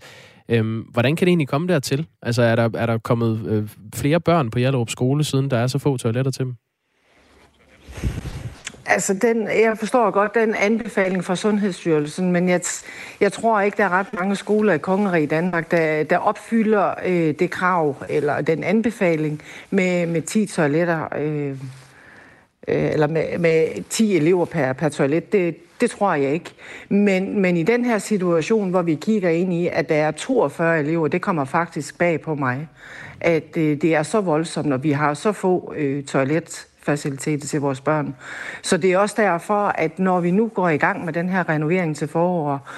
Øhm, 0.48 0.80
hvordan 0.80 1.16
kan 1.16 1.26
det 1.26 1.30
egentlig 1.30 1.48
komme 1.48 1.68
dertil? 1.68 2.06
Altså 2.22 2.42
er 2.42 2.56
der, 2.56 2.70
er 2.74 2.86
der 2.86 2.98
kommet 2.98 3.46
øh, 3.46 3.68
flere 3.94 4.20
børn 4.20 4.50
på 4.50 4.58
Hjallerup 4.58 4.90
skole, 4.90 5.24
siden 5.24 5.50
der 5.50 5.58
er 5.58 5.66
så 5.66 5.78
få 5.78 5.96
toiletter 5.96 6.30
til 6.30 6.44
dem? 6.44 6.54
Altså, 8.88 9.14
den, 9.14 9.42
jeg 9.42 9.78
forstår 9.78 10.10
godt 10.10 10.34
den 10.34 10.54
anbefaling 10.54 11.24
fra 11.24 11.36
Sundhedsstyrelsen, 11.36 12.32
men 12.32 12.48
jeg, 12.48 12.60
jeg 13.20 13.32
tror 13.32 13.60
ikke, 13.60 13.76
der 13.76 13.84
er 13.84 13.88
ret 13.88 14.12
mange 14.12 14.36
skoler 14.36 14.72
i 14.72 14.78
Kongeriget 14.78 15.30
Danmark, 15.30 15.70
der, 15.70 16.02
der 16.02 16.18
opfylder 16.18 16.94
øh, 17.06 17.34
det 17.38 17.50
krav, 17.50 17.96
eller 18.08 18.40
den 18.40 18.64
anbefaling 18.64 19.42
med, 19.70 20.06
med 20.06 20.22
10 20.22 20.46
toiletter, 20.46 21.16
øh, 21.18 21.50
øh, 22.68 22.92
eller 22.92 23.06
med, 23.06 23.38
med 23.38 23.82
10 23.90 24.16
elever 24.16 24.44
per, 24.44 24.72
per 24.72 24.88
toilet. 24.88 25.32
Det, 25.32 25.56
det 25.80 25.90
tror 25.90 26.14
jeg 26.14 26.32
ikke. 26.32 26.50
Men, 26.88 27.40
men 27.40 27.56
i 27.56 27.62
den 27.62 27.84
her 27.84 27.98
situation, 27.98 28.70
hvor 28.70 28.82
vi 28.82 28.94
kigger 28.94 29.30
ind 29.30 29.52
i, 29.52 29.68
at 29.68 29.88
der 29.88 29.94
er 29.94 30.10
42 30.10 30.80
elever, 30.80 31.08
det 31.08 31.22
kommer 31.22 31.44
faktisk 31.44 31.98
bag 31.98 32.20
på 32.20 32.34
mig, 32.34 32.68
at 33.20 33.56
øh, 33.56 33.80
det 33.82 33.94
er 33.94 34.02
så 34.02 34.20
voldsomt, 34.20 34.68
når 34.68 34.76
vi 34.76 34.92
har 34.92 35.14
så 35.14 35.32
få 35.32 35.74
øh, 35.76 36.04
toilet 36.04 36.66
faciliteter 36.87 37.47
til 37.47 37.61
vores 37.61 37.80
børn. 37.80 38.14
Så 38.62 38.76
det 38.76 38.93
er 38.93 38.99
også 38.99 39.14
derfor, 39.18 39.66
at 39.66 39.99
når 39.99 40.20
vi 40.20 40.30
nu 40.30 40.49
går 40.49 40.68
i 40.68 40.76
gang 40.76 41.05
med 41.05 41.12
den 41.12 41.28
her 41.28 41.49
renovering 41.49 41.97
til 41.97 42.09
forår, 42.09 42.68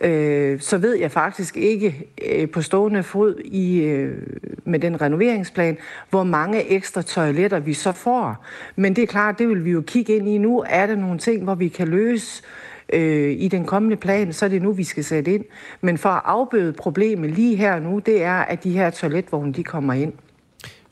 øh, 0.00 0.60
så 0.60 0.78
ved 0.78 0.98
jeg 0.98 1.10
faktisk 1.10 1.56
ikke 1.56 2.08
øh, 2.30 2.50
på 2.50 2.62
stående 2.62 3.02
fod 3.02 3.38
i, 3.44 3.80
øh, 3.80 4.26
med 4.64 4.78
den 4.78 5.00
renoveringsplan, 5.00 5.78
hvor 6.10 6.24
mange 6.24 6.70
ekstra 6.70 7.02
toiletter 7.02 7.58
vi 7.58 7.74
så 7.74 7.92
får. 7.92 8.44
Men 8.76 8.96
det 8.96 9.02
er 9.02 9.06
klart, 9.06 9.38
det 9.38 9.48
vil 9.48 9.64
vi 9.64 9.70
jo 9.70 9.82
kigge 9.86 10.16
ind 10.16 10.28
i 10.28 10.38
nu. 10.38 10.64
Er 10.68 10.86
der 10.86 10.96
nogle 10.96 11.18
ting, 11.18 11.44
hvor 11.44 11.54
vi 11.54 11.68
kan 11.68 11.88
løse 11.88 12.42
øh, 12.92 13.30
i 13.38 13.48
den 13.48 13.64
kommende 13.64 13.96
plan, 13.96 14.32
så 14.32 14.44
er 14.44 14.48
det 14.48 14.62
nu, 14.62 14.72
vi 14.72 14.84
skal 14.84 15.04
sætte 15.04 15.34
ind. 15.34 15.44
Men 15.80 15.98
for 15.98 16.08
at 16.08 16.22
afbøde 16.24 16.72
problemet 16.72 17.30
lige 17.30 17.56
her 17.56 17.78
nu, 17.78 17.98
det 17.98 18.22
er, 18.22 18.34
at 18.34 18.64
de 18.64 18.70
her 18.70 18.90
toiletvogne, 18.90 19.52
de 19.52 19.64
kommer 19.64 19.92
ind. 19.92 20.12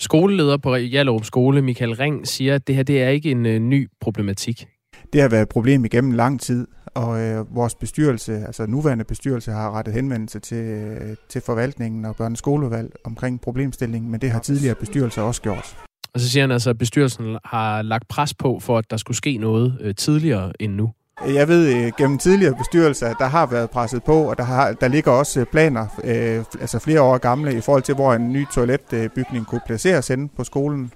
Skoleleder 0.03 0.57
på 0.57 0.77
Hjallerup 0.77 1.25
Skole, 1.25 1.63
Michael 1.63 1.95
Ring, 1.95 2.27
siger, 2.29 2.55
at 2.55 2.67
det 2.67 2.75
her 2.75 2.83
det 2.83 3.03
er 3.03 3.09
ikke 3.09 3.31
en 3.31 3.47
øh, 3.47 3.59
ny 3.59 3.91
problematik. 4.01 4.67
Det 5.13 5.21
har 5.21 5.29
været 5.29 5.43
et 5.43 5.49
problem 5.49 5.85
igennem 5.85 6.13
lang 6.13 6.41
tid, 6.41 6.67
og 6.95 7.21
øh, 7.21 7.57
vores 7.57 7.75
bestyrelse, 7.75 8.33
altså 8.47 8.67
nuværende 8.67 9.05
bestyrelse, 9.05 9.51
har 9.51 9.71
rettet 9.71 9.95
henvendelse 9.95 10.39
til, 10.39 10.57
øh, 10.57 11.17
til 11.29 11.41
forvaltningen 11.47 12.05
og 12.05 12.17
børne 12.17 12.37
skolevalg 12.37 12.93
omkring 13.05 13.41
problemstillingen, 13.41 14.11
men 14.11 14.21
det 14.21 14.31
har 14.31 14.41
tidligere 14.41 14.75
bestyrelser 14.75 15.23
også 15.23 15.43
gjort. 15.43 15.77
Og 16.15 16.21
så 16.21 16.31
siger 16.31 16.43
han 16.43 16.51
altså, 16.51 16.71
at 16.71 16.79
bestyrelsen 16.79 17.39
har 17.45 17.83
lagt 17.83 18.09
pres 18.09 18.35
på 18.35 18.59
for, 18.61 18.79
at 18.79 18.91
der 18.91 18.97
skulle 18.97 19.17
ske 19.17 19.37
noget 19.37 19.79
øh, 19.81 19.95
tidligere 19.95 20.53
end 20.61 20.75
nu. 20.75 20.91
Jeg 21.21 21.49
ved 21.49 21.77
øh, 21.77 21.93
gennem 21.99 22.19
tidligere 22.19 22.55
bestyrelser, 22.59 23.09
at 23.09 23.17
der 23.19 23.27
har 23.27 23.47
været 23.47 23.71
presset 23.71 24.03
på, 24.05 24.31
og 24.31 24.39
der, 24.39 24.45
har, 24.45 24.73
der 24.73 24.89
ligger 24.89 25.11
også 25.11 25.41
øh, 25.41 25.47
planer, 25.47 25.87
øh, 26.05 26.45
altså 26.61 26.79
flere 26.79 27.03
år 27.03 27.19
gamle, 27.19 27.57
i 27.57 27.61
forhold 27.61 27.83
til, 27.83 27.95
hvor 27.95 28.15
en 28.15 28.33
ny 28.33 28.47
toiletbygning 28.55 29.47
kunne 29.47 29.61
placeres 29.67 30.09
henne 30.09 30.29
på 30.29 30.45
skolen. 30.45 30.93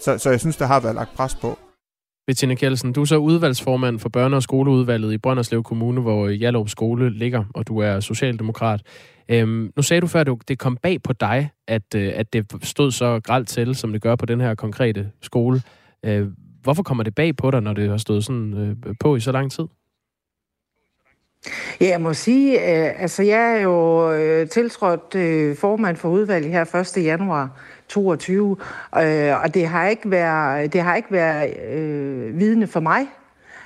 Så, 0.00 0.18
så 0.18 0.30
jeg 0.30 0.40
synes, 0.40 0.56
der 0.56 0.66
har 0.66 0.80
været 0.80 0.94
lagt 0.94 1.14
pres 1.16 1.34
på. 1.34 1.58
Bettina 2.26 2.54
Kjeldsen, 2.54 2.92
du 2.92 3.00
er 3.00 3.04
så 3.04 3.16
udvalgsformand 3.16 3.98
for 3.98 4.10
børne- 4.16 4.34
og 4.34 4.42
skoleudvalget 4.42 5.12
i 5.12 5.18
Brønderslev 5.18 5.62
Kommune, 5.62 6.00
hvor 6.00 6.28
Jallup 6.28 6.68
Skole 6.68 7.10
ligger, 7.10 7.44
og 7.54 7.68
du 7.68 7.78
er 7.78 8.00
socialdemokrat. 8.00 8.82
Øhm, 9.28 9.72
nu 9.76 9.82
sagde 9.82 10.00
du 10.00 10.06
før, 10.06 10.20
at 10.20 10.28
det 10.48 10.58
kom 10.58 10.76
bag 10.82 11.02
på 11.02 11.12
dig, 11.12 11.50
at, 11.68 11.94
øh, 11.96 12.12
at 12.14 12.32
det 12.32 12.52
stod 12.62 12.90
så 12.90 13.20
gralt 13.24 13.48
til, 13.48 13.74
som 13.74 13.92
det 13.92 14.02
gør 14.02 14.16
på 14.16 14.26
den 14.26 14.40
her 14.40 14.54
konkrete 14.54 15.10
skole. 15.22 15.62
Øh, 16.04 16.28
Hvorfor 16.62 16.82
kommer 16.82 17.04
det 17.04 17.14
bag 17.14 17.36
på 17.36 17.50
dig, 17.50 17.60
når 17.60 17.72
det 17.72 17.90
har 17.90 17.96
stået 17.96 18.24
sådan 18.24 18.54
øh, 18.54 18.94
på 19.00 19.16
i 19.16 19.20
så 19.20 19.32
lang 19.32 19.52
tid? 19.52 19.64
Ja, 21.80 21.88
jeg 21.88 22.00
må 22.00 22.14
sige, 22.14 22.52
øh, 22.60 23.02
altså 23.02 23.22
jeg 23.22 23.56
er 23.56 23.60
jo 23.60 24.12
øh, 24.12 24.48
tiltrådt 24.48 25.14
øh, 25.14 25.56
formand 25.56 25.96
for 25.96 26.08
udvalget 26.08 26.52
her 26.52 26.96
1. 26.96 27.04
januar 27.04 27.50
22, 27.88 28.56
øh, 29.02 29.42
og 29.42 29.54
det 29.54 29.68
har 29.68 29.88
ikke 29.88 30.10
været, 30.10 30.72
det 30.72 30.80
har 30.80 30.96
ikke 30.96 31.12
været 31.12 31.56
øh, 31.72 32.38
vidne 32.38 32.66
for 32.66 32.80
mig, 32.80 33.06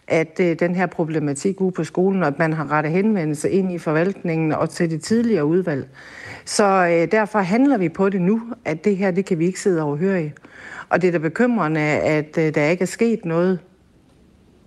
at 0.09 0.40
øh, 0.40 0.59
den 0.59 0.74
her 0.74 0.86
problematik 0.86 1.61
ude 1.61 1.72
på 1.72 1.84
skolen, 1.84 2.22
og 2.22 2.28
at 2.28 2.38
man 2.38 2.53
har 2.53 2.70
rettet 2.72 2.93
henvendelse 2.93 3.51
ind 3.51 3.72
i 3.72 3.78
forvaltningen 3.78 4.53
og 4.53 4.70
til 4.70 4.90
det 4.90 5.03
tidligere 5.03 5.45
udvalg. 5.45 5.88
Så 6.45 6.64
øh, 6.64 7.12
derfor 7.12 7.38
handler 7.38 7.78
vi 7.78 7.88
på 7.88 8.09
det 8.09 8.20
nu, 8.20 8.43
at 8.64 8.84
det 8.84 8.97
her, 8.97 9.11
det 9.11 9.24
kan 9.24 9.38
vi 9.38 9.47
ikke 9.47 9.61
sidde 9.61 9.82
og 9.82 9.99
høre 9.99 10.24
i. 10.24 10.30
Og 10.93 11.03
det 11.03 11.09
er 11.09 11.12
da 11.12 11.18
bekymrende, 11.18 11.80
at 11.80 12.38
øh, 12.38 12.55
der 12.55 12.68
ikke 12.68 12.82
er 12.82 12.86
sket 12.86 13.24
noget 13.24 13.59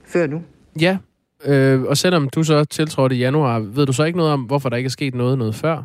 før 0.06 0.28
nu. 0.28 0.42
Ja, 0.82 0.98
øh, 1.46 1.82
og 1.82 1.98
selvom 1.98 2.30
du 2.30 2.44
så 2.44 2.66
tiltrådte 2.66 3.16
i 3.16 3.20
januar, 3.20 3.60
ved 3.60 3.86
du 3.86 3.94
så 3.94 4.04
ikke 4.04 4.18
noget 4.18 4.34
om, 4.34 4.42
hvorfor 4.42 4.70
der 4.70 4.78
ikke 4.78 4.88
er 4.88 4.92
sket 4.92 5.16
noget 5.16 5.38
noget 5.38 5.56
før? 5.56 5.84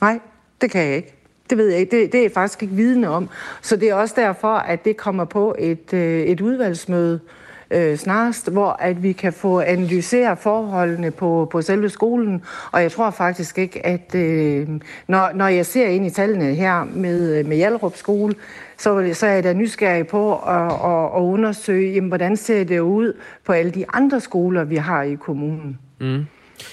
Nej, 0.00 0.20
det 0.60 0.70
kan 0.70 0.86
jeg 0.86 0.96
ikke. 0.96 1.14
Det 1.50 1.58
ved 1.58 1.68
jeg 1.68 1.80
ikke. 1.80 2.00
Det, 2.00 2.12
det 2.12 2.18
er 2.18 2.22
jeg 2.22 2.32
faktisk 2.32 2.62
ikke 2.62 2.74
vidne 2.74 3.08
om. 3.08 3.28
Så 3.62 3.76
det 3.76 3.88
er 3.88 3.94
også 3.94 4.14
derfor, 4.16 4.54
at 4.54 4.84
det 4.84 4.96
kommer 4.96 5.24
på 5.24 5.54
et, 5.58 5.92
øh, 5.92 6.22
et 6.22 6.40
udvalgsmøde, 6.40 7.20
øh, 7.24 7.41
Øh, 7.72 7.96
snarest, 7.96 8.50
hvor 8.50 8.76
at 8.80 9.02
vi 9.02 9.12
kan 9.12 9.32
få 9.32 9.60
analyseret 9.60 10.38
forholdene 10.38 11.10
på, 11.10 11.48
på 11.50 11.62
selve 11.62 11.88
skolen. 11.88 12.42
Og 12.72 12.82
jeg 12.82 12.92
tror 12.92 13.10
faktisk 13.10 13.58
ikke, 13.58 13.86
at 13.86 14.14
øh, 14.14 14.68
når, 15.08 15.30
når 15.34 15.46
jeg 15.46 15.66
ser 15.66 15.86
ind 15.86 16.06
i 16.06 16.10
tallene 16.10 16.54
her 16.54 16.84
med, 16.84 17.38
øh, 17.38 17.46
med 17.46 17.56
Hjalrup 17.56 17.96
skole, 17.96 18.34
så, 18.78 19.10
så 19.12 19.26
er 19.26 19.32
jeg 19.32 19.44
da 19.44 19.52
nysgerrig 19.52 20.06
på 20.06 20.36
at, 20.36 20.66
at, 20.66 21.04
at 21.16 21.20
undersøge, 21.20 21.92
jamen, 21.92 22.08
hvordan 22.08 22.36
ser 22.36 22.64
det 22.64 22.78
ud 22.78 23.12
på 23.44 23.52
alle 23.52 23.70
de 23.70 23.84
andre 23.92 24.20
skoler, 24.20 24.64
vi 24.64 24.76
har 24.76 25.02
i 25.02 25.14
kommunen. 25.14 25.78
Mm. 26.00 26.26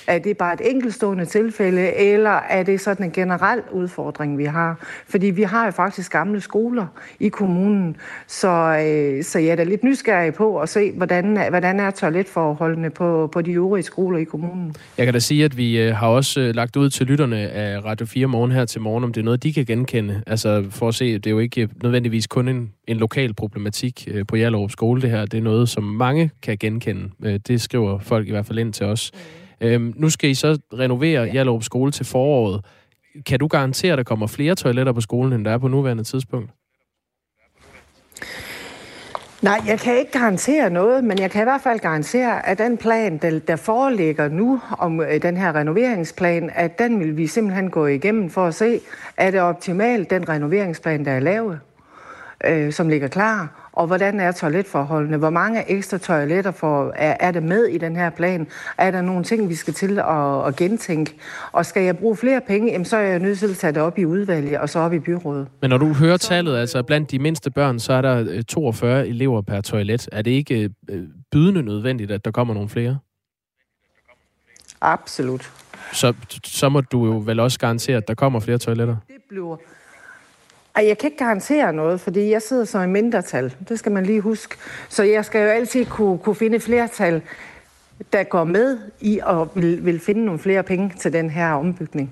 Er 0.08 0.20
det 0.20 0.38
bare 0.38 0.54
et 0.54 0.72
enkeltstående 0.72 1.26
tilfælde, 1.26 1.96
eller 1.96 2.40
er 2.50 2.64
det 2.64 2.82
sådan 2.82 3.06
en 3.06 3.12
generel 3.12 3.62
udfordring, 3.72 4.38
vi 4.38 4.46
har? 4.46 4.86
Fordi 5.08 5.28
vi 5.28 5.44
har 5.44 5.66
jo 5.66 5.72
faktisk 5.72 6.12
gamle 6.12 6.42
skoler 6.42 6.86
i 7.20 7.30
kommunen, 7.30 7.98
så, 8.28 8.48
øh, 8.48 9.24
så 9.24 9.40
jeg 9.40 9.50
er 9.50 9.56
da 9.56 9.64
lidt 9.64 9.84
nysgerrig 9.84 10.34
på 10.34 10.60
at 10.60 10.70
se, 10.70 10.92
hvordan, 10.92 11.38
hvordan 11.50 11.80
er 11.80 11.92
toiletforholdene 11.92 12.90
på, 12.90 13.30
på 13.34 13.42
de 13.42 13.52
øvrige 13.52 13.84
skoler 13.84 14.18
i 14.18 14.24
kommunen. 14.24 14.76
Jeg 14.98 15.06
kan 15.06 15.14
da 15.14 15.20
sige, 15.20 15.46
at 15.46 15.58
vi 15.58 15.82
øh, 15.82 15.96
har 15.96 16.08
også 16.08 16.42
øh, 16.42 16.56
lagt 16.56 16.76
ud 16.76 16.90
til 16.90 17.08
lytterne 17.08 17.38
af 17.38 17.86
Radio 17.86 18.06
4 18.06 18.28
morgen 18.28 18.52
her 18.52 18.66
til 18.66 18.82
morgen, 18.82 19.04
om 19.04 19.14
det 19.14 19.22
er 19.22 19.26
noget, 19.26 19.44
de 19.44 19.54
kan 19.54 19.66
genkende. 19.66 20.22
Altså 20.28 20.66
for 20.70 20.88
at 20.88 20.96
se, 20.96 21.14
det 21.14 21.28
er 21.28 21.32
jo 21.32 21.40
ikke 21.40 21.70
nødvendigvis 21.84 22.28
kun 22.28 22.48
en, 22.48 22.72
en 22.88 22.98
lokal 22.98 23.34
problematik 23.34 24.08
på 24.28 24.36
Hjallerup 24.36 24.72
skole, 24.72 25.02
det 25.02 25.10
her. 25.10 25.26
Det 25.26 25.38
er 25.38 25.42
noget, 25.42 25.70
som 25.70 25.84
mange 25.84 26.32
kan 26.42 26.58
genkende. 26.58 27.10
Det 27.48 27.62
skriver 27.62 28.00
folk 28.00 28.28
i 28.28 28.32
hvert 28.32 28.46
fald 28.46 28.60
ind 28.60 28.74
til 28.74 28.86
os. 28.86 29.12
Øhm, 29.62 29.94
nu 29.98 30.10
skal 30.10 30.30
I 30.30 30.34
så 30.34 30.60
renovere 30.74 31.22
ja. 31.22 31.32
Hjallerup 31.32 31.64
skole 31.64 31.92
til 31.92 32.06
foråret. 32.06 32.66
Kan 33.26 33.40
du 33.40 33.48
garantere, 33.48 33.92
at 33.92 33.98
der 33.98 34.04
kommer 34.04 34.28
flere 34.28 34.56
toiletter 34.56 34.94
på 34.94 35.02
skolen, 35.02 35.34
end 35.34 35.46
der 35.46 35.52
er 35.52 35.58
på 35.58 35.68
nuværende 35.68 36.04
tidspunkt? 36.04 36.52
Nej, 39.42 39.62
jeg 39.68 39.80
kan 39.80 39.98
ikke 39.98 40.12
garantere 40.12 40.70
noget, 40.70 41.04
men 41.04 41.20
jeg 41.20 41.32
kan 41.32 41.42
i 41.42 41.44
hvert 41.44 41.62
fald 41.62 41.80
garantere, 41.80 42.48
at 42.48 42.58
den 42.58 42.78
plan, 42.78 43.18
der, 43.18 43.40
der 43.40 43.56
foreligger 43.56 44.28
nu 44.28 44.62
om 44.78 45.02
øh, 45.02 45.22
den 45.22 45.38
her 45.38 45.56
renoveringsplan, 45.56 46.52
at 46.56 46.80
den 46.80 47.00
vil 47.00 47.18
vi 47.18 47.28
simpelthen 47.28 47.70
gå 47.70 47.86
igennem 47.86 48.30
for 48.30 48.46
at 48.46 48.56
se, 48.56 48.80
er 49.18 49.32
det 49.32 49.42
optimalt, 49.42 50.10
den 50.10 50.30
renoveringsplan, 50.30 51.06
der 51.06 51.12
er 51.12 51.20
lavet, 51.20 51.60
øh, 52.46 52.74
som 52.74 52.90
ligger 52.90 53.08
klar, 53.08 53.69
og 53.80 53.88
hvordan 53.88 54.20
er 54.20 54.32
toiletforholdene? 54.32 55.18
Hvor 55.18 55.30
mange 55.30 55.72
ekstra 55.72 55.98
toiletter 55.98 56.52
for, 56.52 56.94
er, 56.96 57.18
er 57.20 57.32
der 57.32 57.40
med 57.40 57.66
i 57.66 57.78
den 57.78 57.96
her 57.96 58.10
plan? 58.10 58.48
Er 58.78 58.92
der 58.92 59.02
nogle 59.02 59.24
ting, 59.24 59.50
vi 59.50 59.56
skal 59.56 59.74
til 59.74 60.00
at, 60.00 60.48
at 60.48 60.56
gentænke? 60.56 61.16
Og 61.52 61.66
skal 61.66 61.84
jeg 61.84 61.98
bruge 61.98 62.16
flere 62.16 62.42
penge, 62.42 62.72
jamen, 62.72 62.86
så 62.86 62.98
er 62.98 63.02
jeg 63.02 63.20
nødt 63.20 63.40
til 63.40 63.48
at 63.48 63.58
tage 63.58 63.74
det 63.74 63.82
op 63.82 63.98
i 63.98 64.06
udvalget 64.06 64.58
og 64.58 64.70
så 64.70 64.80
op 64.80 64.94
i 64.94 65.00
byrådet. 65.00 65.48
Men 65.62 65.70
når 65.70 65.78
du 65.78 65.94
hører 65.94 66.18
tallet, 66.18 66.58
altså 66.58 66.84
blandt 66.84 67.12
de 67.12 67.20
mindste 67.20 67.52
børn, 67.52 67.80
så 67.80 67.94
er 67.94 68.02
der 68.02 68.42
42 68.42 69.02
øh, 69.02 69.10
elever 69.10 69.42
per 69.42 69.62
toilet. 69.62 70.10
Er 70.12 70.22
det 70.22 70.32
ikke 70.32 70.70
øh, 70.90 71.04
bydende 71.32 71.64
nødvendigt, 71.64 72.12
at 72.12 72.26
der 72.26 72.32
kommer 72.32 72.54
nogle 72.54 72.70
flere? 72.70 72.98
Absolut. 74.82 75.52
Så, 75.94 76.14
så 76.44 76.70
må 76.70 76.82
du 76.82 77.06
jo 77.06 77.24
vel 77.26 77.40
også 77.40 77.60
garantere, 77.60 77.98
at 77.98 78.08
der 78.08 78.14
kommer 78.14 78.40
flere 78.40 78.58
toiletter? 78.58 78.96
Det 79.08 79.16
bliver 79.30 79.58
ej, 80.76 80.88
jeg 80.88 80.98
kan 80.98 81.08
ikke 81.08 81.18
garantere 81.18 81.74
noget, 81.74 82.02
fordi 82.02 82.30
jeg 82.30 82.42
sidder 82.42 82.66
så 82.66 82.80
i 82.80 82.88
mindretal. 82.88 83.56
Det 83.70 83.80
skal 83.80 83.92
man 83.92 84.06
lige 84.06 84.22
huske. 84.22 84.56
Så 84.90 85.04
jeg 85.04 85.26
skal 85.26 85.42
jo 85.42 85.48
altid 85.48 85.86
kunne, 85.86 86.18
kunne 86.18 86.36
finde 86.36 86.60
flertal, 86.60 87.22
der 88.14 88.24
går 88.24 88.44
med 88.44 88.78
i 89.00 89.20
og 89.24 89.52
vil, 89.56 89.86
vil 89.86 90.00
finde 90.00 90.26
nogle 90.26 90.40
flere 90.40 90.64
penge 90.64 90.94
til 91.00 91.14
den 91.14 91.30
her 91.30 91.52
ombygning. 91.54 92.12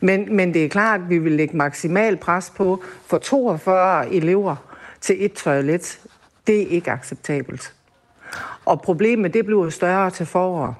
Men, 0.00 0.36
men 0.36 0.54
det 0.54 0.64
er 0.64 0.68
klart, 0.68 1.00
at 1.00 1.08
vi 1.08 1.18
vil 1.18 1.32
lægge 1.32 1.56
maksimal 1.56 2.16
pres 2.16 2.52
på 2.56 2.82
for 3.06 3.18
42 3.18 4.14
elever 4.14 4.56
til 5.00 5.24
et 5.24 5.32
toilet. 5.32 6.00
Det 6.46 6.62
er 6.62 6.66
ikke 6.66 6.90
acceptabelt. 6.90 7.74
Og 8.64 8.82
problemet 8.82 9.34
det 9.34 9.46
bliver 9.46 9.70
større 9.70 10.10
til 10.10 10.26
foråret. 10.26 10.74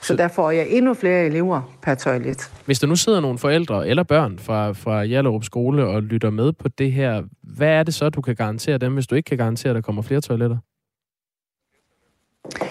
Så 0.00 0.16
der 0.16 0.28
får 0.28 0.50
jeg 0.50 0.66
endnu 0.68 0.94
flere 0.94 1.26
elever 1.26 1.74
per 1.82 1.94
toilet. 1.94 2.50
Hvis 2.66 2.78
der 2.78 2.86
nu 2.86 2.96
sidder 2.96 3.20
nogle 3.20 3.38
forældre 3.38 3.88
eller 3.88 4.02
børn 4.02 4.38
fra, 4.38 4.72
fra 4.72 5.04
Hjallerup 5.04 5.44
skole 5.44 5.86
og 5.86 6.02
lytter 6.02 6.30
med 6.30 6.52
på 6.52 6.68
det 6.68 6.92
her, 6.92 7.22
hvad 7.42 7.68
er 7.68 7.82
det 7.82 7.94
så, 7.94 8.08
du 8.08 8.20
kan 8.20 8.34
garantere 8.34 8.78
dem, 8.78 8.94
hvis 8.94 9.06
du 9.06 9.14
ikke 9.14 9.26
kan 9.26 9.38
garantere, 9.38 9.70
at 9.70 9.74
der 9.74 9.80
kommer 9.80 10.02
flere 10.02 10.20
toiletter? 10.20 10.56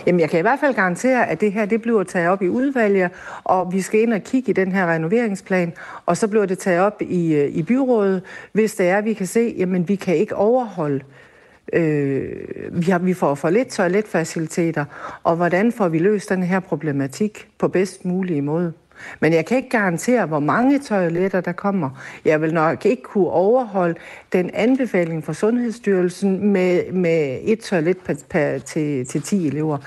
Jamen, 0.08 0.20
jeg 0.20 0.30
kan 0.30 0.40
i 0.40 0.42
hvert 0.42 0.60
fald 0.60 0.76
garantere, 0.76 1.30
at 1.30 1.42
det 1.42 1.52
her 1.52 1.66
det 1.66 1.82
bliver 1.82 2.04
taget 2.04 2.30
op 2.30 2.42
i 2.42 2.48
udvalget, 2.48 3.12
og 3.44 3.74
vi 3.74 3.82
skal 3.82 4.02
ind 4.02 4.14
og 4.14 4.22
kigge 4.22 4.50
i 4.50 4.54
den 4.54 4.72
her 4.72 4.94
renoveringsplan, 4.94 5.74
og 6.06 6.18
så 6.18 6.28
bliver 6.28 6.46
det 6.46 6.60
taget 6.60 6.82
op 6.82 7.02
i, 7.02 7.34
øh, 7.34 7.50
i 7.50 7.64
byrådet, 7.64 8.22
hvis 8.52 8.76
det 8.76 8.90
er, 8.90 8.98
at 8.98 9.06
vi 9.06 9.14
kan 9.14 9.28
se, 9.28 9.56
jamen 9.58 9.88
vi 9.88 9.96
kan 9.96 10.16
ikke 10.16 10.36
overholde 10.36 11.00
Øh, 11.00 11.27
Øh, 11.74 12.32
vi, 12.72 12.92
har, 12.92 13.00
vi 13.00 13.14
får 13.14 13.36
for 13.36 13.50
lidt 13.50 13.68
toiletfaciliteter, 13.68 14.86
og 15.24 15.36
hvordan 15.36 15.72
får 15.72 15.88
vi 15.88 16.00
løst 16.00 16.30
den 16.30 16.44
her 16.44 16.60
problematik 16.60 17.48
på 17.58 17.68
bedst 17.68 18.06
mulig 18.06 18.44
måde. 18.44 18.74
Men 19.20 19.34
jeg 19.34 19.46
kan 19.46 19.58
ikke 19.58 19.70
garantere, 19.70 20.26
hvor 20.26 20.40
mange 20.40 20.80
toiletter 20.80 21.42
der 21.42 21.52
kommer. 21.52 21.90
Jeg 22.26 22.42
vil 22.42 22.54
nok 22.54 22.86
ikke 22.86 23.04
kunne 23.04 23.30
overholde 23.30 23.96
den 24.34 24.50
anbefaling 24.54 25.24
fra 25.24 25.34
Sundhedsstyrelsen 25.34 26.48
med, 26.48 26.92
med 26.92 27.40
et 27.44 27.60
toilet 27.60 27.98
per, 27.98 28.14
per, 28.30 28.58
til, 28.58 29.06
til 29.06 29.22
10 29.22 29.48
elever. 29.48 29.78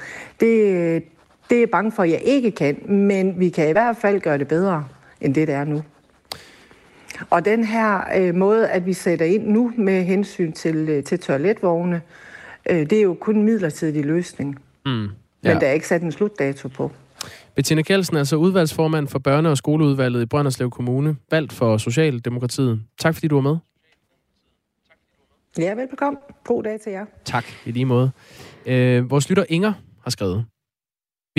Det, 0.40 1.04
det 1.50 1.56
er 1.56 1.60
jeg 1.60 1.70
bange 1.70 1.92
for, 1.92 2.02
at 2.02 2.10
jeg 2.10 2.20
ikke 2.24 2.50
kan, 2.50 2.76
men 2.88 3.40
vi 3.40 3.48
kan 3.48 3.68
i 3.68 3.72
hvert 3.72 3.96
fald 3.96 4.20
gøre 4.20 4.38
det 4.38 4.48
bedre, 4.48 4.84
end 5.20 5.34
det, 5.34 5.48
der 5.48 5.56
er 5.56 5.64
nu. 5.64 5.82
Og 7.30 7.44
den 7.44 7.64
her 7.64 8.00
øh, 8.16 8.34
måde, 8.34 8.68
at 8.68 8.86
vi 8.86 8.92
sætter 8.92 9.26
ind 9.26 9.46
nu 9.46 9.72
med 9.76 10.04
hensyn 10.04 10.52
til, 10.52 10.76
øh, 10.76 11.04
til 11.04 11.18
toiletvogne, 11.18 12.02
øh, 12.70 12.78
det 12.78 12.92
er 12.92 13.02
jo 13.02 13.16
kun 13.20 13.36
en 13.36 13.42
midlertidig 13.42 14.04
løsning. 14.04 14.58
Mm, 14.86 15.02
ja. 15.02 15.08
Men 15.42 15.60
der 15.60 15.66
er 15.66 15.72
ikke 15.72 15.88
sat 15.88 16.02
en 16.02 16.12
slutdato 16.12 16.68
på. 16.68 16.92
Bettina 17.54 17.82
Kjeldsen 17.82 18.16
er 18.16 18.18
altså 18.18 18.36
udvalgsformand 18.36 19.08
for 19.08 19.20
børne- 19.28 19.48
og 19.48 19.56
skoleudvalget 19.56 20.22
i 20.22 20.26
Brønderslev 20.26 20.70
Kommune, 20.70 21.16
valgt 21.30 21.52
for 21.52 21.76
Socialdemokratiet. 21.76 22.80
Tak 22.98 23.14
fordi 23.14 23.28
du 23.28 23.34
var 23.34 23.42
med. 23.42 23.56
Ja, 25.58 25.74
velbekomme. 25.74 26.18
God 26.44 26.62
dag 26.62 26.80
til 26.80 26.92
jer. 26.92 27.04
Tak, 27.24 27.44
i 27.66 27.70
lige 27.70 27.84
måde. 27.84 28.10
Øh, 28.66 29.10
vores 29.10 29.28
lytter 29.28 29.44
Inger 29.48 29.72
har 30.02 30.10
skrevet. 30.10 30.44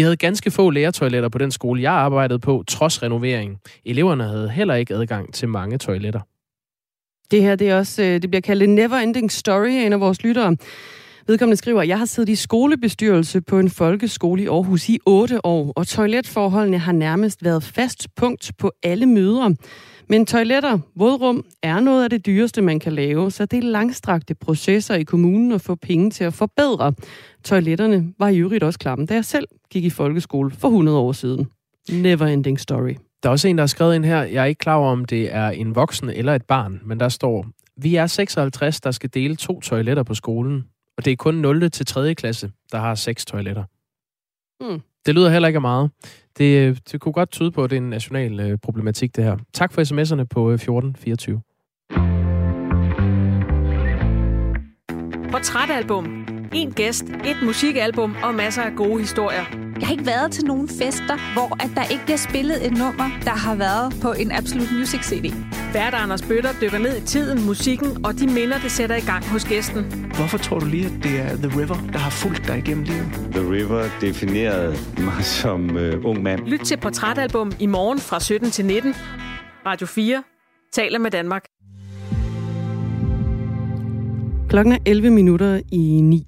Vi 0.01 0.03
havde 0.03 0.17
ganske 0.17 0.51
få 0.51 0.69
lærertoiletter 0.69 1.29
på 1.29 1.37
den 1.37 1.51
skole, 1.51 1.81
jeg 1.81 1.91
arbejdede 1.91 2.39
på, 2.39 2.63
trods 2.67 3.03
renovering. 3.03 3.59
Eleverne 3.85 4.23
havde 4.23 4.49
heller 4.49 4.75
ikke 4.75 4.93
adgang 4.93 5.33
til 5.33 5.49
mange 5.49 5.77
toiletter. 5.77 6.19
Det 7.31 7.41
her 7.41 7.55
det 7.55 7.69
er 7.69 7.77
også, 7.77 8.03
øh, 8.03 8.21
det 8.21 8.29
bliver 8.29 8.41
kaldt 8.41 8.63
en 8.63 8.79
never-ending 8.79 9.27
story 9.29 9.67
af 9.67 9.85
en 9.85 9.93
af 9.93 9.99
vores 9.99 10.23
lyttere. 10.23 10.57
Vedkommende 11.27 11.57
skriver, 11.57 11.83
jeg 11.83 11.97
har 11.97 12.05
siddet 12.05 12.31
i 12.31 12.35
skolebestyrelse 12.35 13.41
på 13.41 13.59
en 13.59 13.69
folkeskole 13.69 14.43
i 14.43 14.47
Aarhus 14.47 14.89
i 14.89 14.99
otte 15.05 15.45
år, 15.45 15.73
og 15.75 15.87
toiletforholdene 15.87 16.77
har 16.77 16.91
nærmest 16.91 17.43
været 17.43 17.63
fast 17.63 18.07
punkt 18.15 18.51
på 18.57 18.71
alle 18.83 19.05
møder. 19.05 19.49
Men 20.11 20.25
toiletter, 20.25 20.79
vådrum, 20.95 21.45
er 21.63 21.79
noget 21.79 22.03
af 22.03 22.09
det 22.09 22.25
dyreste, 22.25 22.61
man 22.61 22.79
kan 22.79 22.93
lave, 22.93 23.31
så 23.31 23.45
det 23.45 23.57
er 23.57 23.67
langstrakte 23.67 24.35
processer 24.35 24.95
i 24.95 25.03
kommunen 25.03 25.51
at 25.51 25.61
få 25.61 25.75
penge 25.75 26.09
til 26.09 26.23
at 26.23 26.33
forbedre. 26.33 26.93
Toiletterne 27.43 28.13
var 28.19 28.27
i 28.27 28.37
øvrigt 28.37 28.63
også 28.63 28.79
klamme, 28.79 29.05
da 29.05 29.13
jeg 29.13 29.25
selv 29.25 29.47
gik 29.69 29.83
i 29.83 29.89
folkeskole 29.89 30.51
for 30.51 30.67
100 30.67 30.97
år 30.97 31.11
siden. 31.11 31.47
Never 31.91 32.25
ending 32.25 32.59
story. 32.59 32.93
Der 33.23 33.29
er 33.29 33.31
også 33.31 33.47
en, 33.47 33.57
der 33.57 33.61
har 33.61 33.67
skrevet 33.67 33.95
ind 33.95 34.05
her. 34.05 34.23
Jeg 34.23 34.41
er 34.41 34.45
ikke 34.45 34.59
klar 34.59 34.75
over, 34.75 34.91
om 34.91 35.05
det 35.05 35.35
er 35.35 35.49
en 35.49 35.75
voksen 35.75 36.09
eller 36.09 36.35
et 36.35 36.45
barn, 36.45 36.81
men 36.85 36.99
der 36.99 37.09
står, 37.09 37.45
vi 37.77 37.95
er 37.95 38.07
56, 38.07 38.81
der 38.81 38.91
skal 38.91 39.09
dele 39.13 39.35
to 39.35 39.59
toiletter 39.59 40.03
på 40.03 40.13
skolen, 40.13 40.63
og 40.97 41.05
det 41.05 41.11
er 41.11 41.15
kun 41.15 41.35
0. 41.35 41.71
til 41.71 41.85
3. 41.85 42.15
klasse, 42.15 42.51
der 42.71 42.77
har 42.77 42.95
seks 42.95 43.25
toiletter. 43.25 43.63
Mm. 44.61 44.81
Det 45.05 45.15
lyder 45.15 45.29
heller 45.29 45.47
ikke 45.47 45.57
af 45.57 45.61
meget. 45.61 45.91
Det, 46.37 46.67
øh, 46.67 46.77
det 46.91 47.01
kunne 47.01 47.13
godt 47.13 47.31
tyde 47.31 47.51
på, 47.51 47.63
at 47.63 47.69
det 47.69 47.75
er 47.75 47.81
en 47.81 47.89
national 47.89 48.39
øh, 48.39 48.57
problematik, 48.57 49.15
det 49.15 49.23
her. 49.23 49.37
Tak 49.53 49.73
for 49.73 49.81
sms'erne 49.81 50.23
på 50.23 50.49
øh, 50.49 50.53
1424. 50.53 51.41
Portrætalbum. 55.31 56.40
En 56.53 56.71
gæst, 56.71 57.03
et 57.03 57.37
musikalbum 57.43 58.15
og 58.23 58.35
masser 58.35 58.61
af 58.61 58.75
gode 58.75 58.99
historier. 58.99 59.45
Jeg 59.79 59.87
har 59.87 59.91
ikke 59.91 60.05
været 60.05 60.31
til 60.31 60.45
nogen 60.45 60.67
fester, 60.69 61.33
hvor 61.33 61.63
at 61.63 61.69
der 61.75 61.83
ikke 61.91 62.03
bliver 62.03 62.17
spillet 62.17 62.65
et 62.65 62.71
nummer, 62.71 63.09
der 63.23 63.31
har 63.31 63.55
været 63.55 63.93
på 64.01 64.11
en 64.11 64.31
Absolute 64.31 64.73
Music 64.73 65.01
CD. 65.01 65.33
Vært 65.73 65.93
Anders 65.93 66.21
Bøtter 66.21 66.49
dykker 66.61 66.77
ned 66.77 66.97
i 66.97 67.05
tiden, 67.05 67.45
musikken 67.45 68.05
og 68.05 68.19
de 68.19 68.27
minder, 68.27 68.59
det 68.59 68.71
sætter 68.71 68.95
i 68.95 69.01
gang 69.01 69.25
hos 69.25 69.45
gæsten. 69.45 69.83
Hvorfor 70.15 70.37
tror 70.37 70.59
du 70.59 70.65
lige, 70.65 70.85
at 70.85 71.03
det 71.03 71.19
er 71.19 71.35
The 71.35 71.59
River, 71.59 71.89
der 71.93 71.99
har 71.99 72.09
fulgt 72.09 72.47
dig 72.47 72.57
igennem 72.57 72.83
livet? 72.83 73.05
The 73.31 73.51
River 73.51 73.89
definerede 74.01 74.75
mig 74.97 75.25
som 75.25 75.75
uh, 75.75 76.05
ung 76.05 76.23
mand. 76.23 76.47
Lyt 76.47 76.59
til 76.59 76.77
Portrætalbum 76.77 77.51
i 77.59 77.65
morgen 77.65 77.99
fra 77.99 78.19
17 78.19 78.51
til 78.51 78.65
19. 78.65 78.95
Radio 79.65 79.87
4 79.87 80.23
taler 80.73 80.99
med 80.99 81.11
Danmark. 81.11 81.45
Klokken 84.51 84.73
er 84.73 84.77
11 84.85 85.09
minutter 85.09 85.61
i 85.71 86.01
9. 86.01 86.25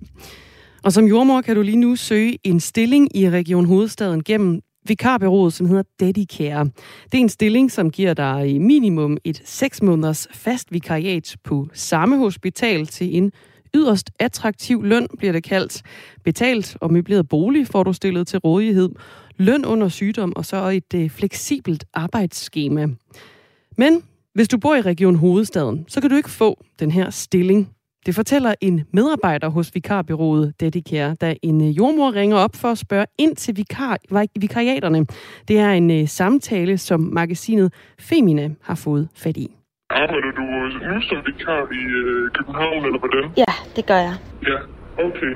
Og 0.84 0.94
som 0.94 1.06
jordmor 1.06 1.42
kan 1.42 1.56
du 1.56 1.62
lige 1.62 1.78
nu 1.78 1.96
søge 1.96 2.38
en 2.44 2.60
stilling 2.60 3.18
i 3.18 3.30
Region 3.30 3.66
Hovedstaden 3.66 4.24
gennem 4.24 4.62
vikarbyrået, 4.88 5.54
som 5.54 5.68
hedder 5.68 5.84
Dedicare. 6.00 6.66
Det 7.12 7.18
er 7.18 7.22
en 7.22 7.30
stilling, 7.30 7.72
som 7.72 7.92
giver 7.92 8.14
dig 8.14 8.50
i 8.50 8.58
minimum 8.58 9.18
et 9.24 9.42
6 9.46 9.82
måneders 9.82 10.28
fast 10.32 10.72
vikariat 10.72 11.36
på 11.44 11.68
samme 11.74 12.18
hospital 12.18 12.86
til 12.86 13.18
en 13.18 13.32
yderst 13.76 14.12
attraktiv 14.20 14.84
løn, 14.84 15.08
bliver 15.18 15.34
det 15.34 15.44
kaldt. 15.44 15.82
Betalt 16.24 16.78
og 16.82 16.94
møbleret 16.94 17.30
bolig 17.30 17.68
får 17.68 17.84
du 17.84 17.94
stillet 17.94 18.28
til 18.28 18.40
rådighed. 18.40 18.90
Løn 19.38 19.66
under 19.66 19.90
sygdom 19.90 20.36
og 20.36 20.46
så 20.46 20.70
et 20.70 20.94
øh, 20.96 21.10
fleksibelt 21.10 21.86
arbejdsskema. 21.94 22.88
Men 23.78 24.04
hvis 24.34 24.48
du 24.48 24.58
bor 24.58 24.76
i 24.76 24.82
Region 24.82 25.16
Hovedstaden, 25.16 25.86
så 25.88 26.02
kan 26.02 26.10
du 26.10 26.16
ikke 26.16 26.30
få 26.30 26.64
den 26.80 26.92
her 26.92 27.10
stilling. 27.10 27.70
Det 28.06 28.16
fortæller 28.16 28.54
en 28.62 28.86
medarbejder 28.92 29.50
hos 29.50 29.72
vikarbyrået 29.76 30.54
Dedicare, 30.60 31.16
da 31.22 31.36
en 31.42 31.62
øh, 31.62 31.78
jordmor 31.78 32.16
ringer 32.16 32.38
op 32.38 32.56
for 32.56 32.68
at 32.68 32.78
spørge 32.78 33.06
ind 33.18 33.36
til 33.36 33.58
vikar, 33.58 33.98
vikariaterne. 34.40 35.06
Det 35.48 35.60
er 35.60 35.72
en 35.72 36.02
uh, 36.02 36.08
samtale, 36.08 36.78
som 36.78 37.00
magasinet 37.00 37.74
Femina 38.00 38.50
har 38.62 38.76
fået 38.76 39.10
fat 39.16 39.38
i. 39.38 39.48
Arbejder 39.90 40.32
du 40.32 40.42
nu 40.42 41.02
som 41.02 41.18
vikar 41.26 41.62
i 41.82 41.84
København, 42.38 42.86
eller 42.86 43.00
hvordan? 43.00 43.24
Ja, 43.38 43.54
det 43.76 43.86
gør 43.86 44.00
jeg. 44.08 44.16
Ja, 44.48 44.58
okay. 45.08 45.34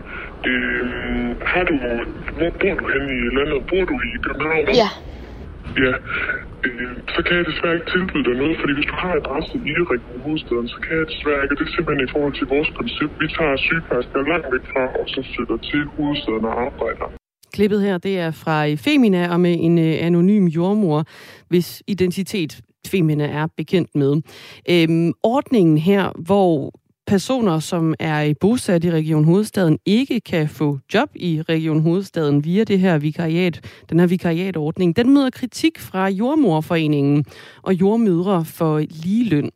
Øh, 0.50 1.42
har 1.42 1.64
du, 1.64 1.74
hvor 2.38 2.50
bor 2.60 2.74
du 2.80 2.86
henne 2.94 3.12
i 3.26 3.36
landet? 3.38 3.60
Bor 3.70 3.86
du 3.86 3.96
i 4.10 4.18
København? 4.24 4.66
Ja. 4.82 4.90
Ja, 5.84 5.94
øh, 6.70 6.92
så 7.16 7.20
kan 7.26 7.34
jeg 7.40 7.46
desværre 7.52 7.76
ikke 7.78 7.92
tilbyde 7.94 8.26
dig 8.30 8.36
noget, 8.44 8.56
fordi 8.62 8.74
hvis 8.78 8.90
du 8.92 8.96
har 9.04 9.14
adresse 9.22 9.56
i 9.72 9.72
Region 9.94 10.20
Hovedstaden, 10.26 10.68
så 10.74 10.78
kan 10.84 10.94
jeg 11.00 11.06
desværre 11.14 11.42
ikke, 11.44 11.54
og 11.54 11.58
det 11.60 11.66
er 11.70 11.74
simpelthen 11.76 12.08
i 12.08 12.12
forhold 12.16 12.36
til 12.40 12.48
vores 12.56 12.70
koncept. 12.80 13.14
Vi 13.24 13.28
tager 13.38 13.56
sygeplejersker 13.68 14.20
langt 14.32 14.48
væk 14.54 14.66
fra, 14.72 14.84
og 15.00 15.06
så 15.14 15.20
flytter 15.34 15.58
til 15.70 15.82
hovedstaden 15.96 16.46
og 16.52 16.56
arbejder. 16.68 17.08
Klippet 17.56 17.82
her, 17.88 17.98
det 18.08 18.16
er 18.26 18.32
fra 18.44 18.58
øh, 18.68 18.78
Femina 18.86 19.22
og 19.34 19.40
med 19.46 19.56
en 19.68 19.76
øh, 19.88 19.94
anonym 20.08 20.46
jordmor, 20.58 21.00
hvis 21.52 21.84
identitet 21.88 22.52
Femina 22.92 23.26
er 23.42 23.48
bekendt 23.58 23.92
med. 23.96 24.12
Øhm, 24.74 25.14
ordningen 25.24 25.78
her, 25.78 26.12
hvor 26.28 26.72
personer, 27.08 27.60
som 27.60 27.94
er 28.00 28.34
bosat 28.40 28.84
i 28.84 28.92
Region 28.92 29.24
Hovedstaden, 29.24 29.80
ikke 29.86 30.20
kan 30.20 30.50
få 30.50 30.80
job 30.94 31.10
i 31.16 31.42
Region 31.50 31.80
Hovedstaden 31.82 32.46
via 32.46 32.64
det 32.64 32.80
her 32.80 32.98
vikariat, 32.98 33.62
den 33.90 34.00
her 34.00 34.08
vikariatordning, 34.08 34.96
den 34.96 35.14
møder 35.14 35.30
kritik 35.30 35.80
fra 35.80 36.08
Jordmorforeningen 36.10 37.26
og 37.64 37.74
jordmødre 37.74 38.46
for 38.46 38.80
ligeløn. 38.80 39.52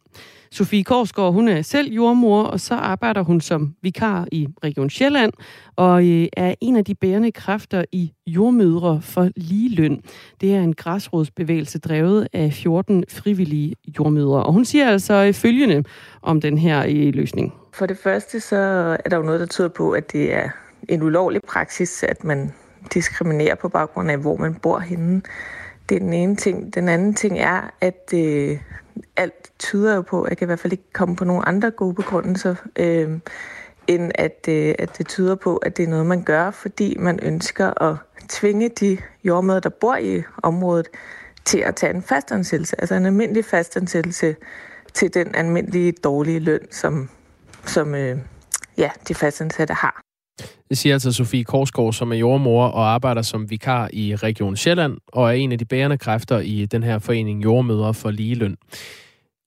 Sofie 0.53 0.83
Korsgaard, 0.83 1.33
hun 1.33 1.47
er 1.47 1.61
selv 1.61 1.93
jordmor, 1.93 2.43
og 2.43 2.59
så 2.59 2.73
arbejder 2.73 3.21
hun 3.21 3.41
som 3.41 3.75
vikar 3.81 4.27
i 4.31 4.47
Region 4.63 4.89
Sjælland, 4.89 5.33
og 5.75 6.07
øh, 6.07 6.27
er 6.33 6.55
en 6.61 6.75
af 6.75 6.85
de 6.85 6.95
bærende 6.95 7.31
kræfter 7.31 7.85
i 7.91 8.13
Jordmødre 8.27 9.01
for 9.01 9.29
Ligeløn. 9.35 10.01
Det 10.41 10.55
er 10.55 10.61
en 10.61 10.73
græsrådsbevægelse 10.73 11.79
drevet 11.79 12.27
af 12.33 12.53
14 12.53 13.03
frivillige 13.09 13.75
jordmødre. 13.99 14.43
Og 14.43 14.53
hun 14.53 14.65
siger 14.65 14.89
altså 14.89 15.13
øh, 15.13 15.33
følgende 15.33 15.83
om 16.21 16.41
den 16.41 16.57
her 16.57 16.85
øh, 16.87 17.13
løsning. 17.13 17.53
For 17.73 17.85
det 17.85 17.97
første 17.97 18.39
så 18.39 18.55
er 19.05 19.09
der 19.09 19.17
jo 19.17 19.23
noget, 19.23 19.39
der 19.39 19.45
tyder 19.45 19.69
på, 19.69 19.91
at 19.91 20.11
det 20.11 20.33
er 20.33 20.49
en 20.89 21.01
ulovlig 21.01 21.41
praksis, 21.47 22.03
at 22.03 22.23
man 22.23 22.53
diskriminerer 22.93 23.55
på 23.55 23.69
baggrund 23.69 24.11
af, 24.11 24.17
hvor 24.17 24.37
man 24.37 24.55
bor 24.55 24.79
henne. 24.79 25.21
Det 25.89 25.95
er 25.95 25.99
den 25.99 26.13
ene 26.13 26.35
ting. 26.35 26.75
Den 26.75 26.89
anden 26.89 27.13
ting 27.13 27.39
er, 27.39 27.73
at 27.81 28.13
øh, 28.13 28.57
alt 29.17 29.51
tyder 29.59 29.95
jo 29.95 30.01
på, 30.01 30.27
jeg 30.29 30.37
kan 30.37 30.45
i 30.45 30.49
hvert 30.49 30.59
fald 30.59 30.73
ikke 30.73 30.93
komme 30.93 31.15
på 31.15 31.25
nogle 31.25 31.47
andre 31.47 31.71
gode 31.71 31.95
begrundelser, 31.95 32.55
øh, 32.75 33.19
end 33.87 34.11
at, 34.15 34.45
øh, 34.49 34.75
at 34.79 34.97
det 34.97 35.07
tyder 35.07 35.35
på, 35.35 35.57
at 35.57 35.77
det 35.77 35.83
er 35.83 35.87
noget, 35.87 36.05
man 36.05 36.23
gør, 36.23 36.51
fordi 36.51 36.95
man 36.99 37.19
ønsker 37.21 37.83
at 37.83 37.95
tvinge 38.29 38.69
de 38.69 38.97
jordmøder, 39.23 39.59
der 39.59 39.69
bor 39.69 39.95
i 39.95 40.23
området, 40.43 40.87
til 41.45 41.59
at 41.59 41.75
tage 41.75 41.93
en 41.93 42.03
fastansættelse, 42.03 42.81
altså 42.81 42.95
en 42.95 43.05
almindelig 43.05 43.45
fastansættelse 43.45 44.35
til 44.93 45.13
den 45.13 45.35
almindelige 45.35 45.91
dårlige 45.91 46.39
løn, 46.39 46.71
som, 46.71 47.09
som 47.65 47.95
øh, 47.95 48.17
ja, 48.77 48.91
de 49.07 49.15
fastansatte 49.15 49.73
har. 49.73 50.01
Det 50.69 50.77
siger 50.77 50.95
altså 50.95 51.11
Sofie 51.11 51.43
Korsgaard, 51.43 51.93
som 51.93 52.11
er 52.11 52.15
jordmor 52.15 52.65
og 52.65 52.89
arbejder 52.89 53.21
som 53.21 53.49
vikar 53.49 53.89
i 53.93 54.15
Region 54.15 54.57
Sjælland, 54.57 54.97
og 55.07 55.27
er 55.29 55.31
en 55.31 55.51
af 55.51 55.57
de 55.57 55.65
bærende 55.65 55.97
kræfter 55.97 56.39
i 56.39 56.65
den 56.65 56.83
her 56.83 56.99
forening 56.99 57.43
Jordmøder 57.43 57.91
for 57.91 58.11
Ligeløn. 58.11 58.57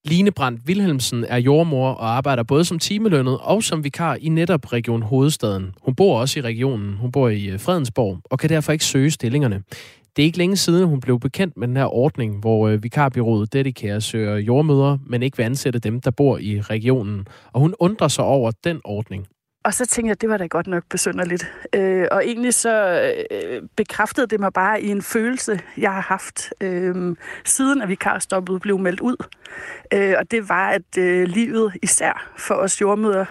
Line 0.06 0.30
Brandt 0.30 0.60
Wilhelmsen 0.66 1.24
er 1.28 1.36
jordmor 1.36 1.90
og 1.90 2.16
arbejder 2.16 2.42
både 2.42 2.64
som 2.64 2.78
timelønnet 2.78 3.38
og 3.40 3.62
som 3.62 3.84
vikar 3.84 4.14
i 4.14 4.28
netop 4.28 4.72
Region 4.72 5.02
Hovedstaden. 5.02 5.74
Hun 5.82 5.94
bor 5.94 6.20
også 6.20 6.38
i 6.38 6.42
regionen. 6.42 6.94
Hun 6.94 7.12
bor 7.12 7.28
i 7.28 7.46
øh, 7.46 7.60
Fredensborg 7.60 8.18
og 8.24 8.38
kan 8.38 8.50
derfor 8.50 8.72
ikke 8.72 8.84
søge 8.84 9.10
stillingerne. 9.10 9.62
Det 10.16 10.22
er 10.22 10.26
ikke 10.26 10.38
længe 10.38 10.56
siden, 10.56 10.88
hun 10.88 11.00
blev 11.00 11.20
bekendt 11.20 11.56
med 11.56 11.68
den 11.68 11.76
her 11.76 11.94
ordning, 11.94 12.40
hvor 12.40 12.68
øh, 12.68 12.82
vikarbyrået 12.82 13.52
Dedicare 13.52 14.00
søger 14.00 14.36
jordmøder, 14.36 14.98
men 15.06 15.22
ikke 15.22 15.36
vil 15.36 15.44
ansætte 15.44 15.78
dem, 15.78 16.00
der 16.00 16.10
bor 16.10 16.38
i 16.38 16.60
regionen. 16.60 17.26
Og 17.52 17.60
hun 17.60 17.74
undrer 17.80 18.08
sig 18.08 18.24
over 18.24 18.50
den 18.64 18.80
ordning. 18.84 19.26
Og 19.64 19.74
så 19.74 19.86
tænkte 19.86 20.08
jeg, 20.08 20.12
at 20.12 20.20
det 20.20 20.28
var 20.28 20.36
da 20.36 20.46
godt 20.46 20.66
nok 20.66 20.84
besynderligt. 20.90 21.52
Øh, 21.74 22.06
og 22.10 22.26
egentlig 22.26 22.54
så 22.54 23.02
øh, 23.30 23.62
bekræftede 23.76 24.26
det 24.26 24.40
mig 24.40 24.52
bare 24.52 24.82
i 24.82 24.88
en 24.88 25.02
følelse, 25.02 25.60
jeg 25.76 25.92
har 25.92 26.00
haft 26.00 26.52
øh, 26.60 27.16
siden 27.44 27.82
at 27.82 27.88
vikarstoppet 27.88 28.60
blev 28.60 28.78
meldt 28.78 29.00
ud. 29.00 29.16
Øh, 29.92 30.14
og 30.18 30.30
det 30.30 30.48
var, 30.48 30.68
at 30.68 30.98
øh, 30.98 31.28
livet 31.28 31.72
især 31.82 32.32
for 32.36 32.54
os 32.54 32.80
jordmøder, 32.80 33.24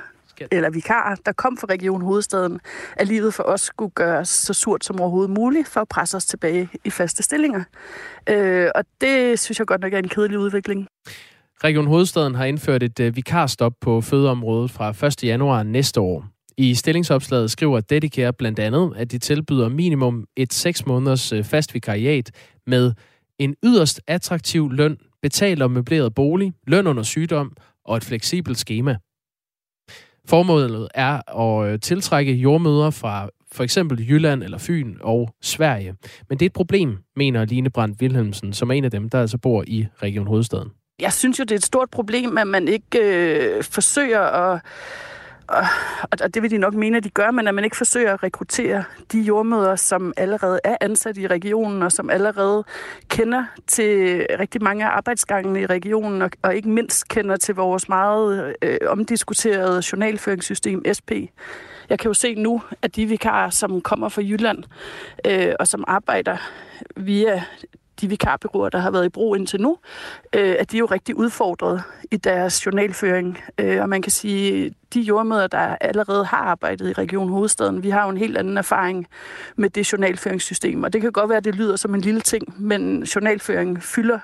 eller 0.51 0.69
vikarer, 0.69 1.15
der 1.25 1.31
kom 1.31 1.57
fra 1.57 1.67
Region 1.69 2.01
Hovedstaden, 2.01 2.59
at 2.95 3.07
livet 3.07 3.33
for 3.33 3.43
os 3.43 3.61
skulle 3.61 3.91
gøres 3.91 4.29
så 4.29 4.53
surt 4.53 4.85
som 4.85 4.99
overhovedet 4.99 5.31
muligt 5.31 5.67
for 5.67 5.81
at 5.81 5.87
presse 5.87 6.17
os 6.17 6.25
tilbage 6.25 6.69
i 6.83 6.89
faste 6.89 7.23
stillinger. 7.23 7.63
Øh, 8.29 8.69
og 8.75 8.85
det 9.01 9.39
synes 9.39 9.59
jeg 9.59 9.67
godt 9.67 9.81
nok 9.81 9.93
er 9.93 9.97
en 9.97 10.09
kedelig 10.09 10.39
udvikling. 10.39 10.87
Region 11.65 11.87
Hovedstaden 11.87 12.35
har 12.35 12.45
indført 12.45 12.83
et 12.83 12.99
øh, 12.99 13.15
vikarstop 13.15 13.73
på 13.81 14.01
fødeområdet 14.01 14.71
fra 14.71 15.07
1. 15.07 15.23
januar 15.23 15.63
næste 15.63 16.01
år. 16.01 16.25
I 16.57 16.73
stillingsopslaget 16.73 17.51
skriver 17.51 17.79
Dedicare 17.79 18.33
blandt 18.33 18.59
andet, 18.59 18.93
at 18.95 19.11
de 19.11 19.17
tilbyder 19.17 19.69
minimum 19.69 20.25
et 20.37 20.53
6 20.53 20.85
måneders 20.85 21.33
øh, 21.33 21.43
fast 21.43 21.73
vikariat 21.73 22.31
med 22.67 22.93
en 23.39 23.55
yderst 23.63 24.01
attraktiv 24.07 24.71
løn, 24.71 24.97
betalt 25.21 25.61
og 25.61 25.71
møbleret 25.71 26.13
bolig, 26.15 26.53
løn 26.67 26.87
under 26.87 27.03
sygdom 27.03 27.55
og 27.85 27.97
et 27.97 28.03
fleksibelt 28.03 28.57
schema. 28.57 28.97
Formålet 30.25 30.87
er 30.93 31.39
at 31.39 31.71
øh, 31.71 31.79
tiltrække 31.79 32.33
jordmøder 32.33 32.89
fra 32.89 33.29
for 33.51 33.63
eksempel 33.63 34.09
Jylland 34.09 34.43
eller 34.43 34.57
Fyn 34.57 34.97
og 35.01 35.35
Sverige. 35.41 35.95
Men 36.29 36.39
det 36.39 36.45
er 36.45 36.49
et 36.49 36.53
problem, 36.53 36.97
mener 37.15 37.45
Line 37.45 37.69
Brandt 37.69 38.01
Wilhelmsen, 38.01 38.53
som 38.53 38.69
er 38.69 38.73
en 38.73 38.85
af 38.85 38.91
dem, 38.91 39.09
der 39.09 39.21
altså 39.21 39.37
bor 39.37 39.63
i 39.67 39.85
Region 40.01 40.27
Hovedstaden 40.27 40.69
jeg 40.99 41.13
synes 41.13 41.39
jo, 41.39 41.43
det 41.43 41.51
er 41.51 41.55
et 41.55 41.65
stort 41.65 41.89
problem, 41.89 42.37
at 42.37 42.47
man 42.47 42.67
ikke 42.67 42.99
øh, 42.99 43.63
forsøger 43.63 44.21
at 44.21 44.61
og, 45.47 45.65
og 46.21 46.33
det 46.33 46.41
vil 46.41 46.51
de 46.51 46.57
nok 46.57 46.73
mene, 46.73 46.97
at 46.97 47.03
de 47.03 47.09
gør, 47.09 47.31
men 47.31 47.47
at 47.47 47.55
man 47.55 47.63
ikke 47.63 47.77
forsøger 47.77 48.13
at 48.13 48.23
rekruttere 48.23 48.83
de 49.11 49.21
jordmøder, 49.21 49.75
som 49.75 50.13
allerede 50.17 50.59
er 50.63 50.77
ansat 50.81 51.17
i 51.17 51.27
regionen, 51.27 51.83
og 51.83 51.91
som 51.91 52.09
allerede 52.09 52.63
kender 53.07 53.45
til 53.67 54.25
rigtig 54.39 54.63
mange 54.63 54.85
af 54.85 54.89
arbejdsgangene 54.89 55.61
i 55.61 55.65
regionen, 55.65 56.21
og, 56.21 56.29
og 56.41 56.55
ikke 56.55 56.69
mindst 56.69 57.07
kender 57.07 57.35
til 57.37 57.55
vores 57.55 57.89
meget 57.89 58.55
øh, 58.61 58.77
omdiskuterede 58.87 59.83
journalføringssystem, 59.91 60.83
SP. 60.97 61.11
Jeg 61.89 61.99
kan 61.99 62.09
jo 62.09 62.13
se 62.13 62.35
nu, 62.35 62.61
at 62.81 62.95
de 62.95 63.05
vikarer, 63.05 63.49
som 63.49 63.81
kommer 63.81 64.09
fra 64.09 64.21
Jylland, 64.21 64.63
øh, 65.27 65.53
og 65.59 65.67
som 65.67 65.83
arbejder 65.87 66.37
via 66.97 67.43
de 68.03 68.09
vikarbyråer, 68.09 68.69
der 68.69 68.79
har 68.79 68.91
været 68.91 69.05
i 69.05 69.09
brug 69.09 69.35
indtil 69.35 69.61
nu, 69.61 69.77
øh, 70.35 70.55
at 70.59 70.71
de 70.71 70.77
er 70.77 70.79
jo 70.79 70.85
rigtig 70.85 71.15
udfordret 71.15 71.83
i 72.11 72.17
deres 72.17 72.65
journalføring. 72.65 73.39
Øh, 73.57 73.81
og 73.81 73.89
man 73.89 74.01
kan 74.01 74.11
sige, 74.11 74.73
de 74.93 75.01
jordmøder, 75.01 75.47
der 75.47 75.77
allerede 75.81 76.25
har 76.25 76.37
arbejdet 76.37 76.89
i 76.89 76.93
Region 76.93 77.29
Hovedstaden, 77.29 77.83
vi 77.83 77.89
har 77.89 78.03
jo 78.03 78.09
en 78.09 78.17
helt 78.17 78.37
anden 78.37 78.57
erfaring 78.57 79.07
med 79.55 79.69
det 79.69 79.91
journalføringssystem. 79.91 80.83
Og 80.83 80.93
det 80.93 81.01
kan 81.01 81.11
godt 81.11 81.29
være, 81.29 81.37
at 81.37 81.45
det 81.45 81.55
lyder 81.55 81.75
som 81.75 81.95
en 81.95 82.01
lille 82.01 82.21
ting, 82.21 82.61
men 82.61 83.03
journalføring 83.03 83.83
fylder 83.83 84.19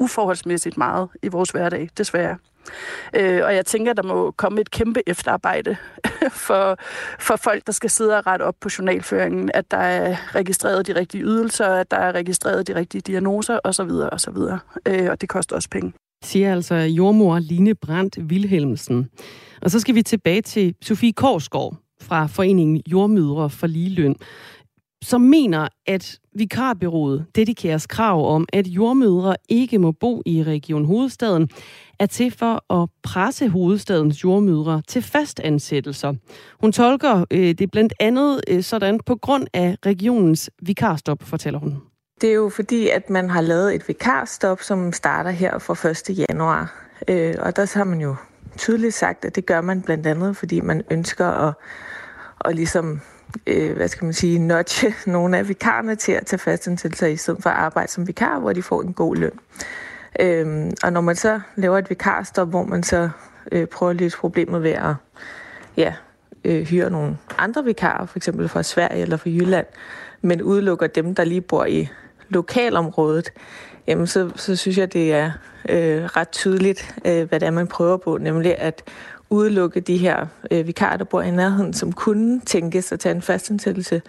uforholdsmæssigt 0.00 0.76
meget 0.76 1.08
i 1.22 1.28
vores 1.28 1.50
hverdag, 1.50 1.88
desværre. 1.98 2.36
Øh, 3.16 3.44
og 3.44 3.54
jeg 3.54 3.66
tænker, 3.66 3.92
der 3.92 4.02
må 4.02 4.30
komme 4.30 4.60
et 4.60 4.70
kæmpe 4.70 5.00
efterarbejde 5.06 5.76
for, 6.46 6.78
for 7.18 7.36
folk, 7.36 7.66
der 7.66 7.72
skal 7.72 7.90
sidde 7.90 8.18
og 8.18 8.26
rette 8.26 8.42
op 8.42 8.54
på 8.60 8.68
journalføringen, 8.78 9.50
at 9.54 9.70
der 9.70 9.76
er 9.76 10.16
registreret 10.34 10.86
de 10.86 10.94
rigtige 10.94 11.24
ydelser, 11.24 11.66
at 11.66 11.90
der 11.90 11.96
er 11.96 12.12
registreret 12.12 12.68
de 12.68 12.74
rigtige 12.74 13.00
diagnoser 13.00 13.58
osv. 13.64 13.90
osv. 14.12 14.36
Øh, 14.88 15.10
og 15.10 15.20
det 15.20 15.28
koster 15.28 15.56
også 15.56 15.68
penge. 15.70 15.92
Siger 16.24 16.52
altså 16.52 16.74
jordmor 16.74 17.38
Line 17.38 17.74
Brandt 17.74 18.30
Vilhelmsen. 18.30 19.10
Og 19.62 19.70
så 19.70 19.80
skal 19.80 19.94
vi 19.94 20.02
tilbage 20.02 20.42
til 20.42 20.74
Sofie 20.82 21.12
Korsgaard 21.12 21.76
fra 22.00 22.26
Foreningen 22.26 22.82
Jordmødre 22.86 23.50
for 23.50 23.66
Ligeløn 23.66 24.16
som 25.04 25.20
mener, 25.20 25.68
at 25.86 26.18
vikarbyrået 26.34 27.26
dedikeres 27.34 27.86
krav 27.86 28.34
om, 28.34 28.46
at 28.52 28.66
jordmødre 28.66 29.36
ikke 29.48 29.78
må 29.78 29.92
bo 29.92 30.22
i 30.26 30.42
Region 30.42 30.84
Hovedstaden, 30.84 31.48
er 31.98 32.06
til 32.06 32.30
for 32.38 32.82
at 32.82 32.88
presse 33.02 33.48
hovedstadens 33.48 34.24
jordmødre 34.24 34.82
til 34.88 35.02
fastansættelser. 35.02 36.14
Hun 36.60 36.72
tolker 36.72 37.24
øh, 37.30 37.54
det 37.54 37.70
blandt 37.70 37.94
andet 38.00 38.40
øh, 38.48 38.62
sådan 38.62 39.00
på 39.06 39.16
grund 39.16 39.46
af 39.52 39.76
regionens 39.86 40.50
vikarstop, 40.62 41.22
fortæller 41.22 41.58
hun. 41.58 41.76
Det 42.20 42.28
er 42.28 42.34
jo 42.34 42.48
fordi, 42.48 42.88
at 42.88 43.10
man 43.10 43.30
har 43.30 43.40
lavet 43.40 43.74
et 43.74 43.88
vikarstop, 43.88 44.62
som 44.62 44.92
starter 44.92 45.30
her 45.30 45.58
fra 45.58 45.88
1. 46.12 46.26
januar. 46.28 46.88
Øh, 47.08 47.34
og 47.38 47.56
der 47.56 47.78
har 47.78 47.84
man 47.84 48.00
jo 48.00 48.16
tydeligt 48.58 48.94
sagt, 48.94 49.24
at 49.24 49.36
det 49.36 49.46
gør 49.46 49.60
man 49.60 49.82
blandt 49.82 50.06
andet, 50.06 50.36
fordi 50.36 50.60
man 50.60 50.82
ønsker 50.90 51.26
at, 51.26 51.54
at 52.44 52.54
ligesom 52.54 53.00
øh, 53.46 53.76
hvad 53.76 53.88
skal 53.88 54.04
man 54.04 54.14
sige, 54.14 54.38
nudge 54.38 54.94
nogle 55.10 55.38
af 55.38 55.48
vikarerne 55.48 55.96
til 55.96 56.12
at 56.12 56.26
tage 56.26 56.38
fastansættelser 56.38 57.06
i 57.06 57.16
stedet 57.16 57.42
for 57.42 57.50
at 57.50 57.56
arbejde 57.56 57.92
som 57.92 58.06
vikar, 58.06 58.38
hvor 58.38 58.52
de 58.52 58.62
får 58.62 58.82
en 58.82 58.92
god 58.92 59.16
løn. 59.16 59.38
Øhm, 60.20 60.72
og 60.82 60.92
når 60.92 61.00
man 61.00 61.16
så 61.16 61.40
laver 61.56 61.78
et 61.78 61.90
vikarstop, 61.90 62.48
hvor 62.48 62.64
man 62.64 62.82
så 62.82 63.10
øh, 63.52 63.66
prøver 63.66 63.90
at 63.90 63.96
løse 63.96 64.18
problemet 64.18 64.62
ved 64.62 64.70
at 64.70 64.94
ja, 65.76 65.94
øh, 66.44 66.66
hyre 66.66 66.90
nogle 66.90 67.18
andre 67.38 67.64
vikarer, 67.64 68.06
for 68.06 68.18
eksempel 68.18 68.48
fra 68.48 68.62
Sverige 68.62 69.02
eller 69.02 69.16
fra 69.16 69.30
Jylland, 69.30 69.66
men 70.22 70.42
udelukker 70.42 70.86
dem, 70.86 71.14
der 71.14 71.24
lige 71.24 71.40
bor 71.40 71.64
i 71.64 71.88
lokalområdet, 72.28 73.32
jamen 73.86 74.06
så, 74.06 74.30
så 74.36 74.56
synes 74.56 74.78
jeg, 74.78 74.92
det 74.92 75.12
er 75.12 75.30
øh, 75.68 76.04
ret 76.04 76.28
tydeligt, 76.28 76.94
øh, 77.04 77.28
hvad 77.28 77.40
det 77.40 77.46
er, 77.46 77.50
man 77.50 77.66
prøver 77.66 77.96
på, 77.96 78.18
nemlig 78.18 78.58
at 78.58 78.82
udelukke 79.34 79.80
de 79.80 79.96
her 79.96 80.26
øh, 80.50 80.66
vikarer, 80.66 80.96
der 80.96 81.04
bor 81.04 81.22
i 81.22 81.30
nærheden, 81.30 81.72
som 81.72 81.92
kunne 81.92 82.40
tænkes 82.40 82.92
at 82.92 83.00
tage 83.00 83.14
en 83.14 83.22
fastansættelse 83.22 84.02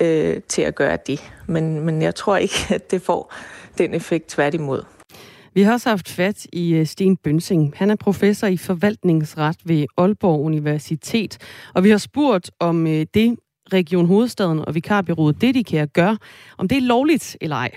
øh, 0.00 0.36
til 0.48 0.62
at 0.62 0.74
gøre 0.74 0.98
det. 1.06 1.32
Men, 1.46 1.80
men 1.80 2.02
jeg 2.02 2.14
tror 2.14 2.36
ikke, 2.36 2.54
at 2.70 2.90
det 2.90 3.02
får 3.02 3.34
den 3.78 3.94
effekt 3.94 4.28
tværtimod. 4.28 4.82
Vi 5.54 5.62
har 5.62 5.72
også 5.72 5.88
haft 5.88 6.08
fat 6.08 6.46
i 6.52 6.74
øh, 6.74 6.86
Sten 6.86 7.16
Bønsing. 7.16 7.72
Han 7.76 7.90
er 7.90 7.96
professor 7.96 8.46
i 8.46 8.56
forvaltningsret 8.56 9.56
ved 9.64 9.86
Aalborg 9.96 10.40
Universitet. 10.40 11.38
Og 11.74 11.84
vi 11.84 11.90
har 11.90 11.98
spurgt, 11.98 12.50
om 12.60 12.86
øh, 12.86 13.06
det 13.14 13.36
Region 13.72 14.06
Hovedstaden 14.06 14.58
og 14.58 14.74
Vikarbyrået 14.74 15.64
kan 15.66 15.88
gør, 15.88 16.16
om 16.58 16.68
det 16.68 16.78
er 16.78 16.82
lovligt 16.82 17.36
eller 17.40 17.56
ej. 17.56 17.70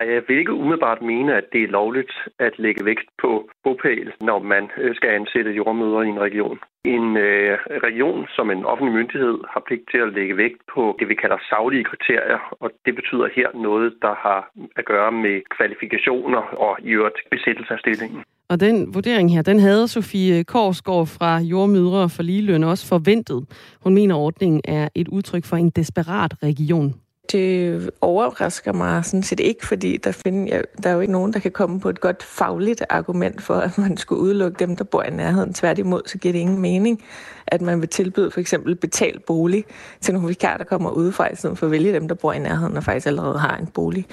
Jeg 0.00 0.22
vil 0.28 0.38
ikke 0.38 0.52
umiddelbart 0.52 1.02
mene, 1.02 1.36
at 1.36 1.44
det 1.52 1.62
er 1.62 1.74
lovligt 1.78 2.12
at 2.38 2.54
lægge 2.58 2.84
vægt 2.84 3.08
på 3.22 3.50
bopæl, 3.64 4.12
når 4.20 4.38
man 4.38 4.64
øh, 4.82 4.94
skal 4.94 5.10
ansætte 5.10 5.50
jordmøder 5.50 6.02
i 6.02 6.08
en 6.08 6.20
region. 6.20 6.58
En 6.84 7.16
øh, 7.16 7.58
region 7.88 8.26
som 8.36 8.50
en 8.50 8.64
offentlig 8.64 8.94
myndighed 8.94 9.38
har 9.52 9.62
pligt 9.66 9.84
til 9.90 9.98
at 9.98 10.12
lægge 10.12 10.36
vægt 10.36 10.60
på 10.74 10.96
det, 10.98 11.08
vi 11.08 11.14
kalder 11.14 11.38
saglige 11.50 11.84
kriterier, 11.84 12.40
og 12.60 12.70
det 12.86 12.94
betyder 12.94 13.28
her 13.36 13.48
noget, 13.68 13.94
der 14.02 14.14
har 14.26 14.40
at 14.76 14.84
gøre 14.84 15.12
med 15.12 15.36
kvalifikationer 15.56 16.42
og 16.66 16.72
i 16.82 16.90
øvrigt 16.90 17.20
besættelse 17.30 17.72
af 17.72 17.78
stillingen. 17.78 18.22
Og 18.52 18.60
den 18.60 18.94
vurdering 18.94 19.32
her, 19.34 19.42
den 19.42 19.58
havde 19.58 19.88
Sofie 19.88 20.44
Korsgaard 20.44 21.06
fra 21.06 21.38
Jordmødre 21.38 22.08
for 22.08 22.22
Ligeløn 22.22 22.64
også 22.64 22.88
forventet. 22.88 23.40
Hun 23.84 23.94
mener, 23.94 24.14
ordningen 24.14 24.60
er 24.64 24.88
et 24.94 25.08
udtryk 25.08 25.44
for 25.44 25.56
en 25.56 25.70
desperat 25.70 26.32
region. 26.42 26.94
Det 27.32 27.90
overrasker 28.00 28.72
mig 28.72 29.04
sådan 29.04 29.22
set 29.22 29.40
ikke, 29.40 29.66
fordi 29.66 29.96
der, 29.96 30.12
finder, 30.12 30.56
ja, 30.56 30.60
der 30.82 30.90
er 30.90 30.94
jo 30.94 31.00
ikke 31.00 31.12
nogen, 31.12 31.32
der 31.32 31.38
kan 31.38 31.50
komme 31.50 31.80
på 31.80 31.88
et 31.88 32.00
godt 32.00 32.22
fagligt 32.22 32.84
argument 32.88 33.42
for, 33.42 33.54
at 33.54 33.78
man 33.78 33.96
skulle 33.96 34.22
udelukke 34.22 34.58
dem, 34.58 34.76
der 34.76 34.84
bor 34.84 35.02
i 35.02 35.10
nærheden. 35.10 35.54
Tværtimod, 35.54 36.02
så 36.06 36.18
giver 36.18 36.32
det 36.32 36.38
ingen 36.38 36.58
mening, 36.58 37.02
at 37.46 37.60
man 37.60 37.80
vil 37.80 37.88
tilbyde 37.88 38.30
for 38.30 38.40
eksempel 38.40 38.74
betalt 38.74 39.24
bolig 39.24 39.64
til 40.00 40.14
nogle 40.14 40.28
vikarer, 40.28 40.56
der 40.56 40.64
kommer 40.64 40.90
udefra, 40.90 41.32
i 41.32 41.36
stedet 41.36 41.58
for 41.58 41.66
at 41.66 41.72
vælge 41.72 41.92
dem, 41.92 42.08
der 42.08 42.14
bor 42.14 42.32
i 42.32 42.38
nærheden 42.38 42.76
og 42.76 42.84
faktisk 42.84 43.06
allerede 43.06 43.38
har 43.38 43.56
en 43.56 43.66
bolig. 43.66 44.06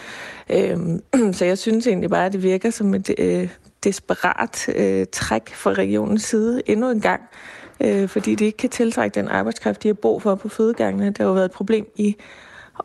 Øhm, 0.49 1.03
så 1.37 1.45
jeg 1.45 1.57
synes 1.57 1.87
egentlig 1.87 2.09
bare, 2.09 2.25
at 2.25 2.33
det 2.33 2.43
virker 2.43 2.69
som 2.69 2.93
et 2.93 3.09
øh, 3.17 3.49
desperat 3.83 4.69
øh, 4.75 5.05
træk 5.11 5.55
fra 5.55 5.71
regionens 5.71 6.23
side 6.23 6.61
endnu 6.65 6.89
en 6.89 7.01
gang, 7.01 7.21
øh, 7.81 8.09
fordi 8.09 8.35
det 8.35 8.45
ikke 8.45 8.57
kan 8.57 8.69
tiltrække 8.69 9.15
den 9.15 9.27
arbejdskraft, 9.27 9.83
de 9.83 9.87
har 9.87 9.93
brug 9.93 10.21
for 10.21 10.35
på 10.35 10.49
fødegangene. 10.49 11.05
Det 11.05 11.17
har 11.17 11.25
jo 11.25 11.33
været 11.33 11.45
et 11.45 11.51
problem 11.51 11.85
i 11.95 12.15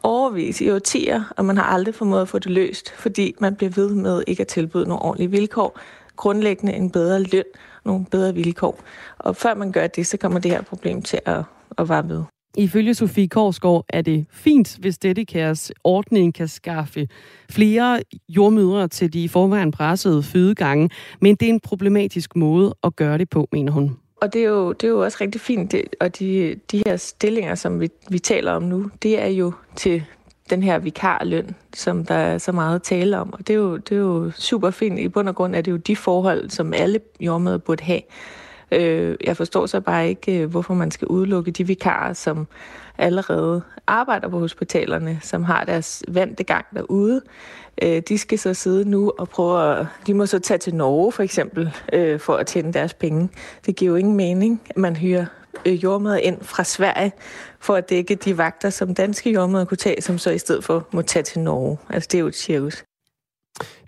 overvis 0.03 0.61
i 0.61 0.71
årtier, 0.71 1.33
og 1.37 1.45
man 1.45 1.57
har 1.57 1.65
aldrig 1.65 1.95
formået 1.95 2.23
at 2.23 2.29
få 2.29 2.39
det 2.39 2.51
løst, 2.51 2.93
fordi 2.93 3.35
man 3.39 3.57
bliver 3.57 3.71
ved 3.71 3.95
med 3.95 4.23
ikke 4.27 4.41
at 4.41 4.47
tilbyde 4.47 4.89
nogle 4.89 5.03
ordentlige 5.03 5.31
vilkår, 5.31 5.79
grundlæggende 6.17 6.73
en 6.73 6.91
bedre 6.91 7.23
løn, 7.23 7.45
nogle 7.85 8.07
bedre 8.11 8.35
vilkår. 8.35 8.81
Og 9.19 9.37
før 9.37 9.55
man 9.55 9.73
gør 9.73 9.87
det, 9.87 10.07
så 10.07 10.17
kommer 10.17 10.39
det 10.39 10.51
her 10.51 10.63
problem 10.63 11.03
til 11.03 11.21
at, 11.25 11.43
at 11.79 11.89
være 11.89 12.09
ved. 12.09 12.23
Ifølge 12.57 12.95
Sofie 12.95 13.29
Korsgaard 13.29 13.85
er 13.89 14.03
det 14.03 14.27
fint, 14.31 14.77
hvis 14.81 14.99
dette 14.99 15.25
kæres 15.25 15.73
ordning 15.85 16.35
kan 16.35 16.49
skaffe 16.49 17.09
flere 17.51 18.01
jordmødre 18.29 18.89
til 18.89 19.13
de 19.13 19.25
i 19.25 19.29
forvejen 19.29 19.71
pressede 19.71 20.23
fødegange, 20.23 20.91
men 21.21 21.35
det 21.35 21.47
er 21.49 21.53
en 21.53 21.61
problematisk 21.61 22.37
måde 22.37 22.75
at 22.85 22.97
gøre 22.97 23.19
det 23.19 23.31
på, 23.31 23.49
mener 23.53 23.73
hun. 23.73 23.97
Og 24.23 24.33
det 24.33 24.41
er 24.41 24.49
jo, 24.49 24.73
det 24.73 24.85
er 24.85 24.91
jo 24.91 25.03
også 25.03 25.19
rigtig 25.21 25.41
fint, 25.41 25.73
det, 25.73 25.83
og 26.01 26.19
de, 26.19 26.61
de 26.73 26.83
her 26.87 26.97
stillinger, 26.97 27.55
som 27.55 27.81
vi, 27.81 27.91
vi 28.09 28.19
taler 28.19 28.53
om 28.53 28.63
nu, 28.63 28.91
det 29.03 29.23
er 29.23 29.27
jo 29.27 29.53
til 29.77 30.05
den 30.51 30.63
her 30.63 30.79
vikarløn, 30.79 31.55
som 31.75 32.05
der 32.05 32.15
er 32.15 32.39
så 32.39 32.53
meget 32.53 32.75
at 32.75 32.83
tale 32.83 33.19
om. 33.19 33.33
Og 33.33 33.39
det 33.39 33.51
er, 33.51 33.59
jo, 33.59 33.77
det 33.77 33.93
er 33.93 34.01
jo 34.01 34.31
super 34.31 34.71
fint. 34.71 34.99
I 34.99 35.09
bund 35.09 35.29
og 35.29 35.35
grund 35.35 35.57
er 35.57 35.61
det 35.61 35.73
jo 35.73 35.77
de 35.77 35.97
forhold, 35.97 36.51
som 36.51 36.75
alle 36.75 37.01
jordmøder 37.21 37.59
burde 37.59 37.85
have. 37.85 38.01
Øh, 38.73 39.17
jeg 39.25 39.37
forstår 39.37 39.67
så 39.67 39.81
bare 39.81 40.09
ikke, 40.09 40.41
øh, 40.41 40.51
hvorfor 40.51 40.75
man 40.75 40.91
skal 40.91 41.09
udelukke 41.09 41.51
de 41.51 41.67
vikarer, 41.67 42.13
som 42.13 42.47
allerede 42.99 43.63
arbejder 43.87 44.29
på 44.29 44.39
hospitalerne, 44.39 45.19
som 45.23 45.45
har 45.45 45.65
deres 45.65 46.03
vante 46.09 46.45
gang 46.45 46.67
derude. 46.75 47.21
Øh, 47.83 48.03
de 48.09 48.19
skal 48.19 48.39
så 48.39 48.55
sidde 48.55 48.91
nu 48.91 49.13
og 49.19 49.29
prøve 49.29 49.79
at... 49.79 49.87
De 50.07 50.15
må 50.15 50.27
så 50.27 50.39
tage 50.39 50.59
til 50.59 50.75
Norge 50.75 51.13
for 51.13 51.23
eksempel, 51.23 51.71
øh, 51.93 52.21
for 52.21 52.35
at 52.35 52.47
tjene 52.47 52.73
deres 52.73 52.95
penge. 52.95 53.29
Det 53.67 53.77
giver 53.77 53.91
jo 53.91 53.97
ingen 53.97 54.17
mening, 54.17 54.63
at 54.71 54.77
man 54.77 54.97
hyrer 54.97 55.27
øh, 55.67 55.85
jordmøder 55.85 56.17
ind 56.17 56.43
fra 56.43 56.65
Sverige 56.65 57.13
for 57.61 57.75
at 57.75 57.91
dække 57.91 58.15
de 58.15 58.39
vagter, 58.39 58.71
som 58.71 58.95
danske 58.95 59.33
jordmøder 59.33 59.65
kunne 59.65 59.77
tage, 59.77 60.03
som 60.03 60.19
så 60.19 60.31
i 60.31 60.39
stedet 60.39 60.65
for 60.65 60.89
må 60.93 61.03
tage 61.03 61.23
til 61.23 61.41
Norge. 61.41 61.79
Altså 61.91 62.09
det 62.13 62.19
er 62.19 62.21
jo 62.21 62.27
et 62.27 62.37
cirkus. 62.37 62.85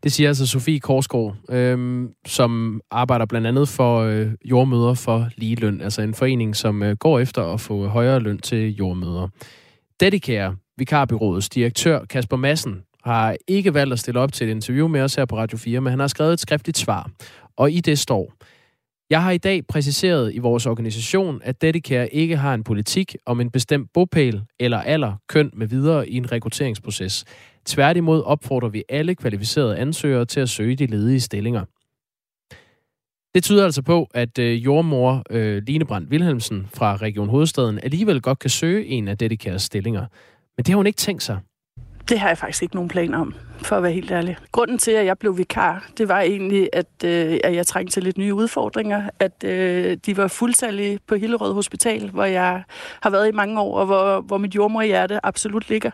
Det 0.03 0.13
siger 0.13 0.29
altså 0.29 0.47
Sofie 0.47 0.81
Korsgaard, 0.81 1.37
øhm, 1.51 2.13
som 2.27 2.81
arbejder 2.91 3.27
blandt 3.27 3.47
andet 3.47 3.69
for 3.69 3.99
øh, 4.01 4.29
jordmøder 4.45 4.95
for 4.95 5.29
ligeløn, 5.37 5.81
altså 5.81 6.03
en 6.03 6.15
forening, 6.15 6.57
som 6.57 6.83
øh, 6.83 6.97
går 6.97 7.19
efter 7.19 7.43
at 7.43 7.61
få 7.61 7.87
højere 7.87 8.21
løn 8.21 8.39
til 8.39 8.75
jordmøder. 8.75 9.29
Dedicare, 10.01 10.57
vikarbyrådets 10.77 11.49
direktør 11.49 12.05
Kasper 12.05 12.37
Madsen, 12.37 12.83
har 13.05 13.37
ikke 13.49 13.75
valgt 13.75 13.93
at 13.93 13.99
stille 13.99 14.21
op 14.21 14.33
til 14.33 14.49
et 14.49 14.51
interview 14.51 14.89
med 14.89 15.01
os 15.01 15.15
her 15.15 15.25
på 15.25 15.37
Radio 15.37 15.59
4, 15.59 15.81
men 15.81 15.91
han 15.91 16.01
har 16.01 16.07
skrevet 16.07 16.33
et 16.33 16.41
skriftligt 16.41 16.79
svar. 16.79 17.11
Og 17.57 17.73
i 17.73 17.81
det 17.81 17.99
står, 17.99 18.33
jeg 19.11 19.23
har 19.23 19.31
i 19.31 19.39
dag 19.39 19.67
præciseret 19.67 20.35
i 20.35 20.39
vores 20.39 20.67
organisation, 20.67 21.41
at 21.45 21.63
Dedicare 21.63 22.15
ikke 22.15 22.37
har 22.37 22.55
en 22.55 22.65
politik 22.65 23.17
om 23.27 23.41
en 23.41 23.51
bestemt 23.51 23.91
bopæl 23.95 24.43
eller 24.61 24.79
alder, 24.79 25.13
køn 25.29 25.51
med 25.53 25.67
videre 25.67 26.09
i 26.09 26.17
en 26.17 26.33
rekrutteringsproces. 26.33 27.25
Tværtimod 27.65 28.23
opfordrer 28.23 28.69
vi 28.69 28.85
alle 28.89 29.15
kvalificerede 29.15 29.77
ansøgere 29.77 30.25
til 30.25 30.41
at 30.41 30.49
søge 30.49 30.77
de 30.77 30.87
ledige 30.87 31.21
stillinger. 31.21 31.65
Det 33.35 33.45
tyder 33.45 33.65
altså 33.65 33.83
på, 33.83 34.09
at 34.15 34.39
øh, 34.39 34.65
jordmor 34.65 35.23
øh, 35.31 35.63
Line 35.67 35.85
Brandt 35.85 36.11
Wilhelmsen 36.11 36.69
fra 36.75 36.97
Region 36.97 37.29
Hovedstaden 37.29 37.79
alligevel 37.83 38.21
godt 38.21 38.39
kan 38.39 38.51
søge 38.51 38.87
en 38.87 39.09
af 39.09 39.19
Dedicares 39.19 39.63
stillinger. 39.63 40.07
Men 40.57 40.65
det 40.65 40.69
har 40.69 40.77
hun 40.77 40.87
ikke 40.87 40.97
tænkt 40.97 41.23
sig. 41.23 41.41
Det 42.09 42.19
har 42.19 42.29
jeg 42.29 42.39
faktisk 42.39 42.63
ikke 42.63 42.75
nogen 42.75 42.89
plan 42.89 43.15
om, 43.15 43.35
for 43.63 43.77
at 43.77 43.83
være 43.83 43.93
helt 43.93 44.11
ærlig. 44.11 44.37
Grunden 44.53 44.79
til, 44.79 44.91
at 44.91 45.07
jeg 45.07 45.19
blev 45.19 45.39
vikar, 45.39 45.89
det 45.99 46.09
var 46.09 46.21
egentlig, 46.21 46.69
at, 46.73 46.87
øh, 47.05 47.39
at 47.45 47.55
jeg 47.55 47.67
trængte 47.67 47.93
til 47.93 48.03
lidt 48.03 48.19
nye 48.19 48.35
udfordringer. 48.35 49.09
At 49.19 49.45
øh, 49.45 49.97
de 50.07 50.17
var 50.17 50.29
fuldtallige 50.29 50.99
på 51.07 51.15
Hillerød 51.15 51.55
Hospital, 51.55 52.11
hvor 52.11 52.25
jeg 52.25 52.63
har 53.01 53.11
været 53.11 53.29
i 53.29 53.33
mange 53.33 53.61
år, 53.61 53.79
og 53.79 53.87
hvor, 53.87 54.21
hvor 54.21 54.39
mit 54.39 54.55
jordmorhjerte 54.55 55.27
absolut 55.27 55.69
ligger. 55.69 55.91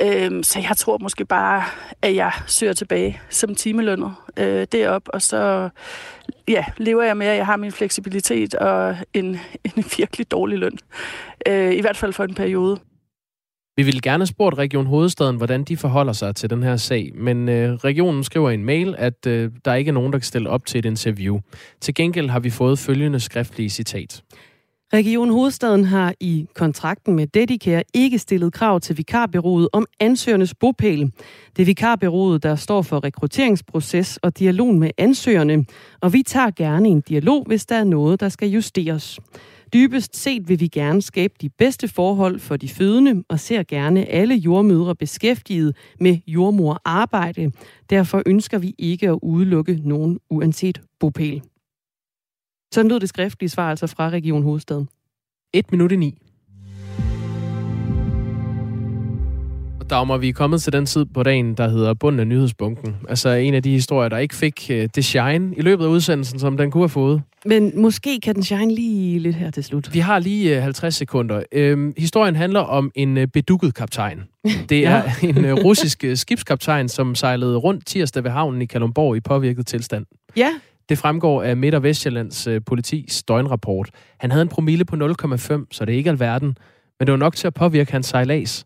Øh, 0.00 0.44
så 0.44 0.58
jeg 0.68 0.76
tror 0.76 0.98
måske 0.98 1.24
bare, 1.24 1.62
at 2.02 2.14
jeg 2.14 2.32
søger 2.46 2.72
tilbage 2.72 3.20
som 3.30 3.54
timelønnet 3.54 4.14
øh, 4.36 4.66
derop, 4.72 5.02
og 5.06 5.22
så 5.22 5.68
ja, 6.48 6.64
lever 6.76 7.02
jeg 7.02 7.16
med, 7.16 7.26
at 7.26 7.36
jeg 7.36 7.46
har 7.46 7.56
min 7.56 7.72
fleksibilitet 7.72 8.54
og 8.54 8.96
en, 9.14 9.26
en 9.64 9.84
virkelig 9.96 10.30
dårlig 10.30 10.58
løn. 10.58 10.78
Øh, 11.46 11.72
I 11.72 11.80
hvert 11.80 11.96
fald 11.96 12.12
for 12.12 12.24
en 12.24 12.34
periode. 12.34 12.78
Vi 13.76 13.82
ville 13.82 14.00
gerne 14.00 14.20
have 14.20 14.26
spurgt 14.26 14.58
Region 14.58 14.86
Hovedstaden, 14.86 15.36
hvordan 15.36 15.64
de 15.64 15.76
forholder 15.76 16.12
sig 16.12 16.36
til 16.36 16.50
den 16.50 16.62
her 16.62 16.76
sag, 16.76 17.12
men 17.14 17.48
øh, 17.48 17.74
regionen 17.74 18.24
skriver 18.24 18.50
i 18.50 18.54
en 18.54 18.64
mail, 18.64 18.94
at 18.98 19.26
øh, 19.26 19.50
der 19.64 19.74
ikke 19.74 19.88
er 19.88 19.92
nogen, 19.92 20.12
der 20.12 20.18
kan 20.18 20.26
stille 20.26 20.50
op 20.50 20.66
til 20.66 20.78
et 20.78 20.84
interview. 20.84 21.38
Til 21.80 21.94
gengæld 21.94 22.28
har 22.28 22.40
vi 22.40 22.50
fået 22.50 22.78
følgende 22.78 23.20
skriftlige 23.20 23.70
citat. 23.70 24.22
Region 24.92 25.30
Hovedstaden 25.30 25.84
har 25.84 26.14
i 26.20 26.46
kontrakten 26.54 27.14
med 27.14 27.26
Dedicare 27.26 27.82
ikke 27.94 28.18
stillet 28.18 28.52
krav 28.52 28.80
til 28.80 28.98
vikarbyrået 28.98 29.68
om 29.72 29.86
ansøgernes 30.00 30.54
bopæl. 30.54 31.12
Det 31.56 31.62
er 31.62 31.66
vikarbyrået, 31.66 32.42
der 32.42 32.56
står 32.56 32.82
for 32.82 33.04
rekrutteringsproces 33.04 34.16
og 34.16 34.38
dialog 34.38 34.74
med 34.74 34.90
ansøgerne, 34.98 35.64
og 36.00 36.12
vi 36.12 36.22
tager 36.22 36.50
gerne 36.50 36.88
en 36.88 37.00
dialog, 37.00 37.44
hvis 37.46 37.66
der 37.66 37.76
er 37.76 37.84
noget, 37.84 38.20
der 38.20 38.28
skal 38.28 38.48
justeres. 38.48 39.20
Dybest 39.72 40.16
set 40.16 40.48
vil 40.48 40.60
vi 40.60 40.68
gerne 40.68 41.02
skabe 41.02 41.34
de 41.40 41.48
bedste 41.48 41.88
forhold 41.88 42.38
for 42.38 42.56
de 42.56 42.68
fødende 42.68 43.24
og 43.28 43.40
ser 43.40 43.62
gerne 43.62 44.06
alle 44.06 44.34
jordmødre 44.34 44.96
beskæftiget 44.96 45.76
med 46.00 46.18
jordmorarbejde. 46.26 47.52
Derfor 47.90 48.22
ønsker 48.26 48.58
vi 48.58 48.74
ikke 48.78 49.08
at 49.08 49.18
udelukke 49.22 49.80
nogen 49.84 50.18
uanset 50.30 50.80
bopæl. 51.00 51.42
Sådan 52.74 52.88
lød 52.88 53.00
det 53.00 53.08
skriftlige 53.08 53.50
svar 53.50 53.70
altså 53.70 53.86
fra 53.86 54.08
Region 54.08 54.42
Hovedstaden. 54.42 54.88
1 55.52 55.70
minut 55.70 55.92
i 55.92 55.96
9. 55.96 56.29
Dagmar, 59.90 60.16
vi 60.16 60.28
er 60.28 60.32
kommet 60.32 60.62
til 60.62 60.72
den 60.72 60.86
tid 60.86 61.04
på 61.04 61.22
dagen, 61.22 61.54
der 61.54 61.68
hedder 61.68 61.94
bunden 61.94 62.20
af 62.20 62.26
nyhedsbunken. 62.26 62.96
Altså 63.08 63.28
en 63.28 63.54
af 63.54 63.62
de 63.62 63.70
historier, 63.70 64.08
der 64.08 64.18
ikke 64.18 64.34
fik 64.34 64.66
uh, 64.70 64.76
det 64.76 65.04
shine 65.04 65.54
i 65.56 65.60
løbet 65.60 65.84
af 65.84 65.88
udsendelsen, 65.88 66.38
som 66.38 66.56
den 66.56 66.70
kunne 66.70 66.82
have 66.82 66.88
fået. 66.88 67.22
Men 67.44 67.80
måske 67.80 68.20
kan 68.20 68.34
den 68.34 68.42
shine 68.42 68.74
lige 68.74 69.18
lidt 69.18 69.36
her 69.36 69.50
til 69.50 69.64
slut. 69.64 69.94
Vi 69.94 69.98
har 69.98 70.18
lige 70.18 70.56
uh, 70.56 70.62
50 70.62 70.94
sekunder. 70.94 71.42
Uh, 71.56 71.92
historien 71.98 72.36
handler 72.36 72.60
om 72.60 72.90
en 72.94 73.16
uh, 73.16 73.24
bedukket 73.32 73.74
kaptajn. 73.74 74.22
Det 74.68 74.86
er 74.86 75.02
ja. 75.22 75.28
en 75.28 75.44
uh, 75.44 75.52
russisk 75.64 76.04
uh, 76.08 76.14
skibskaptajn, 76.14 76.88
som 76.88 77.14
sejlede 77.14 77.56
rundt 77.56 77.86
tirsdag 77.86 78.24
ved 78.24 78.30
havnen 78.30 78.62
i 78.62 78.66
Kalundborg 78.66 79.16
i 79.16 79.20
påvirket 79.20 79.66
tilstand. 79.66 80.06
Ja. 80.36 80.50
Det 80.88 80.98
fremgår 80.98 81.42
af 81.42 81.56
Midt- 81.56 81.74
og 81.74 81.82
Vestjyllands 81.82 82.46
uh, 82.46 82.56
politis 82.66 83.22
døgnrapport. 83.22 83.90
Han 84.20 84.30
havde 84.30 84.42
en 84.42 84.48
promille 84.48 84.84
på 84.84 84.96
0,5, 84.96 85.66
så 85.70 85.84
det 85.84 85.92
er 85.92 85.96
ikke 85.96 86.10
alverden. 86.10 86.56
Men 86.98 87.06
det 87.06 87.12
var 87.12 87.18
nok 87.18 87.36
til 87.36 87.46
at 87.46 87.54
påvirke 87.54 87.92
hans 87.92 88.06
sejlads. 88.06 88.64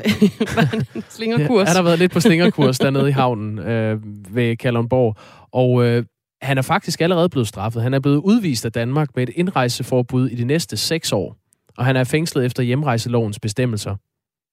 Slingerkurs? 1.08 1.60
Ja, 1.60 1.66
han 1.66 1.76
har 1.76 1.82
været 1.82 1.98
lidt 1.98 2.12
på 2.12 2.20
slingerkurs 2.20 2.78
dernede 2.78 3.08
i 3.08 3.12
havnen 3.12 3.58
øh, 3.58 4.00
ved 4.30 4.56
Kalundborg. 4.56 5.16
Og 5.52 5.84
øh, 5.84 6.04
han 6.42 6.58
er 6.58 6.62
faktisk 6.62 7.00
allerede 7.00 7.28
blevet 7.28 7.48
straffet. 7.48 7.82
Han 7.82 7.94
er 7.94 8.00
blevet 8.00 8.16
udvist 8.16 8.64
af 8.64 8.72
Danmark 8.72 9.08
med 9.16 9.22
et 9.22 9.30
indrejseforbud 9.36 10.28
i 10.28 10.34
de 10.34 10.44
næste 10.44 10.76
seks 10.76 11.12
år. 11.12 11.36
Og 11.78 11.84
han 11.84 11.96
er 11.96 12.04
fængslet 12.04 12.44
efter 12.44 12.62
hjemrejselovens 12.62 13.38
bestemmelser. 13.40 13.96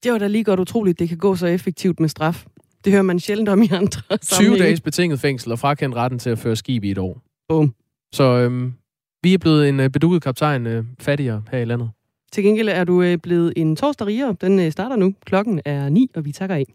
Det 0.04 0.12
var 0.12 0.18
da 0.18 0.28
lige 0.28 0.44
godt 0.44 0.60
utroligt, 0.60 1.00
det 1.00 1.10
kan 1.10 1.18
gå 1.18 1.36
så 1.36 1.48
effektivt 1.48 2.00
med 2.00 2.10
straf. 2.10 2.46
Det 2.86 2.92
hører 2.92 3.04
man 3.04 3.20
sjældent 3.20 3.50
om 3.50 3.62
i 3.62 3.70
andre 3.72 4.02
20 4.18 4.18
sammenhænge. 4.22 4.64
dages 4.64 4.82
betinget 4.82 5.20
fængsel 5.20 5.52
og 5.52 5.60
frakendt 5.60 5.96
retten 5.96 6.20
til 6.20 6.30
at 6.30 6.40
føre 6.40 6.56
skib 6.56 6.84
i 6.84 6.92
et 6.92 6.98
år. 6.98 7.22
Boom. 7.50 7.74
Så 8.14 8.24
øhm, 8.24 8.74
vi 9.24 9.34
er 9.34 9.38
blevet 9.38 9.70
en 9.70 9.80
øh, 9.80 9.90
bedukket 9.90 10.24
kaptajn 10.24 10.68
øh, 10.68 10.86
fattigere 11.00 11.44
her 11.52 11.60
i 11.60 11.66
landet. 11.66 11.90
Til 12.32 12.44
gengæld 12.44 12.70
er 12.70 12.84
du 12.84 13.02
øh, 13.02 13.18
blevet 13.18 13.54
en 13.58 13.76
torsdag 13.76 14.08
rigere. 14.08 14.36
Den 14.42 14.60
øh, 14.60 14.72
starter 14.72 14.96
nu. 14.96 15.14
Klokken 15.26 15.62
er 15.66 15.90
9, 15.90 16.12
og 16.16 16.26
vi 16.26 16.32
takker 16.32 16.56
af. 16.56 16.66